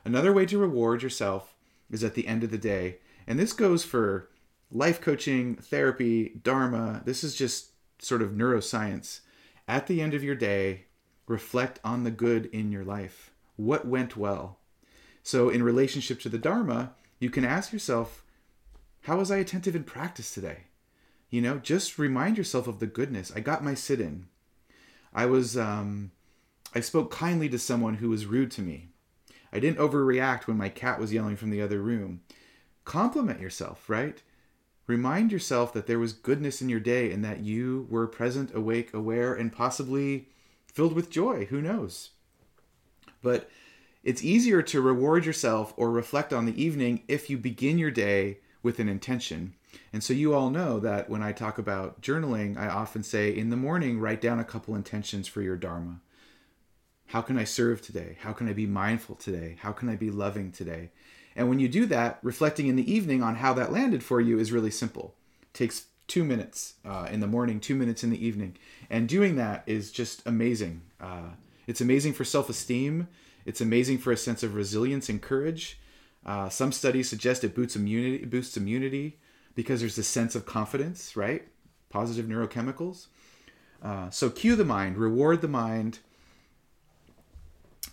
Another 0.06 0.34
way 0.34 0.46
to 0.48 0.58
reward 0.58 1.02
yourself 1.02 1.56
is 1.90 2.04
at 2.04 2.14
the 2.14 2.28
end 2.28 2.44
of 2.44 2.52
the 2.52 2.58
day, 2.58 2.98
and 3.26 3.40
this 3.40 3.54
goes 3.54 3.84
for 3.84 4.30
life 4.72 5.02
coaching, 5.02 5.56
therapy, 5.56 6.40
dharma. 6.44 7.02
This 7.06 7.24
is 7.24 7.36
just 7.36 7.72
sort 8.00 8.22
of 8.22 8.32
neuroscience. 8.32 9.22
At 9.68 9.88
the 9.88 10.02
end 10.02 10.14
of 10.14 10.24
your 10.24 10.36
day, 10.36 10.86
reflect 11.30 11.80
on 11.84 12.04
the 12.04 12.12
good 12.12 12.48
in 12.48 12.72
your 12.72 12.84
life. 12.84 13.32
What 13.56 13.88
went 13.88 14.18
well? 14.18 14.58
So, 15.22 15.50
in 15.50 15.62
relationship 15.64 16.20
to 16.22 16.30
the 16.30 16.40
Dharma, 16.40 16.94
you 17.20 17.30
can 17.30 17.46
ask 17.46 17.72
yourself, 17.72 18.26
how 19.02 19.18
was 19.18 19.30
I 19.30 19.38
attentive 19.38 19.76
in 19.76 19.84
practice 19.84 20.34
today? 20.34 20.64
You 21.30 21.42
know, 21.42 21.60
just 21.60 22.00
remind 22.00 22.38
yourself 22.38 22.68
of 22.68 22.80
the 22.80 22.88
goodness. 22.88 23.32
I 23.34 23.42
got 23.42 23.64
my 23.64 23.76
sit 23.76 24.02
in. 24.02 24.26
I 25.14 25.28
was, 25.28 25.56
um, 25.56 26.12
I 26.74 26.80
spoke 26.80 27.12
kindly 27.12 27.48
to 27.50 27.60
someone 27.60 27.96
who 27.96 28.10
was 28.10 28.26
rude 28.26 28.50
to 28.52 28.62
me. 28.62 28.90
I 29.54 29.60
didn't 29.60 29.78
overreact 29.78 30.48
when 30.48 30.58
my 30.58 30.70
cat 30.70 31.00
was 31.00 31.14
yelling 31.14 31.36
from 31.36 31.52
the 31.52 31.62
other 31.62 31.80
room. 31.80 32.22
Compliment 32.86 33.40
yourself, 33.40 33.88
right? 33.88 34.22
Remind 34.88 35.32
yourself 35.32 35.74
that 35.74 35.86
there 35.86 36.00
was 36.00 36.14
goodness 36.14 36.62
in 36.62 36.70
your 36.70 36.80
day 36.80 37.12
and 37.12 37.24
that 37.24 37.42
you 37.42 37.86
were 37.88 38.08
present, 38.08 38.56
awake, 38.56 38.94
aware, 38.96 39.36
and 39.36 39.54
possibly 39.54 40.30
filled 40.74 40.94
with 40.94 41.10
joy. 41.10 41.46
Who 41.46 41.62
knows? 41.62 42.12
But 43.22 43.50
it's 44.04 44.24
easier 44.24 44.62
to 44.62 44.82
reward 44.82 45.26
yourself 45.26 45.74
or 45.76 45.92
reflect 45.92 46.32
on 46.32 46.46
the 46.46 46.62
evening 46.62 47.04
if 47.08 47.30
you 47.30 47.38
begin 47.38 47.78
your 47.78 47.92
day 47.92 48.40
with 48.64 48.80
an 48.80 48.90
intention. 48.90 49.56
And 49.92 50.04
so 50.04 50.14
you 50.14 50.34
all 50.34 50.50
know 50.50 50.80
that 50.80 51.10
when 51.10 51.22
I 51.22 51.32
talk 51.32 51.58
about 51.58 52.02
journaling, 52.02 52.58
I 52.58 52.68
often 52.68 53.04
say 53.04 53.36
in 53.36 53.50
the 53.50 53.58
morning, 53.58 54.00
write 54.00 54.22
down 54.22 54.40
a 54.40 54.46
couple 54.46 54.76
intentions 54.76 55.28
for 55.28 55.42
your 55.42 55.58
Dharma. 55.58 56.02
How 57.08 57.22
can 57.22 57.38
I 57.38 57.44
serve 57.44 57.82
today? 57.82 58.18
How 58.22 58.34
can 58.34 58.48
I 58.48 58.54
be 58.54 58.68
mindful 58.68 59.16
today? 59.16 59.58
How 59.60 59.72
can 59.72 59.90
I 59.90 59.96
be 59.96 60.12
loving 60.12 60.52
today? 60.52 60.92
And 61.36 61.50
when 61.50 61.60
you 61.60 61.68
do 61.68 61.86
that, 61.88 62.20
reflecting 62.22 62.68
in 62.68 62.76
the 62.76 62.92
evening 62.92 63.24
on 63.24 63.36
how 63.36 63.54
that 63.54 63.72
landed 63.72 64.04
for 64.04 64.22
you 64.22 64.40
is 64.40 64.52
really 64.52 64.72
simple. 64.72 65.16
It 65.42 65.54
takes 65.54 65.86
two 66.10 66.26
minutes 66.26 66.74
uh, 66.84 67.08
in 67.10 67.22
the 67.22 67.28
morning, 67.28 67.60
two 67.60 67.76
minutes 67.76 68.04
in 68.04 68.10
the 68.10 68.26
evening. 68.26 68.58
And 68.90 69.08
doing 69.08 69.38
that 69.38 69.64
is 69.66 69.92
just 69.92 70.26
amazing. 70.26 70.82
Uh, 71.00 71.30
it's 71.68 71.80
amazing 71.80 72.14
for 72.14 72.26
self 72.26 72.50
esteem, 72.50 73.08
it's 73.46 73.62
amazing 73.62 74.00
for 74.00 74.12
a 74.12 74.18
sense 74.18 74.44
of 74.44 74.56
resilience 74.56 75.08
and 75.08 75.22
courage. 75.22 75.80
Uh, 76.26 76.50
some 76.50 76.72
studies 76.72 77.10
suggest 77.10 77.44
it 77.44 77.56
boosts 77.56 77.78
immunity, 77.78 78.26
boosts 78.26 78.58
immunity 78.58 79.18
because 79.56 79.80
there's 79.80 79.98
a 79.98 80.04
sense 80.04 80.36
of 80.36 80.46
confidence, 80.46 81.16
right? 81.16 81.48
Positive 81.90 82.26
neurochemicals. 82.26 83.08
Uh, 83.82 84.10
so 84.10 84.30
cue 84.30 84.56
the 84.56 84.66
mind, 84.66 84.98
reward 84.98 85.42
the 85.42 85.48
mind, 85.48 86.00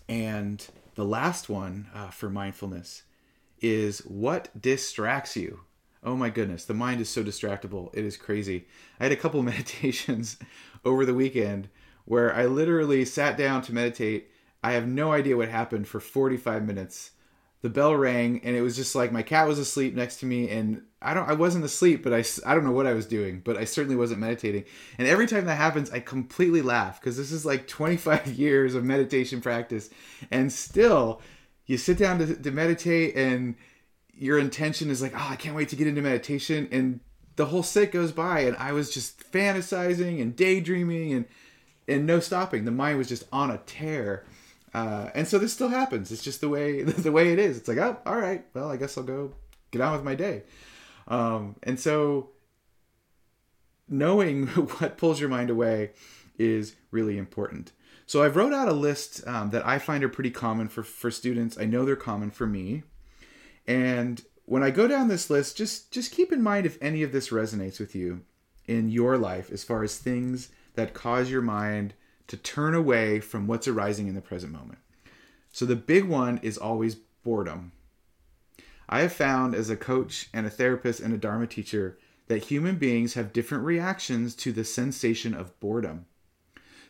and 0.08 0.66
the 0.96 1.04
last 1.04 1.48
one 1.48 1.88
uh, 1.94 2.08
for 2.08 2.28
mindfulness 2.28 3.02
is 3.60 4.00
what 4.00 4.48
distracts 4.60 5.36
you. 5.36 5.60
Oh 6.06 6.16
my 6.16 6.30
goodness, 6.30 6.64
the 6.64 6.72
mind 6.72 7.00
is 7.00 7.08
so 7.08 7.24
distractible. 7.24 7.90
It 7.92 8.04
is 8.04 8.16
crazy. 8.16 8.68
I 9.00 9.04
had 9.04 9.12
a 9.12 9.16
couple 9.16 9.42
meditations 9.42 10.38
over 10.84 11.04
the 11.04 11.12
weekend 11.14 11.68
where 12.04 12.32
I 12.32 12.46
literally 12.46 13.04
sat 13.04 13.36
down 13.36 13.60
to 13.62 13.74
meditate. 13.74 14.30
I 14.62 14.72
have 14.72 14.86
no 14.86 15.12
idea 15.12 15.36
what 15.36 15.48
happened 15.48 15.88
for 15.88 15.98
45 15.98 16.64
minutes 16.64 17.10
the 17.62 17.70
bell 17.70 17.96
rang 17.96 18.40
and 18.44 18.54
it 18.54 18.60
was 18.60 18.76
just 18.76 18.94
like 18.94 19.10
my 19.10 19.22
cat 19.22 19.48
was 19.48 19.58
asleep 19.58 19.94
next 19.94 20.20
to 20.20 20.26
me 20.26 20.48
and 20.50 20.82
i 21.00 21.14
don't 21.14 21.28
i 21.28 21.32
wasn't 21.32 21.64
asleep 21.64 22.02
but 22.02 22.12
i, 22.12 22.22
I 22.48 22.54
don't 22.54 22.64
know 22.64 22.70
what 22.70 22.86
i 22.86 22.92
was 22.92 23.06
doing 23.06 23.40
but 23.44 23.56
i 23.56 23.64
certainly 23.64 23.96
wasn't 23.96 24.20
meditating 24.20 24.64
and 24.98 25.08
every 25.08 25.26
time 25.26 25.46
that 25.46 25.56
happens 25.56 25.90
i 25.90 25.98
completely 25.98 26.62
laugh 26.62 27.00
because 27.00 27.16
this 27.16 27.32
is 27.32 27.46
like 27.46 27.66
25 27.66 28.26
years 28.38 28.74
of 28.74 28.84
meditation 28.84 29.40
practice 29.40 29.90
and 30.30 30.52
still 30.52 31.20
you 31.64 31.76
sit 31.76 31.98
down 31.98 32.18
to, 32.18 32.36
to 32.36 32.50
meditate 32.50 33.16
and 33.16 33.56
your 34.16 34.38
intention 34.38 34.90
is 34.90 35.02
like 35.02 35.12
oh 35.14 35.28
i 35.30 35.36
can't 35.36 35.56
wait 35.56 35.68
to 35.68 35.76
get 35.76 35.86
into 35.86 36.02
meditation 36.02 36.68
and 36.70 37.00
the 37.36 37.46
whole 37.46 37.62
sit 37.62 37.92
goes 37.92 38.12
by 38.12 38.40
and 38.40 38.56
i 38.56 38.72
was 38.72 38.92
just 38.92 39.30
fantasizing 39.30 40.20
and 40.20 40.36
daydreaming 40.36 41.12
and 41.12 41.26
and 41.88 42.06
no 42.06 42.18
stopping 42.18 42.64
the 42.64 42.70
mind 42.70 42.98
was 42.98 43.08
just 43.08 43.24
on 43.32 43.50
a 43.50 43.58
tear 43.66 44.24
uh, 44.76 45.08
and 45.14 45.26
so 45.26 45.38
this 45.38 45.54
still 45.54 45.70
happens. 45.70 46.12
It's 46.12 46.22
just 46.22 46.42
the 46.42 46.50
way 46.50 46.82
the 46.82 47.10
way 47.10 47.32
it 47.32 47.38
is. 47.38 47.56
It's 47.56 47.66
like, 47.66 47.78
oh, 47.78 47.96
all 48.04 48.18
right. 48.18 48.44
Well, 48.52 48.70
I 48.70 48.76
guess 48.76 48.98
I'll 48.98 49.04
go 49.04 49.32
get 49.70 49.80
on 49.80 49.92
with 49.92 50.04
my 50.04 50.14
day. 50.14 50.42
Um, 51.08 51.56
and 51.62 51.80
so 51.80 52.30
knowing 53.88 54.46
what 54.78 54.98
pulls 54.98 55.18
your 55.18 55.30
mind 55.30 55.48
away 55.48 55.92
is 56.38 56.76
really 56.90 57.16
important. 57.16 57.72
So 58.04 58.22
I've 58.22 58.36
wrote 58.36 58.52
out 58.52 58.68
a 58.68 58.72
list 58.72 59.26
um, 59.26 59.48
that 59.50 59.66
I 59.66 59.78
find 59.78 60.04
are 60.04 60.10
pretty 60.10 60.30
common 60.30 60.68
for 60.68 60.82
for 60.82 61.10
students. 61.10 61.56
I 61.58 61.64
know 61.64 61.86
they're 61.86 61.96
common 61.96 62.30
for 62.30 62.46
me. 62.46 62.82
And 63.66 64.22
when 64.44 64.62
I 64.62 64.70
go 64.70 64.86
down 64.86 65.08
this 65.08 65.28
list, 65.28 65.56
just 65.56 65.90
just 65.90 66.12
keep 66.12 66.32
in 66.32 66.42
mind 66.42 66.66
if 66.66 66.78
any 66.80 67.02
of 67.02 67.12
this 67.12 67.30
resonates 67.30 67.80
with 67.80 67.94
you 67.94 68.22
in 68.66 68.90
your 68.90 69.16
life 69.16 69.50
as 69.50 69.64
far 69.64 69.82
as 69.82 69.98
things 69.98 70.50
that 70.74 70.94
cause 70.94 71.30
your 71.30 71.42
mind 71.42 71.94
to 72.28 72.36
turn 72.36 72.74
away 72.74 73.20
from 73.20 73.46
what's 73.46 73.68
arising 73.68 74.08
in 74.08 74.14
the 74.14 74.20
present 74.20 74.52
moment. 74.52 74.78
So 75.52 75.64
the 75.64 75.76
big 75.76 76.04
one 76.04 76.38
is 76.42 76.58
always 76.58 76.96
boredom. 77.24 77.72
I 78.88 79.00
have 79.00 79.12
found 79.12 79.54
as 79.54 79.70
a 79.70 79.76
coach 79.76 80.28
and 80.32 80.46
a 80.46 80.50
therapist 80.50 81.00
and 81.00 81.12
a 81.12 81.18
Dharma 81.18 81.46
teacher 81.46 81.98
that 82.28 82.44
human 82.44 82.76
beings 82.76 83.14
have 83.14 83.32
different 83.32 83.64
reactions 83.64 84.34
to 84.36 84.52
the 84.52 84.64
sensation 84.64 85.34
of 85.34 85.58
boredom. 85.60 86.06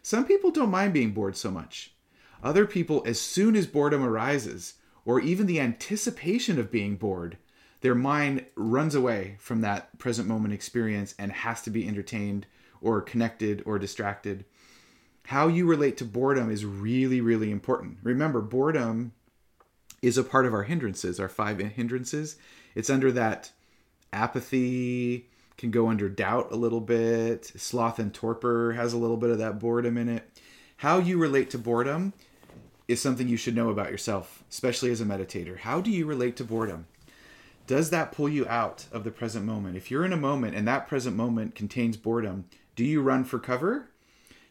Some 0.02 0.24
people 0.24 0.50
don't 0.50 0.70
mind 0.70 0.92
being 0.92 1.12
bored 1.12 1.36
so 1.36 1.50
much. 1.50 1.94
Other 2.42 2.66
people, 2.66 3.02
as 3.06 3.20
soon 3.20 3.56
as 3.56 3.66
boredom 3.66 4.02
arises, 4.02 4.74
or 5.06 5.20
even 5.20 5.46
the 5.46 5.60
anticipation 5.60 6.58
of 6.58 6.70
being 6.70 6.96
bored, 6.96 7.38
their 7.80 7.94
mind 7.94 8.44
runs 8.54 8.94
away 8.94 9.36
from 9.38 9.62
that 9.62 9.96
present 9.98 10.28
moment 10.28 10.52
experience 10.52 11.14
and 11.18 11.32
has 11.32 11.62
to 11.62 11.70
be 11.70 11.88
entertained 11.88 12.46
or 12.82 13.00
connected 13.00 13.62
or 13.64 13.78
distracted 13.78 14.44
how 15.26 15.48
you 15.48 15.66
relate 15.66 15.96
to 15.96 16.04
boredom 16.04 16.50
is 16.50 16.64
really, 16.64 17.20
really 17.20 17.50
important. 17.50 17.98
Remember, 18.02 18.40
boredom 18.40 19.12
is 20.00 20.16
a 20.16 20.24
part 20.24 20.46
of 20.46 20.54
our 20.54 20.62
hindrances, 20.62 21.18
our 21.18 21.28
five 21.28 21.58
hindrances. 21.58 22.36
It's 22.76 22.90
under 22.90 23.10
that 23.12 23.50
apathy, 24.12 25.28
can 25.56 25.72
go 25.72 25.88
under 25.88 26.08
doubt 26.08 26.52
a 26.52 26.56
little 26.56 26.80
bit. 26.80 27.46
Sloth 27.56 27.98
and 27.98 28.14
torpor 28.14 28.74
has 28.74 28.92
a 28.92 28.98
little 28.98 29.16
bit 29.16 29.30
of 29.30 29.38
that 29.38 29.58
boredom 29.58 29.98
in 29.98 30.08
it. 30.08 30.30
How 30.76 30.98
you 30.98 31.18
relate 31.18 31.50
to 31.50 31.58
boredom 31.58 32.12
is 32.88 33.00
something 33.00 33.28
you 33.28 33.36
should 33.36 33.56
know 33.56 33.70
about 33.70 33.90
yourself, 33.90 34.44
especially 34.50 34.90
as 34.90 35.00
a 35.00 35.04
meditator. 35.04 35.58
How 35.58 35.80
do 35.80 35.90
you 35.90 36.06
relate 36.06 36.36
to 36.36 36.44
boredom? 36.44 36.86
Does 37.66 37.90
that 37.90 38.12
pull 38.12 38.28
you 38.28 38.46
out 38.46 38.86
of 38.92 39.02
the 39.02 39.10
present 39.10 39.44
moment? 39.44 39.76
If 39.76 39.90
you're 39.90 40.04
in 40.04 40.12
a 40.12 40.16
moment 40.16 40.54
and 40.54 40.68
that 40.68 40.86
present 40.86 41.16
moment 41.16 41.54
contains 41.54 41.96
boredom, 41.96 42.44
do 42.76 42.84
you 42.84 43.02
run 43.02 43.24
for 43.24 43.38
cover 43.38 43.90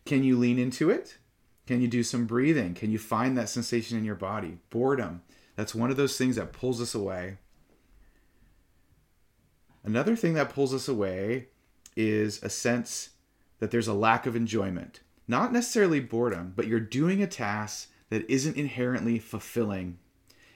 can 0.05 0.23
you 0.23 0.37
lean 0.37 0.59
into 0.59 0.89
it? 0.89 1.17
Can 1.65 1.81
you 1.81 1.87
do 1.87 2.03
some 2.03 2.25
breathing? 2.25 2.75
Can 2.75 2.91
you 2.91 2.99
find 2.99 3.35
that 3.37 3.49
sensation 3.49 3.97
in 3.97 4.05
your 4.05 4.15
body? 4.15 4.59
Boredom. 4.69 5.23
That's 5.55 5.73
one 5.73 5.89
of 5.89 5.97
those 5.97 6.15
things 6.15 6.35
that 6.35 6.53
pulls 6.53 6.79
us 6.79 6.93
away. 6.93 7.39
Another 9.83 10.15
thing 10.15 10.35
that 10.35 10.53
pulls 10.53 10.73
us 10.73 10.87
away 10.87 11.47
is 11.95 12.41
a 12.43 12.49
sense 12.49 13.09
that 13.59 13.71
there's 13.71 13.87
a 13.87 13.93
lack 13.93 14.27
of 14.27 14.35
enjoyment. 14.35 14.99
Not 15.27 15.51
necessarily 15.51 15.99
boredom, 15.99 16.53
but 16.55 16.67
you're 16.67 16.79
doing 16.79 17.23
a 17.23 17.27
task 17.27 17.89
that 18.09 18.29
isn't 18.29 18.57
inherently 18.57 19.19
fulfilling 19.19 19.97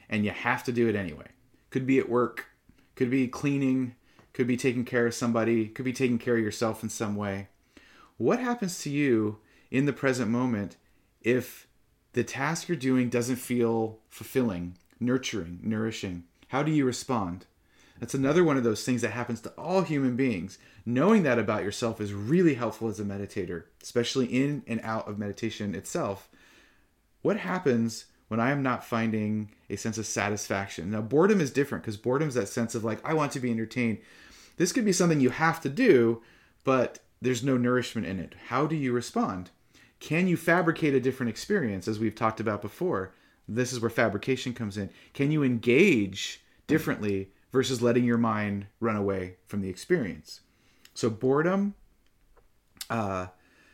and 0.09 0.25
you 0.25 0.31
have 0.31 0.63
to 0.63 0.71
do 0.71 0.87
it 0.87 0.95
anyway. 0.95 1.27
Could 1.69 1.85
be 1.85 1.99
at 1.99 2.09
work, 2.09 2.47
could 2.95 3.09
be 3.09 3.27
cleaning, 3.27 3.95
could 4.33 4.47
be 4.47 4.57
taking 4.57 4.85
care 4.85 5.05
of 5.05 5.13
somebody, 5.13 5.67
could 5.67 5.85
be 5.85 5.93
taking 5.93 6.17
care 6.17 6.35
of 6.35 6.43
yourself 6.43 6.81
in 6.81 6.89
some 6.89 7.15
way. 7.15 7.47
What 8.17 8.39
happens 8.39 8.81
to 8.83 8.89
you 8.89 9.37
in 9.69 9.85
the 9.85 9.93
present 9.93 10.29
moment 10.29 10.77
if 11.21 11.67
the 12.13 12.23
task 12.23 12.67
you're 12.67 12.77
doing 12.77 13.09
doesn't 13.09 13.35
feel 13.35 13.99
fulfilling, 14.09 14.77
nurturing, 14.99 15.59
nourishing? 15.61 16.23
How 16.47 16.63
do 16.63 16.71
you 16.71 16.85
respond? 16.85 17.45
That's 17.99 18.13
another 18.13 18.43
one 18.43 18.57
of 18.57 18.63
those 18.63 18.83
things 18.83 19.01
that 19.01 19.11
happens 19.11 19.41
to 19.41 19.49
all 19.51 19.81
human 19.81 20.15
beings. 20.15 20.57
Knowing 20.85 21.23
that 21.23 21.37
about 21.37 21.63
yourself 21.63 22.01
is 22.01 22.13
really 22.13 22.55
helpful 22.55 22.87
as 22.87 22.99
a 22.99 23.03
meditator, 23.03 23.65
especially 23.83 24.25
in 24.25 24.63
and 24.65 24.79
out 24.83 25.07
of 25.07 25.19
meditation 25.19 25.75
itself. 25.75 26.28
What 27.21 27.37
happens 27.37 28.05
when 28.27 28.39
I 28.39 28.51
am 28.51 28.63
not 28.63 28.85
finding 28.85 29.51
a 29.69 29.75
sense 29.75 29.97
of 29.97 30.05
satisfaction? 30.05 30.91
Now, 30.91 31.01
boredom 31.01 31.41
is 31.41 31.51
different 31.51 31.83
because 31.83 31.97
boredom 31.97 32.27
is 32.29 32.35
that 32.35 32.47
sense 32.47 32.75
of 32.75 32.83
like, 32.83 32.99
I 33.03 33.13
want 33.13 33.31
to 33.33 33.39
be 33.39 33.51
entertained. 33.51 33.99
This 34.57 34.71
could 34.71 34.85
be 34.85 34.93
something 34.93 35.19
you 35.19 35.29
have 35.29 35.61
to 35.61 35.69
do, 35.69 36.21
but 36.63 36.99
there's 37.21 37.43
no 37.43 37.57
nourishment 37.57 38.07
in 38.07 38.19
it. 38.19 38.35
How 38.47 38.65
do 38.65 38.75
you 38.75 38.93
respond? 38.93 39.51
Can 39.99 40.27
you 40.27 40.37
fabricate 40.37 40.93
a 40.93 40.99
different 40.99 41.29
experience, 41.29 41.87
as 41.87 41.99
we've 41.99 42.15
talked 42.15 42.39
about 42.39 42.61
before? 42.61 43.13
This 43.47 43.73
is 43.73 43.81
where 43.81 43.89
fabrication 43.89 44.53
comes 44.53 44.77
in. 44.77 44.89
Can 45.13 45.31
you 45.31 45.43
engage 45.43 46.41
differently 46.67 47.31
versus 47.51 47.81
letting 47.81 48.05
your 48.05 48.17
mind 48.17 48.67
run 48.79 48.95
away 48.95 49.35
from 49.45 49.61
the 49.61 49.69
experience? 49.69 50.41
So, 50.93 51.09
boredom, 51.09 51.73
uh, 52.89 53.27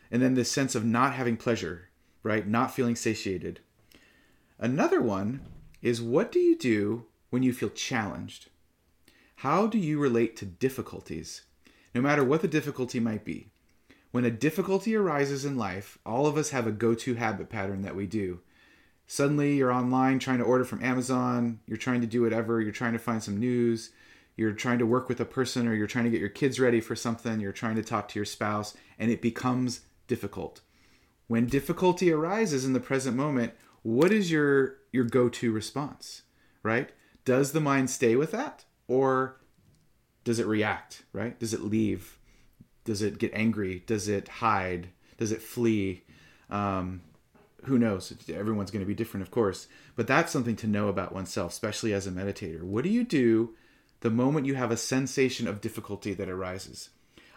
and 0.10 0.22
then 0.22 0.34
this 0.34 0.52
sense 0.52 0.76
of 0.76 0.86
not 0.86 1.14
having 1.14 1.38
pleasure, 1.38 1.85
right? 2.26 2.48
Not 2.48 2.74
feeling 2.74 2.96
satiated. 2.96 3.60
Another 4.58 5.00
one 5.00 5.42
is 5.82 6.02
what 6.02 6.32
do 6.32 6.40
you 6.40 6.58
do 6.58 7.06
when 7.30 7.44
you 7.44 7.54
feel 7.54 7.70
challenged? 7.70 8.50
How 9.38 9.68
do 9.68 9.78
you 9.78 10.00
relate 10.00 10.36
to 10.38 10.46
difficulties, 10.46 11.44
no 11.94 12.02
matter 12.02 12.24
what 12.24 12.42
the 12.42 12.48
difficulty 12.48 13.00
might 13.00 13.24
be? 13.24 13.50
When 14.10 14.26
a 14.26 14.32
difficulty 14.32 14.96
arises 14.96 15.46
in 15.46 15.56
life, 15.56 16.00
all 16.04 16.26
of 16.26 16.36
us 16.36 16.50
have 16.50 16.66
a 16.66 16.72
go 16.72 16.96
to 16.96 17.14
habit 17.14 17.50
pattern 17.50 17.84
that 17.84 17.96
we 17.96 18.08
do. 18.08 18.40
Suddenly, 19.06 19.56
you're 19.56 19.72
online 19.72 20.18
trying 20.18 20.40
to 20.40 20.46
order 20.46 20.66
from 20.66 20.84
Amazon, 20.84 21.60
you're 21.68 21.78
trying 21.78 22.02
to 22.02 22.08
do 22.08 22.24
whatever, 22.24 22.60
you're 22.60 22.72
trying 22.72 22.94
to 22.94 23.00
find 23.00 23.22
some 23.22 23.38
news, 23.38 23.92
you're 24.36 24.54
trying 24.54 24.80
to 24.80 24.86
work 24.88 25.10
with 25.10 25.20
a 25.20 25.26
person, 25.26 25.68
or 25.68 25.76
you're 25.76 25.86
trying 25.86 26.06
to 26.06 26.12
get 26.12 26.22
your 26.22 26.30
kids 26.30 26.60
ready 26.60 26.82
for 26.82 26.96
something, 26.96 27.40
you're 27.40 27.52
trying 27.52 27.76
to 27.76 27.84
talk 27.84 28.08
to 28.08 28.18
your 28.18 28.26
spouse, 28.26 28.76
and 28.98 29.12
it 29.12 29.22
becomes 29.22 29.82
difficult. 30.08 30.62
When 31.28 31.48
difficulty 31.48 32.12
arises 32.12 32.66
in 32.66 32.74
the 32.74 32.80
present 32.80 33.18
moment, 33.18 33.54
what 33.82 34.12
is 34.12 34.32
your 34.32 34.78
your 34.92 35.04
go-to 35.04 35.52
response, 35.52 36.24
right? 36.64 36.90
Does 37.26 37.52
the 37.52 37.60
mind 37.60 37.90
stay 37.90 38.16
with 38.16 38.32
that 38.32 38.66
or 38.88 39.42
does 40.24 40.40
it 40.40 40.48
react, 40.48 41.04
right? 41.14 41.40
Does 41.40 41.54
it 41.54 41.62
leave? 41.62 42.18
Does 42.84 43.02
it 43.02 43.18
get 43.18 43.34
angry? 43.34 43.84
Does 43.86 44.08
it 44.08 44.28
hide? 44.28 44.90
Does 45.18 45.32
it 45.32 45.42
flee? 45.42 46.04
Um, 46.50 47.02
who 47.66 47.80
knows? 47.80 48.14
Everyone's 48.30 48.72
going 48.72 48.84
to 48.84 48.88
be 48.88 48.94
different, 48.94 49.24
of 49.24 49.32
course. 49.32 49.68
But 49.96 50.08
that's 50.08 50.32
something 50.32 50.56
to 50.58 50.68
know 50.68 50.88
about 50.88 51.14
oneself, 51.14 51.52
especially 51.52 51.94
as 51.94 52.06
a 52.06 52.12
meditator. 52.12 52.62
What 52.62 52.84
do 52.84 52.90
you 52.90 53.04
do 53.04 53.56
the 54.02 54.12
moment 54.12 54.46
you 54.46 54.56
have 54.56 54.72
a 54.72 54.78
sensation 54.78 55.48
of 55.48 55.62
difficulty 55.62 56.14
that 56.14 56.30
arises? 56.30 56.90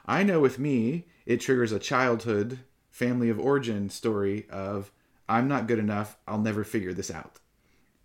I 0.06 0.22
know 0.22 0.40
with 0.40 0.58
me, 0.58 1.06
it 1.26 1.40
triggers 1.40 1.72
a 1.72 1.78
childhood 1.78 2.60
family 2.98 3.28
of 3.28 3.38
origin 3.38 3.88
story 3.88 4.44
of 4.50 4.90
I'm 5.28 5.46
not 5.46 5.68
good 5.68 5.78
enough. 5.78 6.16
I'll 6.26 6.40
never 6.40 6.64
figure 6.64 6.92
this 6.92 7.12
out. 7.12 7.38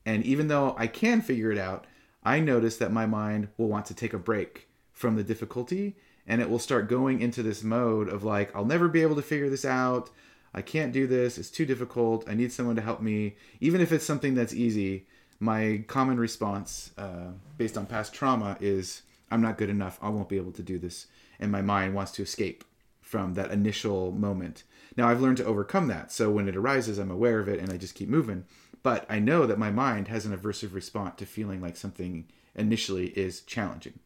And 0.06 0.24
even 0.24 0.50
though 0.50 0.76
I 0.78 0.86
can 0.86 1.22
figure 1.22 1.52
it 1.52 1.58
out, 1.58 1.88
I 2.24 2.39
notice 2.39 2.78
that 2.78 2.91
my 2.91 3.08
mind 3.08 3.48
will 3.58 3.70
want 3.70 3.88
to 3.88 3.96
take 3.96 4.14
a 4.14 4.20
break 4.20 4.68
from 4.91 5.16
the 5.16 5.24
difficulty 5.24 5.96
and 6.28 6.41
it 6.41 6.50
will 6.50 6.60
start 6.60 6.89
going 6.89 7.22
into 7.22 7.41
this 7.41 7.64
mode 7.64 8.08
of 8.08 8.24
like 8.24 8.56
I'll 8.56 8.66
never 8.66 8.88
be 8.88 9.02
able 9.02 9.16
to 9.16 9.24
figure 9.24 9.50
this 9.50 9.66
out. 9.66 10.12
I 10.54 10.62
can't 10.62 10.94
do 10.94 11.08
this. 11.08 11.39
It's 11.39 11.50
too 11.50 11.66
difficult. 11.66 12.30
I 12.30 12.36
need 12.36 12.52
someone 12.52 12.76
to 12.76 12.82
help 12.84 13.02
me. 13.02 13.36
Even 13.60 13.82
if 13.82 13.91
it's 13.91 14.06
something 14.06 14.36
that's 14.36 14.54
easy, 14.54 15.08
my 15.39 15.84
common 15.88 16.20
response 16.20 16.91
uh, 17.00 17.32
based 17.58 17.80
on 17.80 17.88
past 17.88 18.14
trauma 18.14 18.58
is 18.62 19.02
I'm 19.32 19.41
not 19.41 19.58
good 19.58 19.72
enough. 19.72 19.98
I 20.04 20.10
won't 20.10 20.30
be 20.30 20.38
able 20.38 20.52
to 20.52 20.62
do 20.62 20.78
this. 20.78 21.08
And 21.39 21.52
my 21.52 21.64
mind 21.64 21.96
wants 21.96 22.12
to 22.14 22.22
escape 22.22 22.64
from 23.02 23.34
that 23.34 23.52
initial 23.52 24.12
moment. 24.12 24.64
Now 24.96 25.08
I've 25.08 25.22
learned 25.22 25.38
to 25.38 25.46
overcome 25.46 25.88
that. 25.88 26.12
So 26.12 26.30
when 26.30 26.48
it 26.48 26.56
arises, 26.56 26.98
I'm 26.98 27.12
aware 27.12 27.39
of 27.39 27.48
it 27.48 27.60
and 27.60 27.72
I 27.72 27.78
just 27.78 27.96
keep 27.96 28.10
moving. 28.10 28.46
But 28.84 29.06
I 29.10 29.20
know 29.20 29.46
that 29.46 29.58
my 29.58 29.72
mind 29.72 30.10
has 30.10 30.26
an 30.26 30.38
aversive 30.38 30.74
response 30.74 31.16
to 31.18 31.26
feeling 31.26 31.62
like 31.62 31.78
something 31.78 32.26
initially 32.56 33.08
is 33.18 33.41
challenging. 33.41 34.00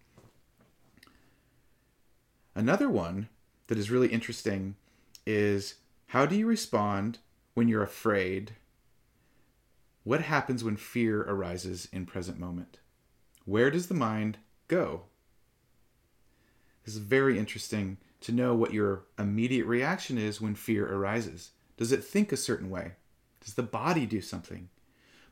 Another 2.56 2.90
one 2.90 3.30
that 3.68 3.78
is 3.78 3.92
really 3.92 4.08
interesting 4.08 4.76
is 5.26 5.76
how 6.08 6.26
do 6.26 6.36
you 6.36 6.46
respond 6.46 7.20
when 7.54 7.68
you're 7.68 7.84
afraid? 7.84 8.54
What 10.04 10.22
happens 10.22 10.64
when 10.64 10.78
fear 10.78 11.22
arises 11.24 11.90
in 11.92 12.06
present 12.06 12.40
moment? 12.40 12.80
Where 13.46 13.70
does 13.70 13.88
the 13.88 13.94
mind 13.94 14.38
go? 14.68 15.04
This 16.86 16.96
is 16.96 17.02
very 17.02 17.38
interesting 17.38 17.98
to 18.22 18.32
know 18.32 18.56
what 18.56 18.74
your 18.74 19.04
immediate 19.18 19.66
reaction 19.66 20.18
is 20.18 20.42
when 20.42 20.56
fear 20.56 20.88
arises. 20.92 21.52
Does 21.78 21.92
it 21.92 22.04
think 22.04 22.32
a 22.32 22.38
certain 22.38 22.70
way? 22.70 22.94
Does 23.44 23.54
the 23.54 23.64
body 23.64 24.06
do 24.06 24.22
something? 24.22 24.70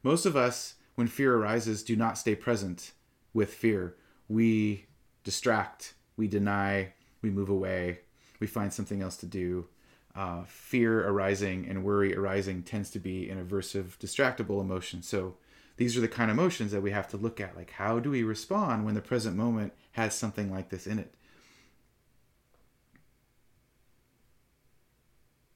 Most 0.03 0.25
of 0.25 0.35
us, 0.35 0.75
when 0.95 1.07
fear 1.07 1.35
arises, 1.35 1.83
do 1.83 1.95
not 1.95 2.17
stay 2.17 2.35
present 2.35 2.91
with 3.33 3.53
fear. 3.53 3.95
We 4.29 4.85
distract, 5.23 5.95
we 6.15 6.27
deny, 6.27 6.93
we 7.21 7.31
move 7.31 7.49
away, 7.49 7.99
we 8.39 8.47
find 8.47 8.71
something 8.71 9.01
else 9.01 9.17
to 9.17 9.25
do. 9.25 9.67
Uh, 10.15 10.43
fear 10.45 11.05
arising 11.09 11.67
and 11.67 11.83
worry 11.83 12.15
arising 12.15 12.63
tends 12.63 12.89
to 12.91 12.99
be 12.99 13.29
an 13.29 13.43
aversive, 13.43 13.97
distractible 13.97 14.61
emotion. 14.61 15.01
So 15.01 15.35
these 15.77 15.97
are 15.97 16.01
the 16.01 16.07
kind 16.07 16.31
of 16.31 16.37
emotions 16.37 16.71
that 16.71 16.81
we 16.81 16.91
have 16.91 17.09
to 17.09 17.17
look 17.17 17.41
at. 17.41 17.57
Like, 17.57 17.71
how 17.71 17.99
do 17.99 18.11
we 18.11 18.23
respond 18.23 18.85
when 18.85 18.95
the 18.95 19.01
present 19.01 19.35
moment 19.35 19.73
has 19.93 20.15
something 20.15 20.49
like 20.49 20.69
this 20.69 20.87
in 20.87 20.99
it? 20.99 21.13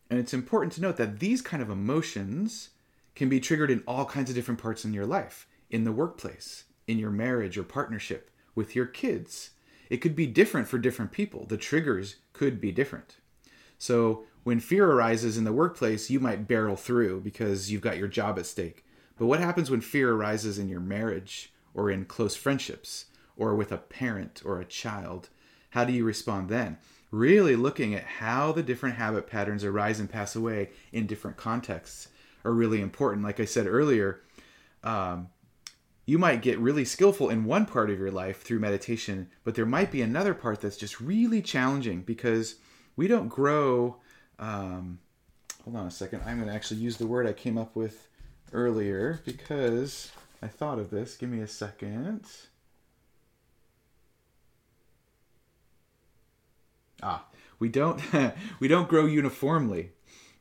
And 0.09 0.19
it's 0.19 0.33
important 0.33 0.73
to 0.73 0.81
note 0.81 0.97
that 0.97 1.19
these 1.19 1.41
kind 1.41 1.61
of 1.61 1.69
emotions 1.69 2.69
can 3.15 3.29
be 3.29 3.39
triggered 3.39 3.69
in 3.69 3.83
all 3.87 4.05
kinds 4.05 4.29
of 4.29 4.35
different 4.35 4.61
parts 4.61 4.85
in 4.85 4.93
your 4.93 5.05
life 5.05 5.47
in 5.69 5.83
the 5.83 5.91
workplace, 5.91 6.63
in 6.87 6.97
your 6.97 7.11
marriage 7.11 7.57
or 7.57 7.63
partnership, 7.63 8.31
with 8.55 8.75
your 8.75 8.87
kids, 8.87 9.51
it 9.89 9.97
could 9.97 10.15
be 10.15 10.27
different 10.27 10.67
for 10.67 10.77
different 10.77 11.11
people. 11.11 11.45
The 11.45 11.57
triggers 11.57 12.17
could 12.33 12.61
be 12.61 12.71
different. 12.71 13.17
So 13.77 14.25
when 14.43 14.59
fear 14.59 14.91
arises 14.91 15.37
in 15.37 15.43
the 15.43 15.53
workplace, 15.53 16.09
you 16.09 16.19
might 16.19 16.47
barrel 16.47 16.75
through 16.75 17.21
because 17.21 17.71
you've 17.71 17.81
got 17.81 17.97
your 17.97 18.07
job 18.07 18.37
at 18.37 18.45
stake. 18.45 18.85
But 19.17 19.27
what 19.27 19.39
happens 19.39 19.69
when 19.69 19.81
fear 19.81 20.13
arises 20.13 20.59
in 20.59 20.69
your 20.69 20.79
marriage 20.79 21.53
or 21.73 21.89
in 21.89 22.05
close 22.05 22.35
friendships 22.35 23.05
or 23.35 23.55
with 23.55 23.71
a 23.71 23.77
parent 23.77 24.41
or 24.45 24.59
a 24.59 24.65
child? 24.65 25.29
How 25.71 25.83
do 25.85 25.93
you 25.93 26.03
respond 26.03 26.49
then? 26.49 26.77
Really 27.11 27.55
looking 27.55 27.95
at 27.95 28.03
how 28.03 28.51
the 28.51 28.63
different 28.63 28.95
habit 28.95 29.27
patterns 29.27 29.63
arise 29.63 29.99
and 29.99 30.09
pass 30.09 30.35
away 30.35 30.69
in 30.91 31.07
different 31.07 31.37
contexts 31.37 32.09
are 32.45 32.51
really 32.51 32.81
important. 32.81 33.23
Like 33.23 33.39
I 33.39 33.45
said 33.45 33.65
earlier, 33.65 34.21
um, 34.83 35.29
you 36.05 36.17
might 36.17 36.41
get 36.41 36.59
really 36.59 36.85
skillful 36.85 37.29
in 37.29 37.45
one 37.45 37.65
part 37.65 37.89
of 37.89 37.99
your 37.99 38.11
life 38.11 38.41
through 38.41 38.59
meditation, 38.59 39.29
but 39.43 39.55
there 39.55 39.65
might 39.65 39.91
be 39.91 40.01
another 40.01 40.33
part 40.33 40.61
that's 40.61 40.77
just 40.77 40.99
really 40.99 41.41
challenging 41.41 42.01
because 42.01 42.55
we 42.95 43.07
don't 43.07 43.27
grow. 43.27 43.97
Um, 44.39 44.99
hold 45.63 45.75
on 45.75 45.87
a 45.87 45.91
second. 45.91 46.21
I'm 46.25 46.37
going 46.37 46.49
to 46.49 46.53
actually 46.55 46.79
use 46.79 46.97
the 46.97 47.07
word 47.07 47.27
I 47.27 47.33
came 47.33 47.57
up 47.57 47.75
with 47.75 48.07
earlier 48.53 49.21
because 49.25 50.11
I 50.41 50.47
thought 50.47 50.79
of 50.79 50.89
this. 50.89 51.15
Give 51.15 51.29
me 51.29 51.41
a 51.41 51.47
second. 51.47 52.25
Ah, 57.01 57.25
we 57.59 57.69
don't 57.69 58.01
we 58.59 58.67
don't 58.67 58.89
grow 58.89 59.05
uniformly, 59.05 59.91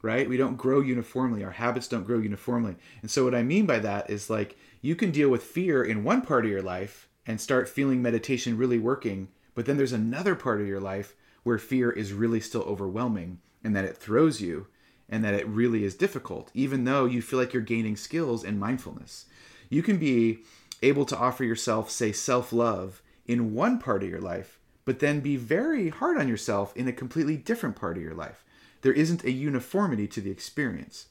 right? 0.02 0.28
We 0.28 0.36
don't 0.36 0.56
grow 0.56 0.80
uniformly. 0.80 1.44
Our 1.44 1.52
habits 1.52 1.88
don't 1.88 2.04
grow 2.06 2.18
uniformly. 2.18 2.76
And 3.02 3.10
so 3.10 3.24
what 3.24 3.34
I 3.34 3.42
mean 3.42 3.66
by 3.66 3.78
that 3.80 4.10
is 4.10 4.30
like 4.30 4.56
you 4.80 4.94
can 4.94 5.10
deal 5.10 5.28
with 5.28 5.42
fear 5.42 5.82
in 5.82 6.04
one 6.04 6.22
part 6.22 6.44
of 6.44 6.50
your 6.50 6.62
life 6.62 7.08
and 7.26 7.40
start 7.40 7.68
feeling 7.68 8.00
meditation 8.00 8.56
really 8.56 8.78
working, 8.78 9.28
but 9.54 9.66
then 9.66 9.76
there's 9.76 9.92
another 9.92 10.34
part 10.34 10.60
of 10.60 10.66
your 10.66 10.80
life 10.80 11.14
where 11.42 11.58
fear 11.58 11.90
is 11.90 12.12
really 12.12 12.40
still 12.40 12.62
overwhelming 12.62 13.38
and 13.62 13.74
that 13.74 13.84
it 13.84 13.96
throws 13.96 14.40
you 14.40 14.66
and 15.08 15.24
that 15.24 15.34
it 15.34 15.46
really 15.48 15.84
is 15.84 15.94
difficult, 15.94 16.50
even 16.54 16.84
though 16.84 17.06
you 17.06 17.22
feel 17.22 17.38
like 17.38 17.52
you're 17.52 17.62
gaining 17.62 17.96
skills 17.96 18.44
in 18.44 18.58
mindfulness. 18.58 19.26
You 19.70 19.82
can 19.82 19.98
be 19.98 20.40
able 20.82 21.04
to 21.06 21.16
offer 21.16 21.44
yourself, 21.44 21.90
say, 21.90 22.12
self 22.12 22.52
love 22.52 23.02
in 23.26 23.54
one 23.54 23.78
part 23.78 24.02
of 24.02 24.08
your 24.08 24.20
life, 24.20 24.57
but 24.88 25.00
then 25.00 25.20
be 25.20 25.36
very 25.36 25.90
hard 25.90 26.16
on 26.16 26.28
yourself 26.28 26.74
in 26.74 26.88
a 26.88 26.92
completely 26.94 27.36
different 27.36 27.76
part 27.76 27.98
of 27.98 28.02
your 28.02 28.14
life. 28.14 28.42
There 28.80 28.94
isn't 28.94 29.22
a 29.22 29.30
uniformity 29.30 30.06
to 30.08 30.22
the 30.22 30.30
experience. 30.30 31.08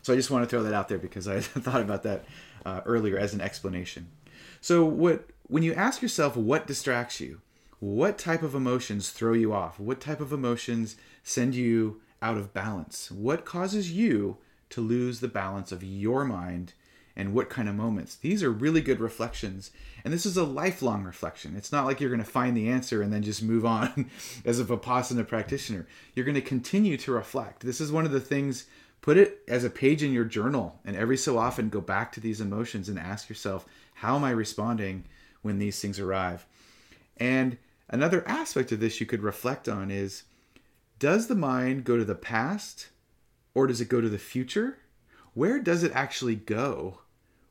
So 0.00 0.14
I 0.14 0.16
just 0.16 0.30
want 0.30 0.44
to 0.44 0.48
throw 0.48 0.62
that 0.62 0.72
out 0.72 0.88
there 0.88 0.96
because 0.96 1.28
I 1.28 1.40
thought 1.42 1.82
about 1.82 2.04
that 2.04 2.24
uh, 2.64 2.80
earlier 2.86 3.18
as 3.18 3.34
an 3.34 3.42
explanation. 3.42 4.08
So 4.62 4.82
what 4.82 5.28
when 5.42 5.62
you 5.62 5.74
ask 5.74 6.00
yourself 6.00 6.38
what 6.38 6.66
distracts 6.66 7.20
you, 7.20 7.42
what 7.80 8.16
type 8.16 8.42
of 8.42 8.54
emotions 8.54 9.10
throw 9.10 9.34
you 9.34 9.52
off? 9.52 9.78
What 9.78 10.00
type 10.00 10.22
of 10.22 10.32
emotions 10.32 10.96
send 11.22 11.54
you 11.54 12.00
out 12.22 12.38
of 12.38 12.54
balance? 12.54 13.10
What 13.10 13.44
causes 13.44 13.92
you 13.92 14.38
to 14.70 14.80
lose 14.80 15.20
the 15.20 15.28
balance 15.28 15.70
of 15.70 15.84
your 15.84 16.24
mind 16.24 16.72
and 17.16 17.32
what 17.32 17.48
kind 17.48 17.68
of 17.68 17.74
moments? 17.74 18.16
These 18.16 18.42
are 18.42 18.50
really 18.50 18.80
good 18.80 19.00
reflections. 19.00 19.70
And 20.04 20.12
this 20.12 20.26
is 20.26 20.36
a 20.36 20.44
lifelong 20.44 21.04
reflection. 21.04 21.54
It's 21.56 21.70
not 21.70 21.84
like 21.84 22.00
you're 22.00 22.10
going 22.10 22.18
to 22.22 22.28
find 22.28 22.56
the 22.56 22.68
answer 22.68 23.02
and 23.02 23.12
then 23.12 23.22
just 23.22 23.42
move 23.42 23.64
on 23.64 24.10
as 24.44 24.58
a 24.58 24.64
Vipassana 24.64 25.26
practitioner. 25.26 25.86
You're 26.14 26.24
going 26.24 26.34
to 26.34 26.40
continue 26.40 26.96
to 26.98 27.12
reflect. 27.12 27.62
This 27.62 27.80
is 27.80 27.92
one 27.92 28.04
of 28.04 28.12
the 28.12 28.20
things, 28.20 28.66
put 29.00 29.16
it 29.16 29.40
as 29.46 29.64
a 29.64 29.70
page 29.70 30.02
in 30.02 30.12
your 30.12 30.24
journal 30.24 30.80
and 30.84 30.96
every 30.96 31.16
so 31.16 31.38
often 31.38 31.68
go 31.68 31.80
back 31.80 32.10
to 32.12 32.20
these 32.20 32.40
emotions 32.40 32.88
and 32.88 32.98
ask 32.98 33.28
yourself, 33.28 33.64
how 33.94 34.16
am 34.16 34.24
I 34.24 34.30
responding 34.30 35.04
when 35.42 35.58
these 35.58 35.80
things 35.80 36.00
arrive? 36.00 36.46
And 37.16 37.58
another 37.88 38.26
aspect 38.26 38.72
of 38.72 38.80
this 38.80 39.00
you 39.00 39.06
could 39.06 39.22
reflect 39.22 39.68
on 39.68 39.90
is 39.90 40.24
does 40.98 41.28
the 41.28 41.34
mind 41.34 41.84
go 41.84 41.96
to 41.96 42.04
the 42.04 42.14
past 42.14 42.88
or 43.54 43.68
does 43.68 43.80
it 43.80 43.88
go 43.88 44.00
to 44.00 44.08
the 44.08 44.18
future? 44.18 44.78
Where 45.34 45.58
does 45.58 45.82
it 45.82 45.92
actually 45.94 46.36
go 46.36 47.00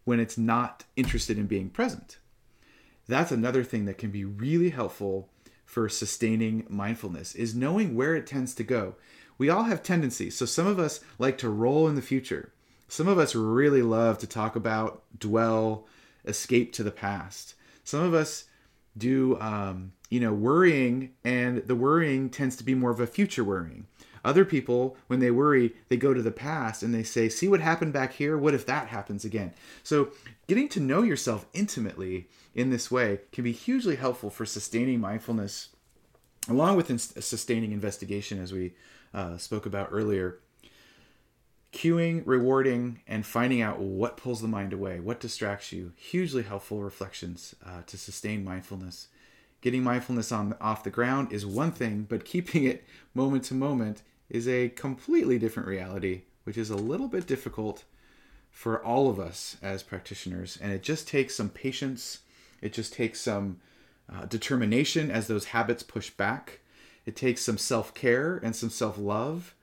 when 0.06 0.20
it's 0.20 0.38
not 0.38 0.84
interested 0.96 1.38
in 1.38 1.48
being 1.48 1.70
present? 1.70 2.18
That's 3.08 3.32
another 3.32 3.64
thing 3.64 3.86
that 3.86 3.98
can 3.98 4.12
be 4.12 4.26
really 4.26 4.70
helpful 4.70 5.30
for 5.66 5.90
sustaining 5.90 6.66
mindfulness 6.70 7.36
is 7.36 7.56
knowing 7.56 7.96
where 7.96 8.16
it 8.16 8.28
tends 8.28 8.54
to 8.56 8.64
go. 8.64 8.96
We 9.38 9.50
all 9.50 9.64
have 9.64 9.84
tendencies. 9.84 10.36
So 10.38 10.46
some 10.46 10.68
of 10.68 10.80
us 10.80 11.00
like 11.18 11.38
to 11.40 11.50
roll 11.50 11.88
in 11.88 11.96
the 11.96 12.02
future. 12.02 12.54
Some 12.88 13.08
of 13.08 13.18
us 13.18 13.34
really 13.34 13.82
love 13.82 14.20
to 14.20 14.28
talk 14.28 14.56
about, 14.56 15.04
dwell, 15.18 15.88
escape 16.26 16.74
to 16.74 16.84
the 16.84 16.92
past. 16.92 17.56
Some 17.84 18.02
of 18.02 18.14
us 18.14 18.46
do 18.98 19.40
um, 19.40 19.94
you 20.10 20.20
know 20.20 20.34
worrying 20.34 21.12
and 21.24 21.58
the 21.66 21.76
worrying 21.76 22.30
tends 22.30 22.56
to 22.58 22.64
be 22.64 22.76
more 22.76 22.92
of 22.92 23.00
a 23.00 23.08
future 23.08 23.44
worrying 23.44 23.88
other 24.24 24.46
people 24.46 24.96
when 25.08 25.20
they 25.20 25.32
worry 25.32 25.74
they 25.90 25.98
go 25.98 26.14
to 26.14 26.22
the 26.22 26.32
past 26.32 26.84
and 26.84 26.94
they 26.94 27.04
say 27.04 27.28
see 27.30 27.48
what 27.48 27.60
happened 27.60 27.94
back 27.94 28.14
here 28.14 28.38
what 28.38 28.54
if 28.54 28.66
that 28.66 28.88
happens 28.88 29.26
again 29.26 29.54
so 29.84 30.10
getting 30.48 30.68
to 30.70 30.80
know 30.80 31.02
yourself 31.02 31.46
intimately 31.54 32.28
in 32.56 32.70
this 32.70 32.90
way 32.90 33.20
can 33.32 33.44
be 33.44 33.52
hugely 33.52 33.96
helpful 33.96 34.30
for 34.30 34.46
sustaining 34.46 35.00
mindfulness 35.00 35.70
along 36.50 36.76
with 36.76 37.24
sustaining 37.24 37.72
investigation 37.72 38.40
as 38.40 38.52
we 38.52 38.74
uh, 39.14 39.38
spoke 39.38 39.66
about 39.66 39.90
earlier 39.92 40.40
cueing, 41.74 42.22
rewarding, 42.26 43.02
and 43.08 43.26
finding 43.26 43.62
out 43.62 43.80
what 43.80 44.16
pulls 44.16 44.42
the 44.42 44.48
mind 44.48 44.72
away, 44.72 45.00
what 45.00 45.20
distracts 45.20 45.72
you. 45.72 45.92
Hugely 45.96 46.44
helpful 46.44 46.82
reflections 46.82 47.56
uh, 47.66 47.82
to 47.88 47.98
sustain 47.98 48.44
mindfulness. 48.44 49.08
Getting 49.62 49.84
mindfulness 49.84 50.32
on 50.32 50.56
off 50.62 50.84
the 50.84 50.90
ground 50.90 51.34
is 51.34 51.46
one 51.46 51.72
thing, 51.72 52.06
but 52.08 52.26
keeping 52.26 52.64
it 52.64 52.86
moment 53.14 53.44
to 53.46 53.54
moment 53.54 54.04
is 54.34 54.48
a 54.48 54.70
completely 54.70 55.40
different 55.40 55.70
reality, 55.70 56.24
which 56.44 56.58
is 56.58 56.70
a 56.70 56.76
little 56.76 57.08
bit 57.08 57.26
difficult 57.26 57.86
for 58.52 58.84
all 58.84 59.10
of 59.10 59.20
us 59.20 59.56
as 59.62 59.82
practitioners. 59.82 60.58
And 60.62 60.74
it 60.74 60.84
just 60.84 61.08
takes 61.08 61.36
some 61.36 61.50
patience. 61.50 62.20
It 62.62 62.74
just 62.74 62.94
takes 62.94 63.22
some 63.22 63.62
uh, 64.14 64.26
determination 64.26 65.10
as 65.10 65.28
those 65.28 65.46
habits 65.46 65.84
push 65.84 66.10
back. 66.10 66.60
It 67.06 67.16
takes 67.16 67.42
some 67.42 67.58
self 67.58 67.94
care 67.94 68.42
and 68.44 68.54
some 68.54 68.70
self 68.70 68.98
love 68.98 69.56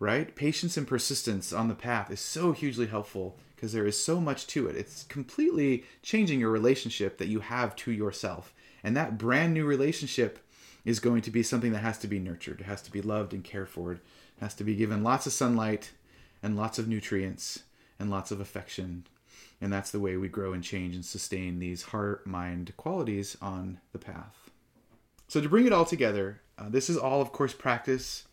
right? 0.00 0.34
Patience 0.34 0.76
and 0.76 0.88
persistence 0.88 1.52
on 1.52 1.68
the 1.68 1.74
path 1.74 2.10
is 2.10 2.18
so 2.18 2.50
hugely 2.52 2.86
helpful 2.86 3.38
because 3.54 3.72
there 3.72 3.86
is 3.86 4.02
so 4.02 4.20
much 4.20 4.46
to 4.48 4.66
it. 4.66 4.74
It's 4.74 5.04
completely 5.04 5.84
changing 6.02 6.40
your 6.40 6.50
relationship 6.50 7.18
that 7.18 7.28
you 7.28 7.40
have 7.40 7.76
to 7.76 7.92
yourself. 7.92 8.52
And 8.82 8.96
that 8.96 9.18
brand 9.18 9.52
new 9.52 9.66
relationship 9.66 10.38
is 10.84 11.00
going 11.00 11.22
to 11.22 11.30
be 11.30 11.42
something 11.42 11.72
that 11.72 11.80
has 11.80 11.98
to 11.98 12.08
be 12.08 12.18
nurtured. 12.18 12.62
Has 12.62 12.82
to 12.82 12.90
be 12.90 13.02
loved 13.02 13.32
and 13.32 13.44
cared 13.44 13.68
for. 13.68 13.98
Has 14.40 14.54
to 14.54 14.64
be 14.64 14.74
given 14.74 15.02
lots 15.02 15.26
of 15.26 15.32
sunlight 15.32 15.92
and 16.42 16.56
lots 16.56 16.78
of 16.78 16.88
nutrients 16.88 17.64
and 17.98 18.10
lots 18.10 18.30
of 18.30 18.40
affection. 18.40 19.06
And 19.60 19.72
that's 19.72 19.90
the 19.90 20.00
way 20.00 20.16
we 20.16 20.28
grow 20.28 20.52
and 20.52 20.64
change 20.64 20.94
and 20.94 21.04
sustain 21.04 21.58
these 21.58 21.82
heart 21.82 22.26
mind 22.26 22.72
qualities 22.76 23.36
on 23.42 23.80
the 23.92 23.98
path. 23.98 24.50
So, 25.28 25.40
to 25.40 25.48
bring 25.48 25.66
it 25.66 25.72
all 25.72 25.84
together, 25.84 26.40
uh, 26.58 26.68
this 26.70 26.88
is 26.90 26.96
all, 26.96 27.20
of 27.20 27.30
course, 27.30 27.52
practice 27.52 28.24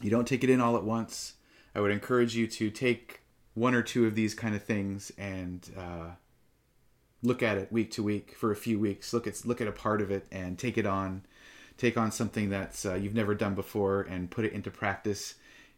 you 0.00 0.10
don't 0.10 0.26
take 0.26 0.42
it 0.42 0.50
in 0.50 0.60
all 0.60 0.76
at 0.76 0.84
once. 0.84 1.34
I 1.74 1.80
would 1.80 1.90
encourage 1.90 2.34
you 2.34 2.46
to 2.46 2.70
take 2.70 3.20
one 3.54 3.74
or 3.74 3.82
two 3.82 4.06
of 4.06 4.14
these 4.14 4.34
kind 4.34 4.54
of 4.54 4.62
things 4.62 5.12
and 5.18 5.68
uh, 5.76 6.10
look 7.22 7.42
at 7.42 7.58
it 7.58 7.70
week 7.70 7.90
to 7.92 8.02
week 8.02 8.34
for 8.36 8.50
a 8.50 8.56
few 8.56 8.78
weeks. 8.78 9.12
Look 9.12 9.26
at 9.26 9.44
look 9.44 9.60
at 9.60 9.68
a 9.68 9.72
part 9.72 10.00
of 10.00 10.10
it 10.10 10.26
and 10.32 10.58
take 10.58 10.78
it 10.78 10.86
on. 10.86 11.22
Take 11.80 11.96
on 11.96 12.12
something 12.12 12.50
that 12.50 12.84
uh, 12.84 12.92
you've 12.92 13.14
never 13.14 13.34
done 13.34 13.54
before 13.54 14.02
and 14.02 14.30
put 14.30 14.44
it 14.44 14.52
into 14.52 14.70
practice. 14.70 15.36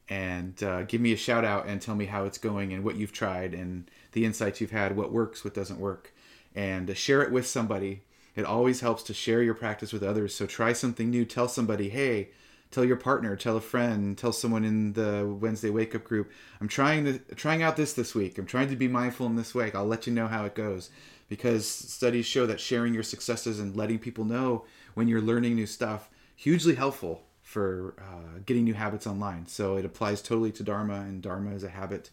And 0.08 0.60
uh, 0.60 0.82
give 0.82 1.00
me 1.00 1.12
a 1.12 1.16
shout 1.16 1.44
out 1.44 1.68
and 1.68 1.80
tell 1.80 1.94
me 1.94 2.06
how 2.06 2.24
it's 2.24 2.38
going 2.38 2.72
and 2.72 2.82
what 2.82 2.96
you've 2.96 3.12
tried 3.12 3.54
and 3.54 3.88
the 4.10 4.24
insights 4.24 4.60
you've 4.60 4.72
had, 4.72 4.96
what 4.96 5.12
works, 5.12 5.44
what 5.44 5.54
doesn't 5.54 5.78
work, 5.78 6.12
and 6.56 6.96
share 6.96 7.22
it 7.22 7.30
with 7.30 7.46
somebody. 7.46 8.02
It 8.34 8.44
always 8.44 8.80
helps 8.80 9.04
to 9.04 9.14
share 9.14 9.44
your 9.44 9.54
practice 9.54 9.92
with 9.92 10.02
others. 10.02 10.34
So 10.34 10.44
try 10.44 10.72
something 10.72 11.08
new. 11.08 11.24
Tell 11.24 11.46
somebody, 11.46 11.88
hey, 11.90 12.30
tell 12.72 12.84
your 12.84 12.96
partner, 12.96 13.36
tell 13.36 13.56
a 13.56 13.60
friend, 13.60 14.18
tell 14.18 14.32
someone 14.32 14.64
in 14.64 14.94
the 14.94 15.24
Wednesday 15.40 15.70
wake 15.70 15.94
up 15.94 16.02
group. 16.02 16.32
I'm 16.60 16.66
trying 16.66 17.04
to 17.04 17.18
trying 17.36 17.62
out 17.62 17.76
this 17.76 17.92
this 17.92 18.12
week. 18.12 18.38
I'm 18.38 18.46
trying 18.46 18.70
to 18.70 18.76
be 18.76 18.88
mindful 18.88 19.26
in 19.26 19.36
this 19.36 19.54
week. 19.54 19.76
I'll 19.76 19.86
let 19.86 20.08
you 20.08 20.12
know 20.12 20.26
how 20.26 20.44
it 20.46 20.56
goes 20.56 20.90
because 21.28 21.64
studies 21.64 22.26
show 22.26 22.44
that 22.46 22.58
sharing 22.58 22.92
your 22.92 23.04
successes 23.04 23.60
and 23.60 23.76
letting 23.76 24.00
people 24.00 24.24
know 24.24 24.64
when 24.94 25.08
you're 25.08 25.20
learning 25.20 25.54
new 25.54 25.66
stuff 25.66 26.10
hugely 26.36 26.74
helpful 26.74 27.22
for 27.42 27.94
uh, 27.98 28.40
getting 28.46 28.64
new 28.64 28.74
habits 28.74 29.06
online. 29.06 29.46
So 29.46 29.76
it 29.76 29.84
applies 29.84 30.22
totally 30.22 30.52
to 30.52 30.62
Dharma, 30.62 31.00
and 31.00 31.22
Dharma 31.22 31.52
is 31.52 31.62
a 31.62 31.68
habit, 31.68 32.10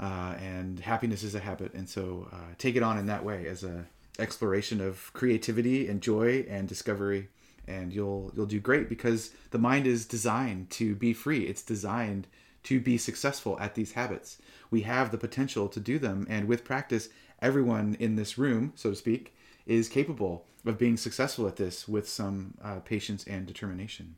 uh, 0.00 0.34
and 0.40 0.80
happiness 0.80 1.22
is 1.22 1.34
a 1.34 1.40
habit. 1.40 1.74
And 1.74 1.88
so 1.88 2.28
uh, 2.32 2.54
take 2.58 2.76
it 2.76 2.82
on 2.82 2.98
in 2.98 3.06
that 3.06 3.24
way 3.24 3.46
as 3.46 3.62
a 3.62 3.84
exploration 4.18 4.80
of 4.80 5.12
creativity 5.12 5.88
and 5.88 6.00
joy 6.00 6.46
and 6.48 6.68
discovery 6.68 7.28
and 7.66 7.92
you'll 7.92 8.30
you'll 8.34 8.46
do 8.46 8.60
great 8.60 8.88
because 8.88 9.30
the 9.50 9.58
mind 9.58 9.86
is 9.86 10.06
designed 10.06 10.70
to 10.70 10.94
be 10.94 11.12
free 11.12 11.44
it's 11.44 11.62
designed 11.62 12.26
to 12.62 12.80
be 12.80 12.96
successful 12.96 13.58
at 13.58 13.74
these 13.74 13.92
habits 13.92 14.38
we 14.70 14.82
have 14.82 15.10
the 15.10 15.18
potential 15.18 15.68
to 15.68 15.80
do 15.80 15.98
them 15.98 16.26
and 16.28 16.46
with 16.46 16.64
practice 16.64 17.08
everyone 17.42 17.96
in 17.98 18.16
this 18.16 18.38
room 18.38 18.72
so 18.76 18.90
to 18.90 18.96
speak 18.96 19.34
is 19.66 19.88
capable 19.88 20.46
of 20.64 20.78
being 20.78 20.96
successful 20.96 21.46
at 21.46 21.56
this 21.56 21.86
with 21.86 22.08
some 22.08 22.54
uh, 22.62 22.80
patience 22.80 23.24
and 23.24 23.46
determination 23.46 24.16